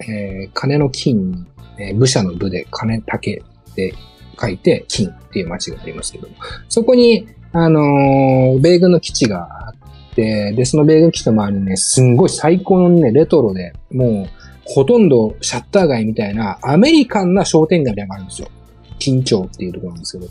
[0.00, 1.46] えー、金の金に、
[1.80, 3.42] えー武者の武で金竹
[3.74, 3.94] で
[4.40, 6.34] 書いて金っていう町がありますけども、
[6.68, 18.48] そこに、あのー米軍の基地があって、で、その米軍基地の周りにね、すんごい最高のね、レトロで、もう、ほとんどシャッター街みたいなアメリカンな商店街みたいなのがあるんですよ。
[18.98, 20.30] 緊張っていうところなんですけど。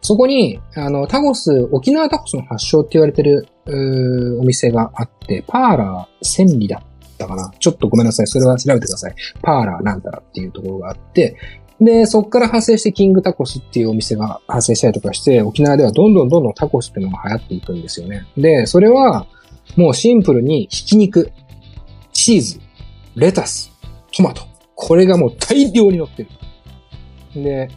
[0.00, 7.52] そこに、あの、タコス、沖縄タコスの発祥って言われてる、うお店があって、パーラー千里だったかな。
[7.60, 8.26] ちょっとごめんなさい。
[8.26, 9.14] それは調べてください。
[9.40, 11.36] パーラーなんたらっていうところがあって、
[11.80, 18.26] で、そこから派生してキングタコスっていうお店が派生したりとかして、沖縄ではどんどんどんどんタコスっていうのが流行っていくんですよね。
[18.36, 19.26] で、それは、
[19.76, 21.30] もうシンプルにひき肉。
[22.12, 22.60] チーズ、
[23.16, 23.70] レタス、
[24.12, 24.42] トマト。
[24.74, 26.28] これがもう大量に乗ってる。
[27.34, 27.68] で、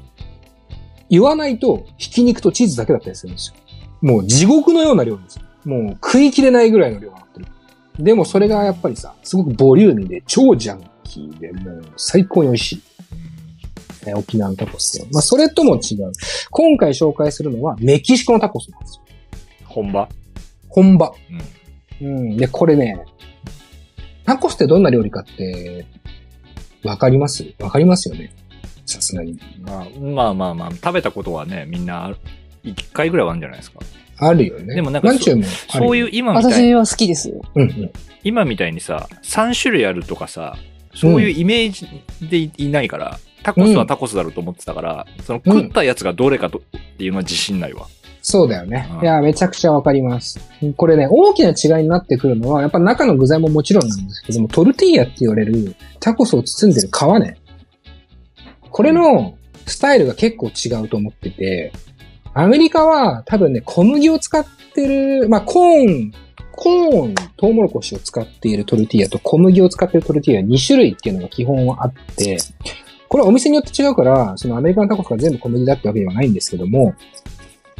[1.09, 3.55] 言わないと、ひき肉とチーズだけだったりするんですよ。
[4.01, 5.43] もう地獄のような量ですよ。
[5.65, 7.45] もう食い切れないぐらいの量が乗ってる。
[7.99, 12.81] でもそれがやっぱりさ、すごくボリューミーで超ジャンキーで、もう最高に美味しい。
[14.07, 15.07] えー沖縄のタコスで。
[15.11, 16.11] まあそれとも違う。
[16.51, 19.03] 今回紹介するのはメキシコのタコスなんですよ。
[19.65, 20.09] 本場。
[20.69, 21.13] 本場。
[22.01, 22.07] うん。
[22.07, 22.37] うん。
[22.37, 22.99] で、これね、
[24.25, 25.85] タコスってどんな料理かって、
[26.83, 27.45] わかります？
[27.59, 28.33] わかりますよね
[28.85, 29.39] さすがに。
[29.61, 32.15] まあ、まあまあまあ、食べたことはね、みんな
[32.63, 33.79] 一回ぐらいはあるんじゃないですか。
[34.17, 34.75] あるよね。
[34.75, 37.41] でもなんかマンチューもあるよそういう今みたいに、私は好きですよ。
[37.55, 37.91] うんうん。
[38.23, 40.55] 今みたいにさ、3種類あるとかさ、
[40.93, 41.87] そういうイメージ
[42.29, 46.61] でいいないから、タコスはタコスだろうと思ってたから、その食ったやつがどれかとっ
[46.97, 47.87] ていうのは自信ないわ。
[48.27, 49.01] そうだよねう。
[49.01, 50.39] んいや、めちゃくちゃわかります。
[50.77, 57.37] これね、大きな違いになってくるのは、やっぱ中の具材ももちろんなんですけども、トルティーヤって言われるタコスを包んでる皮ね。
[58.71, 59.37] これの
[59.67, 61.71] スタイルが結構違うと思ってて、
[62.33, 64.43] アメリカは多分ね、小麦を使っ
[64.73, 64.87] て
[65.19, 66.11] る、まあ、コーン、
[66.51, 72.39] コーン、トウモロコシを使っているトルティーヤと小麦を使っているトルティーヤ2種類っていうのが基本はあって、
[73.07, 76.95] これはお店によって違うから、そのアメリカのタコスが全部小麦だってわけではないんですけども、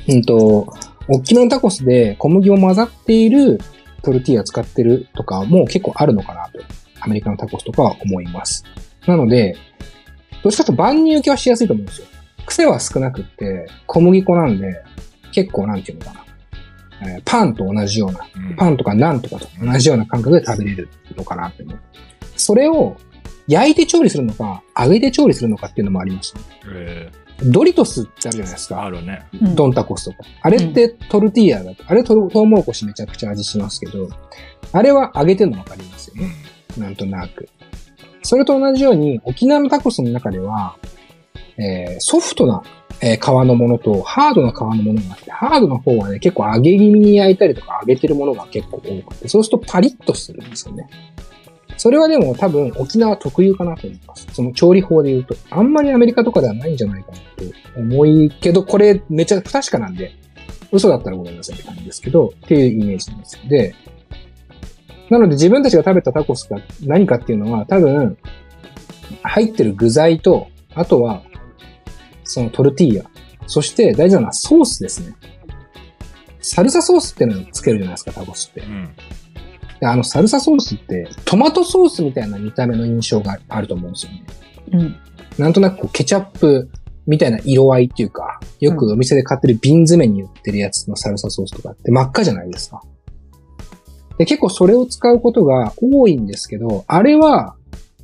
[0.08, 0.74] うんと、
[1.08, 3.60] 沖縄のタコスで小麦を混ざっている
[4.02, 6.60] トルティーヤ使ってるとかも結構あるのかなと。
[7.02, 8.64] アメリカのタコスとかは思います。
[9.06, 9.56] なので、
[10.44, 12.08] どっちかというと万人受けはしやすいと思うんですよ。
[12.46, 14.82] 癖は少なくって、小麦粉なんで、
[15.32, 16.22] 結構なんていうのかな。
[17.02, 21.80] えーパンと同じような、うんパンとかナンとかと同じような感覚で食べれるのかなって思う。
[22.38, 22.98] それを
[23.48, 26.42] 焼いて調理するのか、揚げて調理するのかっていうのもあります、ね。
[26.74, 27.12] え
[27.44, 28.84] ドリトスってあるじゃないですー、か。
[28.84, 29.28] あるね。
[29.42, 30.18] うんドンタコスとか。
[30.42, 31.84] あれってトルティーヤだと。
[31.88, 34.08] あれトルトウモロコシめちゃくちゃ味しますけど、
[34.72, 36.32] あれは揚げてるのわかりますよね。
[36.78, 37.50] なんとなく。
[38.24, 40.78] それと同じように、沖縄のタコスの中では、
[41.58, 42.64] えーソフトな、
[43.02, 50.88] えー皮のものとハードな皮のものがあって、ハードな方はね、結構揚げ気味に焼いたりとか揚げてるものが結構多くて、そうするとパリッとするんですよね。
[51.86, 54.26] それはでも多分沖縄特有かなと思います。
[54.34, 55.36] その調理法で言うと。
[55.52, 60.14] あんまりアメリカとかではないんじゃないかなと思いけど、これめちゃ不確かなんで、
[60.72, 63.44] 嘘だったらごめんなさいって感じですけど、っていうイメージなんですよ。
[63.48, 63.76] で、
[65.12, 68.18] なので自分たちが食べたタコスが何かっていうのは多分、
[69.22, 71.22] 入ってる具材と、あとは、
[72.24, 73.06] そのトルティーヤ。
[73.46, 75.14] そして大事なのはソースですね。
[76.42, 78.62] サルサソースってのをつけるじゃないですか、タコスって。
[78.62, 78.90] うん。
[79.80, 84.26] であのサルサソースってトマトソースみたいな見た目の印象があると思うんですよね。
[84.74, 84.96] うん。
[85.38, 86.70] なんとなくこうケチャップ
[87.08, 92.82] みたいな色合いっていうか、よくお店で買ってる瓶詰めに売ってるやつのサルサソースとかって真っ赤じゃないですか。
[94.18, 97.56] で、結構それを使うことが多いんですけど、あれは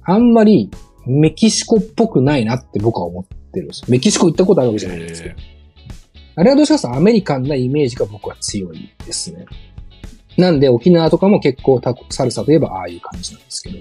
[0.04, 0.70] あんまり
[1.06, 3.86] メキシコっぽくないなって僕は思ってるんですよ。
[3.90, 5.36] メキシコ行ったことあるわけじゃないんですけど。
[6.36, 9.46] あれはどうしかとアメリカンなイメージが僕は強いですね。
[10.38, 13.80] なんで沖縄とかも結構タコサルサといえばああいう感じなんですけど、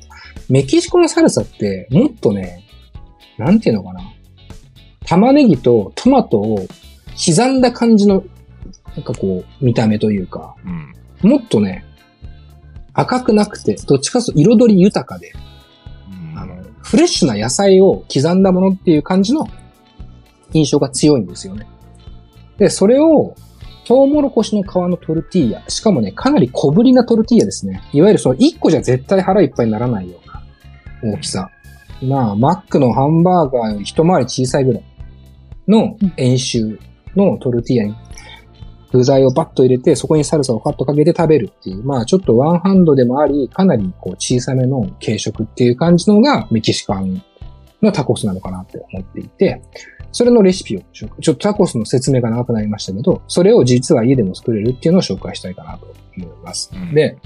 [0.48, 2.64] メキシコのサルサってもっとね、
[3.38, 4.00] なんていうのかな。
[5.06, 6.66] 玉ねぎとトマトを
[7.16, 8.24] 刻んだ感じの、
[8.94, 10.54] なんかこう、見た目というか、
[11.22, 11.30] うん。
[11.30, 11.84] もっとね、
[12.92, 15.32] 赤くなくて、どっちかと彩り豊かで、
[16.32, 19.48] うんあの、フレッシュな野菜を刻んだものっていう感じの
[20.52, 21.66] 印象が強いんですよね。
[22.58, 23.34] で、それを、
[23.90, 27.82] トウモロコシの皮のトルティーヤ、しかもね、かなり小ぶりなトルティーヤですね。
[27.92, 30.20] いわゆるその1個じゃ絶対腹いっぱいにならないよ
[31.02, 31.50] うな大きさ。
[32.00, 34.84] まあ、マックのハンバーガーより一回り小さいぐらい
[35.66, 36.78] の円周
[37.16, 37.96] のトルティーヤに
[38.92, 47.24] 具材をバッと入れて、そこにサルサをカッとかけて食べるっていう、まあちょっとワンハンドでもあり、かなりこう小さめの軽食っていう感じのがメキシカン
[47.82, 49.60] のタコスなのかなって思っていて、
[50.12, 56.70] それのレシピを紹介、ちょっとタコスの説明が長くなりましたけど、それを実は家でも作れるっていうのを紹介したいかなと思います。
[56.74, 57.18] うんで、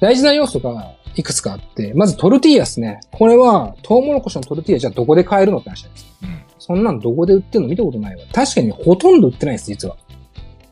[0.00, 3.00] 大事な要素がいくつかあって、まずトルティーヤですね。
[3.10, 6.06] これは、トウモロコシのトルティーヤじゃあどこで買えるのって話なんです。
[6.22, 6.42] うん。
[6.58, 8.22] そんなんどこで売ってるの見たことないわ。
[8.32, 9.96] 確かにほとんど売ってないです、実は。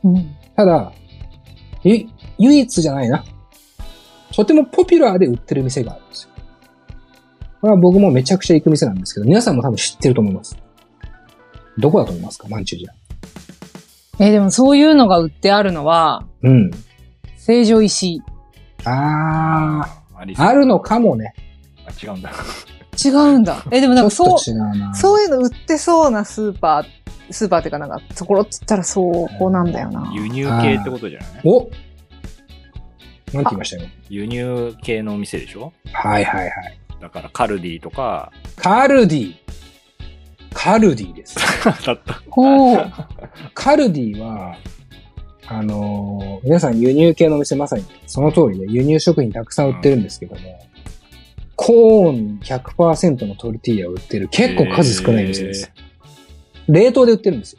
[0.04, 0.36] うん。
[0.56, 0.92] ただ、
[1.84, 2.06] ゆ
[2.38, 3.24] 唯一じゃないな。
[4.34, 6.31] とてもポピュラーで売ってる店があるんですよ。
[7.62, 10.56] これは僕もめちゃくちゃ行く店なんですけど、皆さんも多分知ってると思います。
[11.78, 12.48] どこだと思いますか？
[12.48, 12.86] マンチュージ
[14.18, 16.48] え、でもそういうのが売ってあるのは、ャ。
[16.48, 16.70] うん。
[17.36, 18.22] 成城石井。
[18.84, 21.34] あー、あるのかもね。
[21.86, 22.32] あ違うんだ。
[23.02, 23.64] 違うんだ。
[23.70, 24.38] え、でもなんかそう。
[24.94, 30.10] そういうの売ってそうなスーパー、スーパーっていうかなんか、ところって言ったらそうこうなんだよな。
[30.12, 31.40] 輸入系ってことじゃない？
[31.44, 31.70] お
[33.32, 33.88] なんて言いましたよ。
[34.10, 35.72] 輸入系のお店でしょ？
[35.92, 36.78] はいはいはい。
[37.02, 39.34] だからカルディとか、カルディ。
[40.54, 41.36] カルディです。
[41.64, 42.22] だった。
[43.54, 44.56] カルディは、
[45.48, 50.40] あのー皆さん輸入系のお店まさにその通りで輸入食品たくさん売ってるんですけども、
[51.56, 55.72] コーン100%のトルティーヤを売ってる結構数少ない店です。
[56.68, 57.58] 冷凍で売ってるんですよ。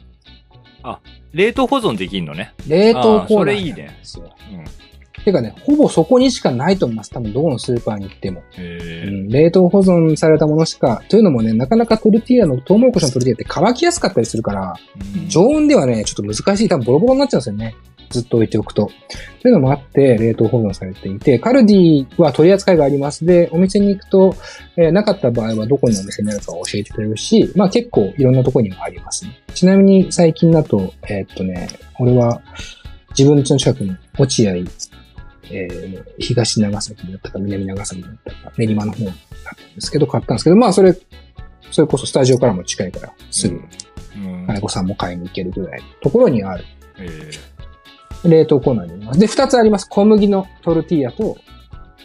[1.34, 2.54] 冷凍保存できんのね。
[2.66, 4.00] 冷凍あーコーナーそれいいね。
[4.52, 4.64] うん。
[5.24, 7.10] てかね、ほぼそこにしかないと思います。
[7.10, 8.42] 多分どこのスーパーに行っても。
[8.58, 11.02] うへん、冷凍保存されたものしか。
[11.08, 16.68] というのもね、なかなかトルティーヤの、トウモロコシのトルティーヤって乾きやすかったりするから、ー常温ではね、ちょっと難しい。
[16.68, 17.74] 多分ボロボロになっちゃうんですよね。
[18.10, 18.90] ずっと置いておくと。
[19.40, 23.24] というのもあって、冷凍保存されていて、カルディは取り扱いがあります。
[23.24, 24.36] で、お店に行くと、
[24.76, 29.42] えーなかった場合はどこにお店にあるかを教えてくれるし、まあ結構いろんなところにはありますね。
[29.54, 31.68] ちなみに最近だと、えーっとね、
[31.98, 32.42] 俺は
[33.16, 34.52] 自分家の近くに落合、
[35.50, 39.14] えー東長崎だったか南長崎だったか練馬の方だっ
[39.44, 40.96] たんですけど、買ったんですけど、まあそれ、
[41.70, 43.60] それこそスタジオからも近いから、すぐ、
[44.46, 46.64] 金子さんも買いに行けるぐらいのところにある。
[46.98, 47.54] えー
[48.26, 49.20] 冷凍コーナーにあります。
[49.20, 49.86] で、二つあります。
[49.86, 51.36] 小麦のトルティーヤと、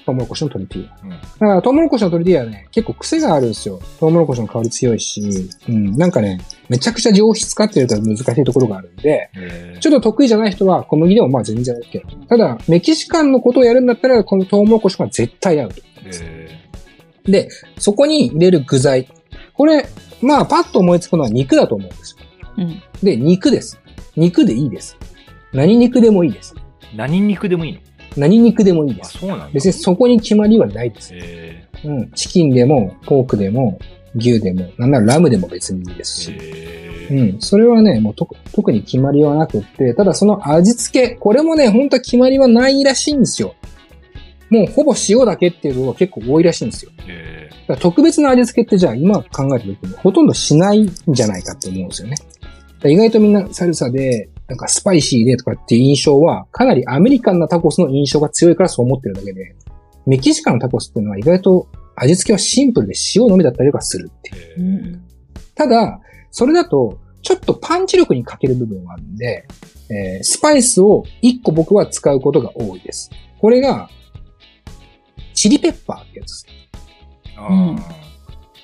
[0.09, 0.97] トウモロコシのトルティーヤ。
[1.03, 3.79] うんだから、トウモロコシのトルティーヤはね、結構癖があるんですよ。
[3.99, 5.21] トウモロコシの香り強いし、
[5.67, 9.29] うん、なんかね、めちゃくちゃ上質使ってると難しいところがあるんで、
[9.79, 12.27] ちょっと得意じゃない人は小麦でもまあ全然 OK。
[12.27, 15.81] ただ、メキシカンのことをやるんだったら、このトウモロコシが絶対合うと。
[16.05, 16.49] へ
[17.25, 19.07] で、そこに入れる具材。
[19.53, 19.85] これ、
[20.21, 22.25] まあ、パッと思いつくのは肉だと思うんですよ。
[22.57, 22.81] うん。
[23.03, 23.79] で、肉です。
[24.15, 24.97] 肉でいいです。
[25.53, 26.55] 何肉でもいいです。
[26.55, 27.79] ー何肉でもいいの？
[28.19, 29.17] 何肉でもいいであ、す。
[29.53, 31.13] 別にそこに決まりはないです。
[31.13, 32.11] へうん。
[32.11, 33.79] チキンでも、ポークでも、
[34.15, 36.31] 牛でも、なんならラムでも別にいいですし。
[36.31, 37.41] うーん。
[37.41, 43.55] それはね、もうと特に決まりはなくって、ただその味付け、これもね、本当は決まりはないらしいんですよ。
[44.49, 46.91] もうほぼ塩だけっていうのが結構多いらしいんですよ。
[47.07, 52.15] へだから特別な味付けってじゃあ今考えた時にほとんどしないんじゃないかって思うんですよね。
[52.85, 59.55] 意外とみんなサルサで、なんかスパイシーでとかっていう印象は、かなりアメリカンなタコスの印象が強いからそう思ってるだけで、
[60.07, 65.01] メキシカンのタコスっていうのは意外と味付けはシンプルで塩のみだったりとかするっていう。
[65.53, 65.99] ただ、
[66.31, 69.45] それだと、ちょっとパンチ力に欠ける部分があるんで、
[69.91, 73.11] えースパイスを1個僕は使うことが多いです。
[73.39, 73.89] これが、
[75.35, 76.55] チリペッパーってやつです。
[77.37, 77.81] あうんー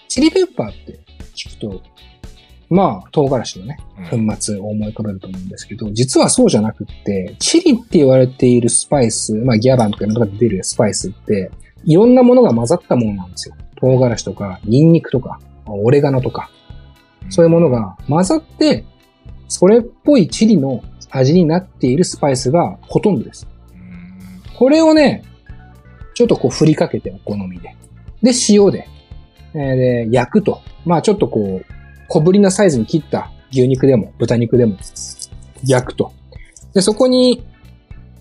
[0.07, 0.99] チリペッパーって
[1.35, 1.81] 聞くと、
[2.69, 3.77] まあ、唐辛子のね、
[4.09, 11.51] 粉うん末を思い浮かべると思うんですけど、実はそうじゃなくって、チリって言われているスパイス、まあギャバンとかなとこで出るスパイスって、
[11.83, 13.55] いろんなものが混ざったものなんですよ。
[13.75, 16.49] 唐辛子とか、ニンニクとか、オレガノとか、
[17.29, 18.85] そういうものが混ざって、
[19.47, 23.47] それっぽいチリの味になっているスパイスがほとんどです。
[23.73, 25.23] うんこれをね、
[26.13, 27.75] ちょっとこう振りかけてお好みで。
[28.23, 28.87] で、塩で。
[29.53, 30.61] えーで、焼くと。
[30.85, 31.65] まあちょっとこう、
[32.07, 34.77] 小ぶりなサイズに切った牛肉でも豚肉でも
[35.64, 36.11] 焼くと。
[36.73, 37.45] で、そこに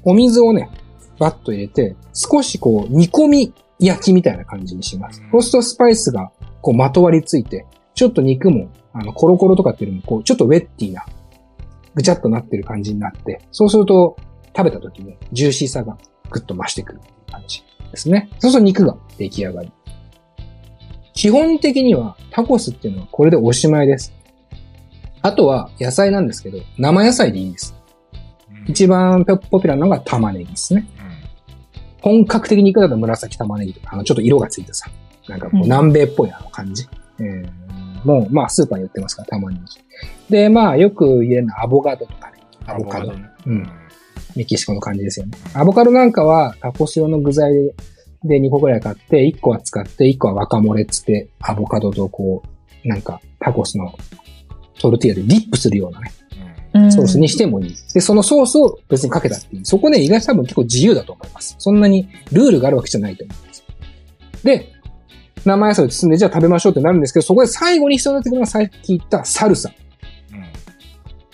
[0.04, 0.70] お水をね、
[1.18, 5.22] バッと入れて、少しこう煮込み焼きみたいな感じにします。
[5.30, 6.30] そうするとスパイスが
[6.60, 11.04] こうまとわりついて、ちょっと肉も、あの、コロコロとかっていうよりも、こう、ちょっとウェッティな、
[11.94, 14.16] ぐちゃっとなってる感じになって、そうすると、
[14.56, 15.98] 食べた時にジューシーさが
[16.30, 17.00] ぐっと増してくる
[17.30, 18.28] 感じですね。
[18.38, 19.72] そうすると肉が出来上がり。
[21.14, 24.12] 基本的にはタコスっていうのはこれでおしまいです。
[25.22, 27.74] あとは野菜なんですけど、生野菜でいいんです。
[28.66, 30.86] 一番ポピュラーなのが玉ねぎですね。
[32.02, 34.90] 本格的にいくだと紫玉ねぎとか、あの、ちょっと色がついてさ、
[35.28, 36.86] なんかこううん南米っぽいあの感じ。
[37.20, 37.64] えー
[38.04, 39.58] もう、まあ、スーパーに売ってますから、玉ね
[40.28, 40.30] ぎ。
[40.30, 42.38] で、まあ、よく言えるのはアボカドとかね。
[42.66, 43.12] アボカド。
[43.12, 43.68] ねうん
[44.36, 45.38] メキシコの感じですよね。
[45.54, 47.74] アボカドなんかはタコス用の具材で
[48.24, 52.42] 2個くらい買って、1個は使って、1個はワカモレっつって、アボカドとこ
[52.84, 53.94] う、なんかタコスの
[54.80, 56.12] トルティーヤでディップするようなね、
[56.74, 57.76] うんソースにしてもいい。
[57.94, 59.64] で、そのソースを別にかけたっていい。
[59.64, 61.54] そこね、意外と多分結構自由だと思います。
[61.58, 63.64] そんなにルールがあるわけじゃないと思います。
[64.42, 64.72] で、
[65.44, 69.70] 生野菜を包んで、じゃあ食べましょうってなるんですけど、そこで最後に必要になってくるのがさっき言ったサルサ。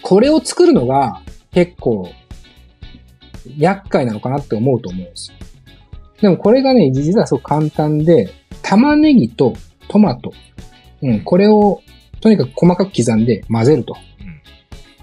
[0.03, 1.23] これを作るのが
[1.53, 2.09] 結構
[3.57, 5.37] 厄介なのかなって思うと思うんですよ。
[6.21, 8.31] でもこれがね、実はすごく簡単で、
[8.63, 9.55] 玉ねぎと
[9.89, 10.33] トマト。
[11.03, 11.81] うん、これを
[12.21, 13.97] とにかく細かく刻んで混ぜると。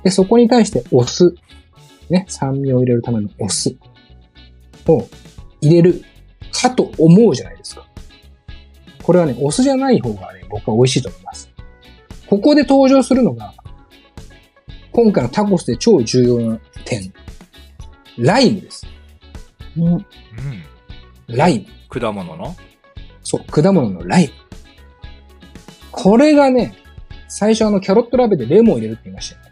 [0.03, 1.35] で、そこに対してお酢。
[2.09, 3.75] ね、酸味を入れるためのお酢
[4.87, 5.07] を
[5.59, 6.01] 入れる
[6.51, 7.85] かと思うじゃないですか。
[9.03, 11.49] これはね、お酢じゃない方がね、僕は美味しいと思います。
[12.27, 13.53] ここで登場するのが、
[14.91, 17.13] 今回のタコスで超重要な点。
[18.17, 18.87] ライムです。
[19.77, 19.85] うん。
[19.85, 20.03] うん。
[21.27, 21.65] ライム。
[21.89, 22.55] 果物の？
[23.23, 24.33] そう、果物のライム。
[25.91, 26.75] これがね、
[27.27, 29.47] 最初あのキャロットラベでレモンを入れるって言いましたよね。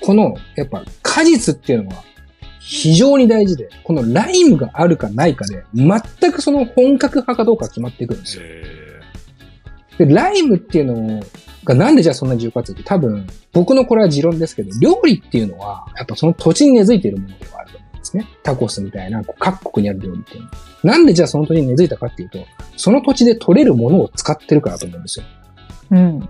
[0.00, 2.04] この、やっぱ果実っていうのは
[2.60, 8.42] 非常に大事で、このライムがあるかないかで、全くその本格派かどうか決まってくるんですよ。
[8.44, 11.20] へで、ライムっていうの
[11.64, 17.77] がなんでじゃあそんな重要かっていうと、多分、僕のこれは持論ですけど、料理っていうのは、やっぱその土地に根付いているものではある
[18.12, 18.26] ですね。
[18.42, 20.52] タコスみたいな、各国にある料理っていうのは。
[20.84, 22.38] なんでじゃあその土地に根付いたかっていうと、
[22.76, 25.26] その土地で取れるものを使ってるからだと思うんですよ。
[25.90, 26.28] うん。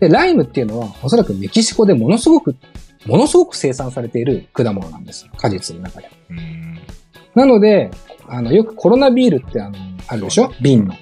[0.00, 2.56] で、ライムっていうのは、おそらくメキシコでものすごく、
[3.06, 5.26] ものすごく生産されている果物なんです。
[5.36, 6.08] 果実の中で。
[6.08, 6.78] ーうん。
[7.34, 7.90] なので、
[8.26, 10.52] あの、よくコロナビールってあの、あるでしょ？
[10.62, 10.94] 瓶の。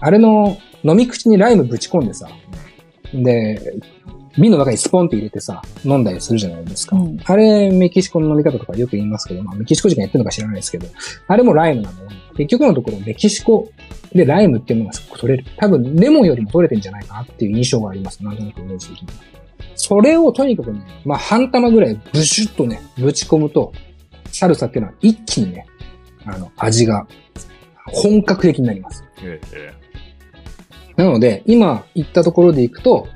[0.00, 2.28] あれの飲み口にライムぶち込んでさ、
[3.12, 3.74] で、
[4.40, 6.96] 瓶の中にスポンって入れてさ、飲んだりするじゃないですか。
[6.96, 10.86] うんあれ、メキシコの飲み方とかよく言いますけど、まあ、メキシコ人がやってるのか知らないですけど、
[11.26, 11.96] あれもライムなの。
[12.36, 13.70] 結局のところ、メキシコ
[14.14, 15.44] でライムっていうのがすごく取れる。
[15.56, 18.24] 多分、レモンよりも取れてんじゃないかなっていう印象があります。
[18.24, 19.08] なんとなくイメージ的に。
[19.74, 23.72] それをとにかくね、まあ、半玉ぐらいブシュッとね、ぶち込むと、
[24.32, 25.66] サルサっていうのは一気にね、
[26.24, 27.06] あの、味が
[27.86, 29.04] 本格的になります。
[29.22, 29.80] へえ
[30.96, 33.08] なので、今言ったところでいくと、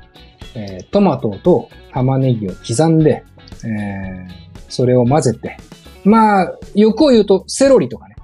[0.55, 3.23] えートマトと玉ねぎを刻んで、
[3.63, 5.57] えーそれを混ぜて、
[6.03, 8.15] まあ、欲を言うとセロリとかね、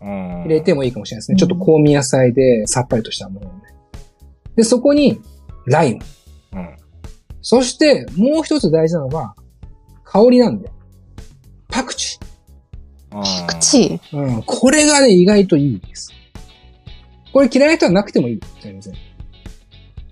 [0.00, 0.42] うん。
[0.44, 1.34] 入れてもいいかもしれないですね。
[1.34, 3.60] うんちょっと香味野菜でさっぱりとしたものをね。
[4.56, 5.20] で、そこに
[5.66, 6.00] ライム。
[6.54, 6.76] うん。
[7.42, 9.34] そして、もう一つ大事なのが、
[10.02, 10.70] 香りなんで、
[11.68, 12.18] パクチ
[13.10, 14.16] パ口ー？
[14.16, 14.42] うん。
[14.44, 16.12] これがね、意外といいです。
[17.32, 18.40] これ嫌いな人はなくてもいい。
[18.62, 18.94] 全然。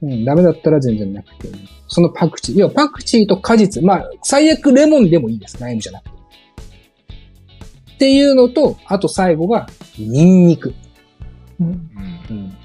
[0.04, 1.48] うん、ダメだったら全然なくて。
[1.88, 2.58] そのパクチー。
[2.58, 3.82] 要はパクチーと果実。
[3.82, 5.60] まあ、最悪レモンでもいいです。
[5.60, 6.10] ライムじゃなくて。
[7.94, 9.66] っていうのと、あと最後が、
[9.98, 10.74] ニンニク。
[11.60, 11.66] うん。
[11.66, 11.74] うん。
[12.30, 12.56] うん。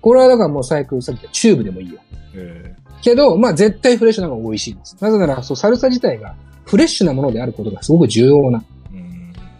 [0.00, 2.00] これはだからもう最悪さっき言ったチューブでもいいよ。
[2.34, 4.96] へけど、まあ絶対フレッシュなのが美味しいです。
[5.00, 6.34] なぜなら、そう、サルサ自体が
[6.64, 8.64] フレッシュなものであることがすごく重要な、
[8.94, 8.98] え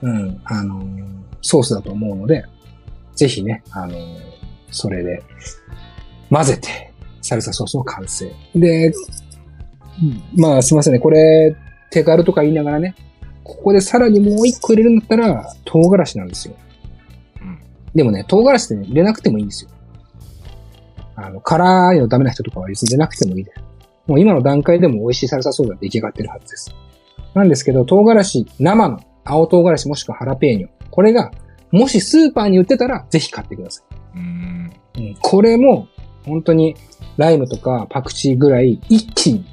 [0.02, 0.16] うん。
[0.16, 1.02] うん、あのー
[1.44, 2.44] ソースだと思うので、
[3.14, 4.32] ぜひね、あのー
[4.70, 5.22] それで
[6.30, 6.91] 混ぜて、
[7.22, 8.30] サルサソースの完成。
[8.54, 8.92] で、
[10.36, 11.56] まあすいませんね、これ、
[11.90, 12.94] 手軽とか言いながらね、
[13.44, 16.54] ここでさらにもう一個入れるんだったら、唐辛子なんですよ。
[17.40, 17.58] うん。
[17.94, 19.70] でもね、唐辛子ってね、入れなくてもいいんですよ。
[21.16, 23.62] あの、辛いのダメな人とかは別に入れなくてもいいです。
[24.06, 26.74] もう今の段階でも美味しいサルサソースが出来上がってるはずです。
[27.34, 30.68] なんですけど、唐辛子、生の青唐辛子もしくはハラペーニョ。
[30.90, 31.30] これが、
[31.70, 33.82] もしスーパーに売ってたら、ぜひ買ってくださ
[34.14, 34.72] うん。
[34.96, 35.08] い。
[35.08, 35.86] うん、これも、
[36.26, 36.76] 本当に、
[37.16, 39.44] ライムとかパクチーぐらい、一気に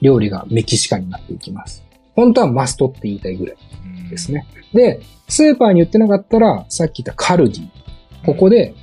[0.00, 1.84] 料理がメキシカンになっていきます。
[2.14, 3.56] 本当はマストって言いたいぐらい
[4.10, 4.46] ですね。
[4.72, 7.68] で、スーパーに売ってなかったら、さっき言ったカルディ。
[8.24, 8.74] ここで、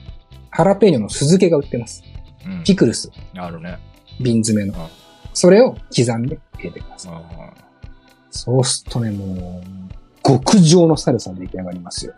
[0.49, 2.03] ハラペーニョの酢漬けが売ってます。
[2.45, 2.63] うん。
[2.63, 3.77] ピクルス、あるね。
[4.19, 4.87] 瓶詰めのうん。
[5.33, 7.13] それを刻んで入れてください。
[7.13, 7.53] あ
[8.31, 9.63] そうするとね、もう、
[10.23, 12.13] 極上のサルサが出来上がりますよ。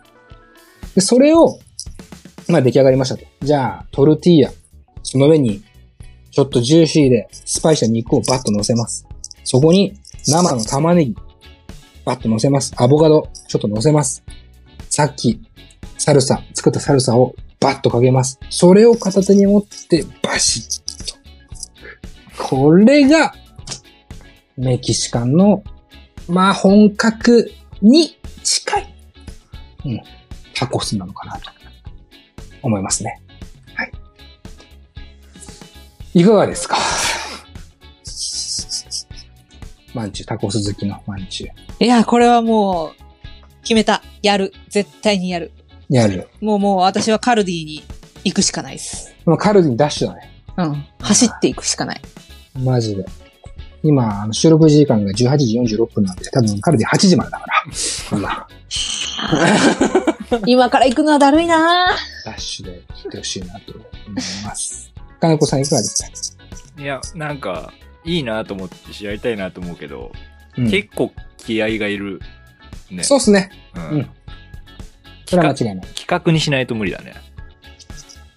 [0.96, 1.60] で、それを、
[2.48, 3.26] まあ出来上がりましたと。
[3.42, 4.52] じゃあ、トルティーヤ。
[5.04, 5.64] その上に、
[6.32, 9.06] ちょっとジューシーでスパイシーな肉をバッと乗せます。
[9.44, 9.94] そこに、
[10.26, 11.16] 生の玉ねぎ、
[12.06, 12.74] バッと乗せます。
[12.78, 14.24] アボカド、ちょっと乗せます。
[14.90, 15.42] さっき、
[15.98, 18.40] サルサ、作ったサルサをバッとかけます。
[18.50, 21.18] それを片手に持って、バシッ
[22.38, 22.48] と。
[22.48, 23.34] これが、
[24.58, 25.64] メキシカンの
[26.32, 27.52] まあ、本格
[27.82, 28.96] に近い、
[29.86, 30.02] うん、
[30.56, 31.52] タコスなのかなと
[32.62, 33.22] 思いますね。
[36.14, 36.20] はい。
[36.22, 36.78] いかがですか？
[39.94, 41.84] マンチュ、タコス好きのマンチュ。
[41.84, 44.02] いや、これはもう、決めた。
[44.24, 44.54] やる。
[44.70, 45.52] 絶対にやる。
[45.90, 46.30] やる。
[46.40, 47.84] もうもう私はカルディに
[48.24, 49.14] 行くしかないです。
[49.26, 50.32] まあ、カルディダッシュだね。
[50.58, 50.86] うん。
[51.00, 52.02] 走っていくしかない。
[52.64, 53.06] マジで。
[53.84, 58.18] 今、あの収録時間が18時46分なんで、多分カルディ8時までだから。
[58.18, 58.48] 今、
[60.48, 61.88] 今から行くのはだるいな
[62.26, 63.86] ダッシュで行ってほしいなと思い
[64.46, 64.91] ます。
[65.22, 66.04] 金子さんいかがです
[66.76, 66.82] か？
[66.82, 67.72] いや、なんか、
[68.04, 70.12] いいなと思ってしやりたいなと思うけど、
[70.58, 72.20] うん結構気合がいる。
[72.90, 73.04] ね。
[73.04, 73.50] そうっすね。
[73.76, 73.84] うん。
[73.90, 74.10] うん
[75.28, 75.88] それは間違いない。
[75.96, 77.14] 企画にしないと無理だね。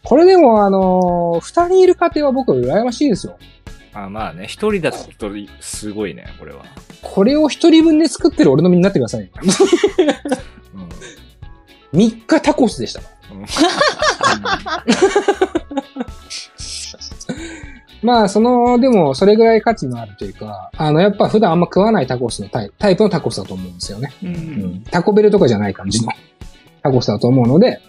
[0.05, 3.37] これでも、あのー二人いる家庭は僕羨ましいですよ。
[3.95, 4.99] あまあね、一人だと
[5.61, 6.65] すごいね、これは。
[7.03, 9.29] これを一人分で作ってる俺の身になってくださいよ。
[11.93, 11.99] うん。
[11.99, 13.01] 3日タコスでした。
[18.03, 24.13] まあ、その、でも、それぐらい価値のあるというか、あの、やっぱ普段あんま食わないタコスのタイタイプのタコスだと思うんですよね。
[24.23, 24.27] う。
[24.27, 24.83] うんん。
[24.91, 26.13] タコベルとかじゃない感じの
[26.83, 27.81] タコスだと思うので、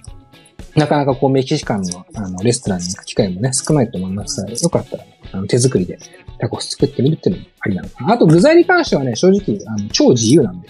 [0.75, 5.03] なかなかこうメキシカンのあのレストランに行く機会もね、少ないと思いますから、よかったら、
[5.33, 5.99] あの手作りで
[6.39, 8.13] タコス作ってみるっていうのもありなのかな。
[8.13, 10.69] あと具材に関してはね、正直、あの超自由なんで、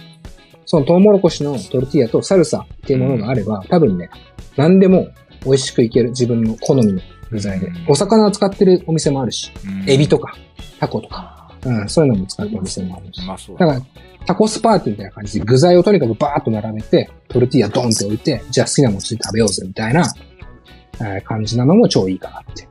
[0.66, 4.10] そのトウモロコシのトルティーヤとサルサっていうものがあれば、多分ね、
[4.56, 5.08] 何でも
[5.44, 7.84] 美味しくいける自分の好みの具材でうん。
[7.88, 10.36] お魚を使ってるお店もあるし、うんエビとか、
[10.80, 13.26] タコとか、うん、そういうのも使ってるお店もあるし。
[13.26, 13.86] まあそうだだから、
[14.26, 20.12] タコスパーティーみたいな感じで具材をとにかくバーッと並べて、トルティーヤドンって置いて、じゃあ好きなものついて食べようぜみたいな、
[21.00, 22.66] えー感じなのも超いいかなって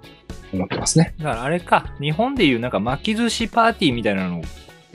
[0.52, 1.14] 思ってますね。
[1.20, 4.42] だからあれか、日本でいうなんか巻き寿司パーティーみたいなのを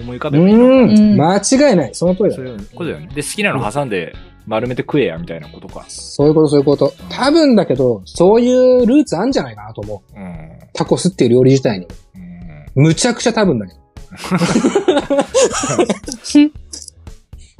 [0.03, 1.95] 思い浮かうべばいいのうんん、間違いない。
[1.95, 2.47] その通りだそう。
[2.47, 3.09] いうことだよね。
[3.15, 4.15] で、好きなの挟んで
[4.47, 5.85] 丸めて食えやみたいなことか。
[5.89, 6.93] そういうこと、そういうこと。
[7.09, 10.19] 多分だけど、そういうルーツあるんじゃないかなと思う。
[10.19, 10.51] うん。
[10.75, 11.87] タコスっていう料理自体に。
[12.15, 12.31] うん
[12.77, 13.81] むちゃくちゃ多分だけど。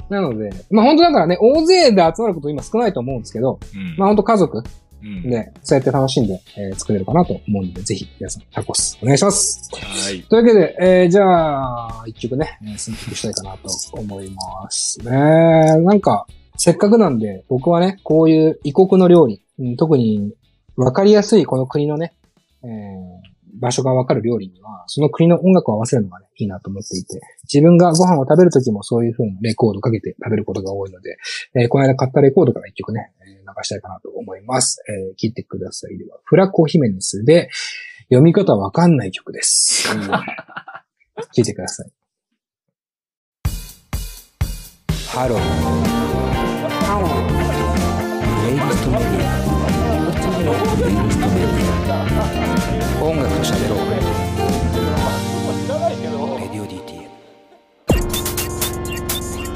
[0.09, 4.63] なので、まあ本当だからね、大勢で集まること今少ないと思うんですけど、うんまあ本当家族
[5.03, 9.69] うんで、そうやって楽しんで、えー作れるかなと思うので、ぜひ皆さんタコスお願いします。
[9.73, 10.21] はい。
[10.23, 11.23] というわけで、えーじゃ
[12.01, 15.11] あ、一曲ね、えー選曲したいかなと思いますね。
[15.11, 16.25] なんか、
[16.57, 20.33] せっかくなんで、僕はね、こういう異国の料理、うん特に
[20.75, 22.13] わかりやすいこの国のね、
[22.63, 31.17] えー場所がわかる料理には、その国の音楽を合わせるのがね、いいなと思っていて、自分がご飯を食べるときもそういう風にレコードかけて食べることが多いので、
[31.55, 33.11] えーこの間買ったレコードから一曲ね、
[33.63, 34.81] したいかなと思います。
[34.89, 35.97] えー聞いてください。
[35.97, 37.49] では、フラコヒメネスで、
[38.09, 39.89] 読み方わかんない曲です。
[41.35, 41.91] 聞いてください。
[45.13, 45.39] ハロー
[48.41, 49.41] プレイリストメディア
[50.77, 51.91] プレイリストメディ
[52.99, 53.75] ア音楽と喋ろ
[54.17, 54.20] う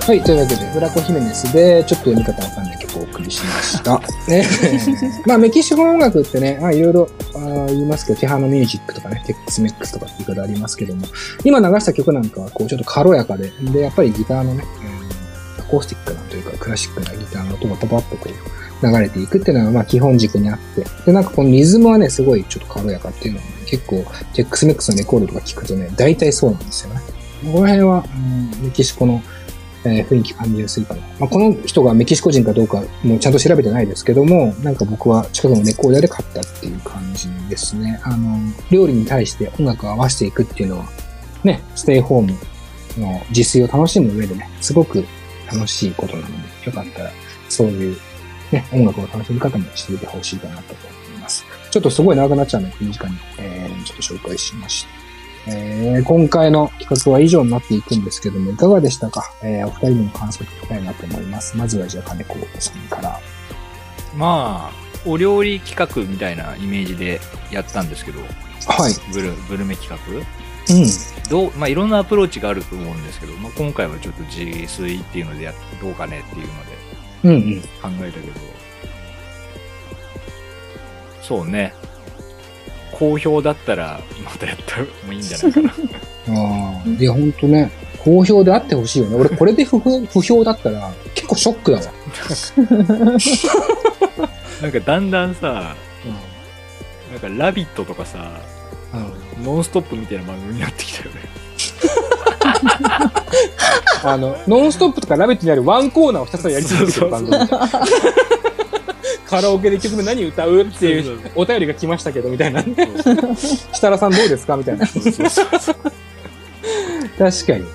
[0.06, 4.00] はい、というわけで、フラコヒメネスで、ちょっと読み方わかんない曲をお送りしました。
[4.30, 4.48] ね、
[5.26, 11.08] まあ、メキシコの音楽ってね、まあ、いろいろあー言いますけど、ティハノミュージックとかね、テックスメックスとかって言い方ありますけども、
[11.44, 24.06] 今流した曲なんかは、こう、ちょっと軽やかで、で、やっぱりギターのね、うんアコースティックなというか、クラシックなギターの音がパパッとこう、流れていくっていうのが、まあ、基本軸にあって、で、なんかこのリズムはね、すごいちょっと軽やかっていうのは、結構、
[24.36, 27.02] テックスメックスのレコードとか聞くとね、大体そうなんですよね。
[27.52, 29.24] この辺は、うんメキシコの
[29.86, 31.02] えー雰囲気感じやすいかな。
[31.20, 38.00] まあ、この人がメキシコ人かどうかもうちゃんと調べてないですけども、なんか僕は近くのレコーダーで買ったっていう感じですね。
[38.04, 38.38] あの、
[38.72, 40.86] 料理に対して音楽を合わせていくっていうのは、
[41.44, 42.34] ね、ステイホーム
[42.98, 45.06] の自炊を楽しむ上でね、すごく
[45.52, 47.12] 楽しいことなので、よかったら、
[47.50, 47.98] そういう、
[48.52, 51.46] ね、音楽の楽しみ方もしてみてほしいかなと思います。
[51.72, 55.05] ちょっとすごい長くなっちゃうので、短に、えー、ちょっと紹介しました。
[55.48, 61.56] えー今回の企画は以上になっていくんですけども、いかがでしたか、えーお二人の感想を聞きたいなと思います。
[61.58, 63.20] まずはじゃあ金子さんから。
[64.16, 64.74] まあ、
[65.06, 67.20] お料理企画みたいなイメージで
[67.52, 68.28] やったんですけど、は
[68.90, 69.14] い。
[69.14, 70.74] グルグルメ企画？
[70.74, 70.88] うん。
[71.30, 77.62] どう、まあ、いろんなアプローチがあると思うんですけど、まあ、今回はちょっと自炊っていうのでやっどうかねっていうのでうんうん。
[77.62, 77.68] 考
[78.06, 78.40] えたけど、
[81.22, 81.74] そうね。
[82.98, 85.70] 好評だったら、またやったらもいいんじゃないかな。
[85.70, 85.74] あ
[86.86, 86.90] あ。
[86.98, 87.70] で、ほんとね、
[88.00, 89.16] 好評であってほしいよね。
[89.18, 91.84] 俺、これで不 不不評だったら、結構ショックだわ。
[94.62, 95.76] なんかだんだんさ、
[97.12, 98.40] なんかラビットとかさ、
[99.38, 99.44] うん。
[99.44, 101.22] ノンストップみたいな番組になってきたよね。
[104.04, 107.38] あの、ノンストップとかラビットにあるワンコーナーをひたすらやり続けてる番組。
[109.36, 112.74] カラオケで曲何歌うっていうお便りが来ましたけど、みたいなね。
[113.36, 114.56] 設楽さんどうですか？
[114.56, 114.88] みたいな。
[114.88, 115.08] 確
[117.48, 117.66] かに。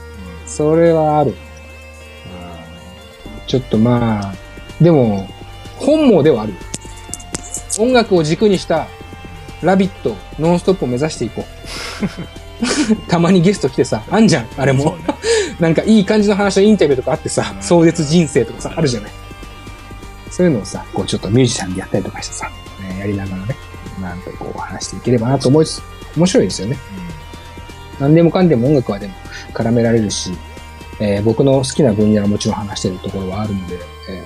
[0.47, 1.35] それはある。
[3.47, 4.35] ちょっとまあ、
[4.83, 5.29] でも、
[5.77, 6.55] 本望ではある。
[7.79, 8.87] 音楽を軸にした、
[9.63, 13.05] ラビット、ノンストップを目指していこう。
[13.11, 14.97] たまにゲスト来てさ、あんじゃん、あれも。
[15.59, 19.11] なんかいい感じの話のインタビューとかあってさ、うん壮絶人生とかさ、あるじゃない。
[20.31, 22.51] そういうのをさ、こうちょっとミュージシャンでやったりとかしてさ、
[22.81, 23.57] ねやりながらね、
[24.01, 25.83] なんかこう話していければなと思いつつ、
[26.17, 26.77] 面白いですよね。
[27.99, 29.15] 何でもかんでも音楽はでも
[29.53, 30.33] 絡められるし、
[31.01, 33.79] えー僕の好きな分野はもちろん話してるところはあるので、
[34.09, 34.23] え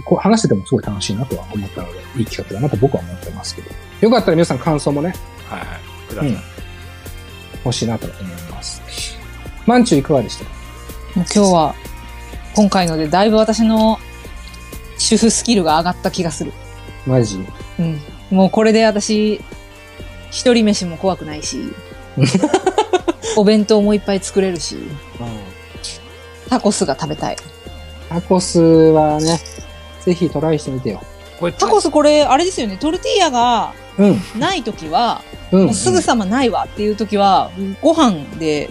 [0.00, 3.70] ーこう話しててもすごい楽しいなとは思ったので、いい企画だなと僕は思ってますけど。
[4.00, 5.14] よかったら皆さん感想もね、
[5.48, 5.68] はいはい。
[6.08, 6.30] ください。
[6.30, 6.38] うん
[7.64, 8.22] 欲しいなと思い
[8.52, 8.80] ます。
[9.66, 10.44] マンチュいかがでした？
[10.44, 10.50] か
[11.16, 11.74] もう今日は、
[12.54, 13.98] 今回のでだいぶ私の
[15.06, 16.52] 主婦スキルが上がった気がする。
[17.06, 17.38] マジ？
[17.78, 18.00] うん。
[18.30, 19.40] もうこれで私、一
[20.30, 21.72] 一人飯も怖くないし、
[23.36, 24.76] お弁当もいっぱい作れるし、
[26.50, 27.36] タコスが食べたい。
[28.08, 29.40] タコスはね、
[30.04, 31.00] ぜひトライしてみてよ。
[31.38, 34.20] これタコスこれ、あれですよね、トルティーヤがうん。
[34.40, 35.22] ないときは、
[35.52, 35.64] うん。
[35.66, 38.70] もうすぐさまないわっていうときは、ご飯で、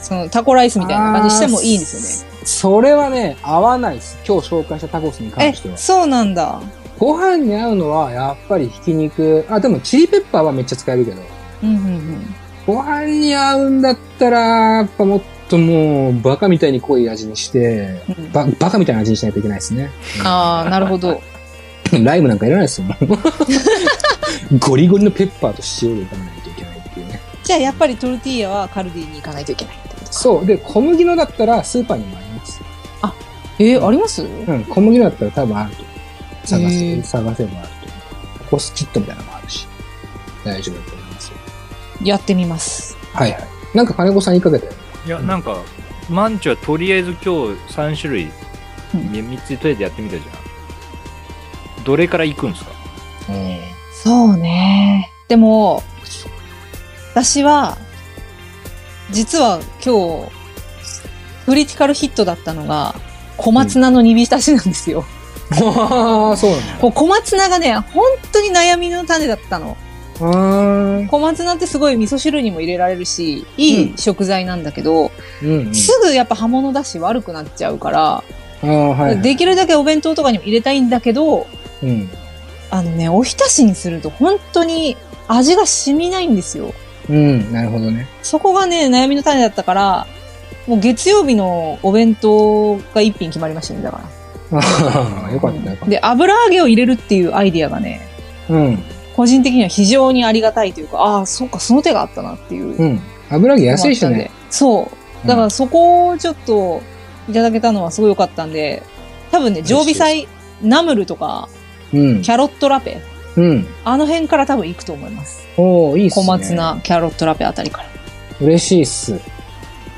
[0.00, 2.27] そのタコライスみたいな感じしてもいいんですよね。
[2.48, 4.18] それはね、合わないです。
[4.26, 5.76] 今日紹介したタコスに関えしては、。
[5.76, 6.62] そうなんだ。
[6.98, 9.44] ご飯に合うのは、やっぱりひき肉。
[9.50, 11.20] あ、でもチリペッパーはめっちゃ使えるけど。
[11.62, 12.34] うんうんうん。
[12.66, 14.38] ご飯に合うんだったら、
[14.78, 15.20] やっぱもっ
[15.50, 19.90] ともう、バカみたいに濃い味にして、うんババカみたいな味にしないといけないですね。
[20.24, 21.20] ああ、なるほど。
[22.02, 22.86] ライムなんかいらないですよ、
[24.58, 27.20] ゴリゴリのペッパーと塩で炒めないといけないっていうね。
[27.44, 30.46] じゃあやっぱりトルティーヤはカルディに行かないといけないってことですかそう。
[30.46, 32.27] で、小麦のだったらスーパーにもあ。
[33.58, 34.22] えー、あります？
[34.22, 35.84] うん、小麦のだったら多分あると。
[36.44, 37.68] 探へせ、ー探せばある
[38.38, 38.44] と。
[38.50, 39.66] コスキットみたいなのもあるし。
[40.44, 41.36] 大丈夫だと思いますよ。
[42.04, 42.96] やってみます。
[43.12, 43.42] はいはい。
[43.74, 44.78] なんか金子さん言いかけたよね。
[45.06, 45.56] いや、なんか、
[46.08, 47.28] マンチはとりあえず今日
[47.74, 48.24] 3種類、
[48.94, 51.84] うん3つとりあえずやってみたじゃん。
[51.84, 52.70] どれから行くんですか？
[53.92, 55.10] そうね。
[55.26, 55.82] でも、
[57.12, 57.76] 私は、
[59.10, 60.30] 実は今日、
[61.46, 62.94] クリティカルヒットだったのが、
[63.38, 65.04] 小松菜の煮浸しなんですよ。
[65.50, 66.82] ああ、そうなんだ。
[66.82, 69.76] もう小松菜がね、本当に悩みの種だったの。
[70.18, 75.12] 小松菜ってすごい味噌汁にも入れられるし、いい食材なんだけど、
[75.42, 75.74] うん、うん。
[75.74, 78.24] すぐやっぱ葉物だし悪くなっちゃうから。
[79.22, 81.46] できるだけお弁当とかにも入れたいんだけど、
[81.82, 82.10] うん。
[82.70, 84.96] あのね、おひたしにすると本当に
[85.28, 86.74] 味が染みないんですよ。
[87.08, 88.08] うん、なるほどね。
[88.22, 90.06] そこがね、悩みの種だったから、
[90.68, 94.18] もう月曜日のお弁当が一品決まりましたね、だから。
[95.32, 98.00] よかったよかっで、油揚げを入れるっていうアイディアがね、
[98.46, 98.54] た。
[98.54, 98.82] うん。
[99.16, 102.76] 個人的には非常にありがたいというか、ああ、そうか、その手があったなっていう。
[102.76, 103.00] うん。
[103.30, 104.30] 油揚げ安いしね。
[104.50, 104.90] そ
[105.24, 105.26] う。
[105.26, 106.82] だからそこをちょっと
[107.28, 108.82] いただけたのはすごい良かったんで、
[109.32, 110.28] 多分ね、常備菜、
[110.62, 111.48] ナムルとか、
[111.92, 112.22] うん。
[112.22, 113.00] キャロットラペ、
[113.36, 113.66] うん。
[113.84, 115.46] あの辺から多分行くと思います。
[115.56, 116.24] おーいいっすね。
[116.24, 117.88] 小松菜、キャロットラペあたりから。
[118.40, 119.18] 嬉しいっす。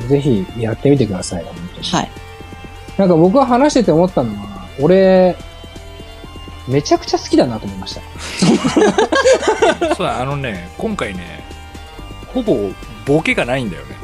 [0.09, 1.45] ぜひやってみてください。
[1.45, 2.11] 本当にはい。
[2.97, 5.37] なんか僕が話してて思ったのは、俺、
[6.69, 8.03] めちゃくちゃ好きだなと思いました。
[9.97, 11.45] そうだ、あのね、今回ね、
[12.33, 12.57] ほぼ
[13.07, 14.01] ボケがないんだよね。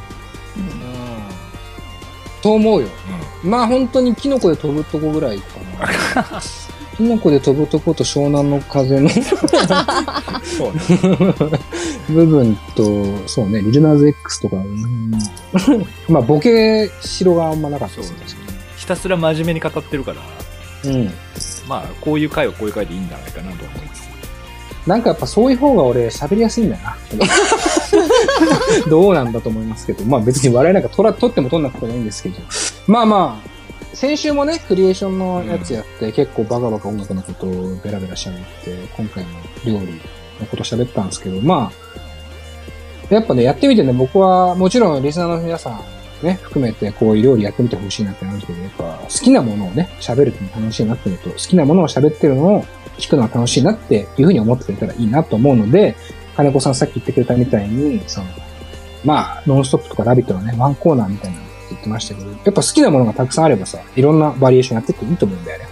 [2.43, 2.89] と思うよ。
[3.43, 6.40] うまあ本当にキノコで飛ぶとこぐらいかな。
[6.97, 9.10] キノコで飛ぶとこと湘南の風のん。
[9.10, 10.81] そうね。
[12.09, 15.10] 部分と、そうね、リルナーズ X とか、うん
[16.09, 18.18] まあボケしろがあんまなかったですね。
[18.77, 21.12] ひたすら真面目に語ってるから、うん。
[21.68, 24.89] まあ、こういう回はこういう回でいいんじゃないかなと思いつつ。
[24.89, 26.97] なんかやっぱそういう方が俺喋りやすいんだよな。
[28.89, 30.05] どうなんだと思いますけど。
[30.05, 32.36] まあ別に笑いなんか取ら、取っても取んなくてもいいんですけど。
[32.86, 33.56] まあまあ、
[33.97, 39.31] 先週もね、クリエーションのやつやって、結構バカバカ音楽のことをベラベラ喋って、今回の
[39.64, 39.94] 料理
[40.39, 41.73] のこと喋ったんですけど、ま
[43.10, 45.81] あ、やっぱね、やってみてね、僕はもちろんリスナーの皆さん
[46.23, 52.64] ね、含めてこういう料理やってみてほしいなってなるけど、やっぱ好きなものをね、喋るってのも楽しいなっていうのと、好きなものを喋ってるのを
[52.98, 55.97] 聞くのは楽しいなっていうふうに思ってくれたらいいなと思うので、
[56.36, 58.27] 金子さんさっき言ってくれたみたいに、その、
[59.06, 61.45] まあ、ノンストップとかラビットのね、ワンコーナーみたいなの
[61.86, 65.66] ってましたけど、やっぱ好きなものがたくさんあればさ、いろんなバリエーションやってっていいと思うんだよね。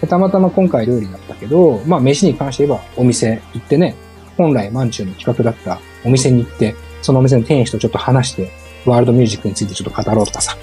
[0.00, 3.94] でたまたま今回料理だったけど、まあ飯に関して言えばお店行ってね、
[4.36, 8.50] 本来マンチューの企画だったお店に行って、そのお店の店主とちょっと話して、
[8.86, 10.56] ワールドミュージックについてちょっと語ろうとかさ、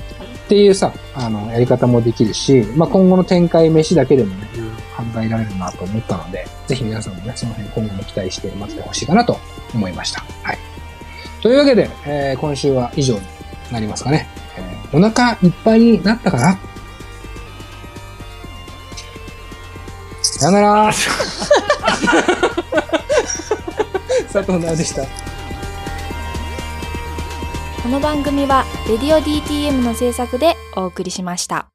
[0.46, 4.48] っていうさ、あの、やり方もできるし、まあ今後の展開飯だけでもね、
[4.96, 9.38] 考えられるなと思ったので、ぜひ皆さんもね、その辺今後も期待して待っててほしいかなと
[9.74, 10.22] 思いました。
[10.42, 10.58] はい。
[11.44, 13.22] というわけで、えー今週は以上に
[13.72, 14.28] なりますかね。
[14.94, 16.58] えーお腹いっぱいになったかな？
[20.22, 20.92] さよなら
[24.32, 25.04] 佐藤直でした。
[27.82, 31.68] この番組は「レディオ DTM」の制作でお送りしました。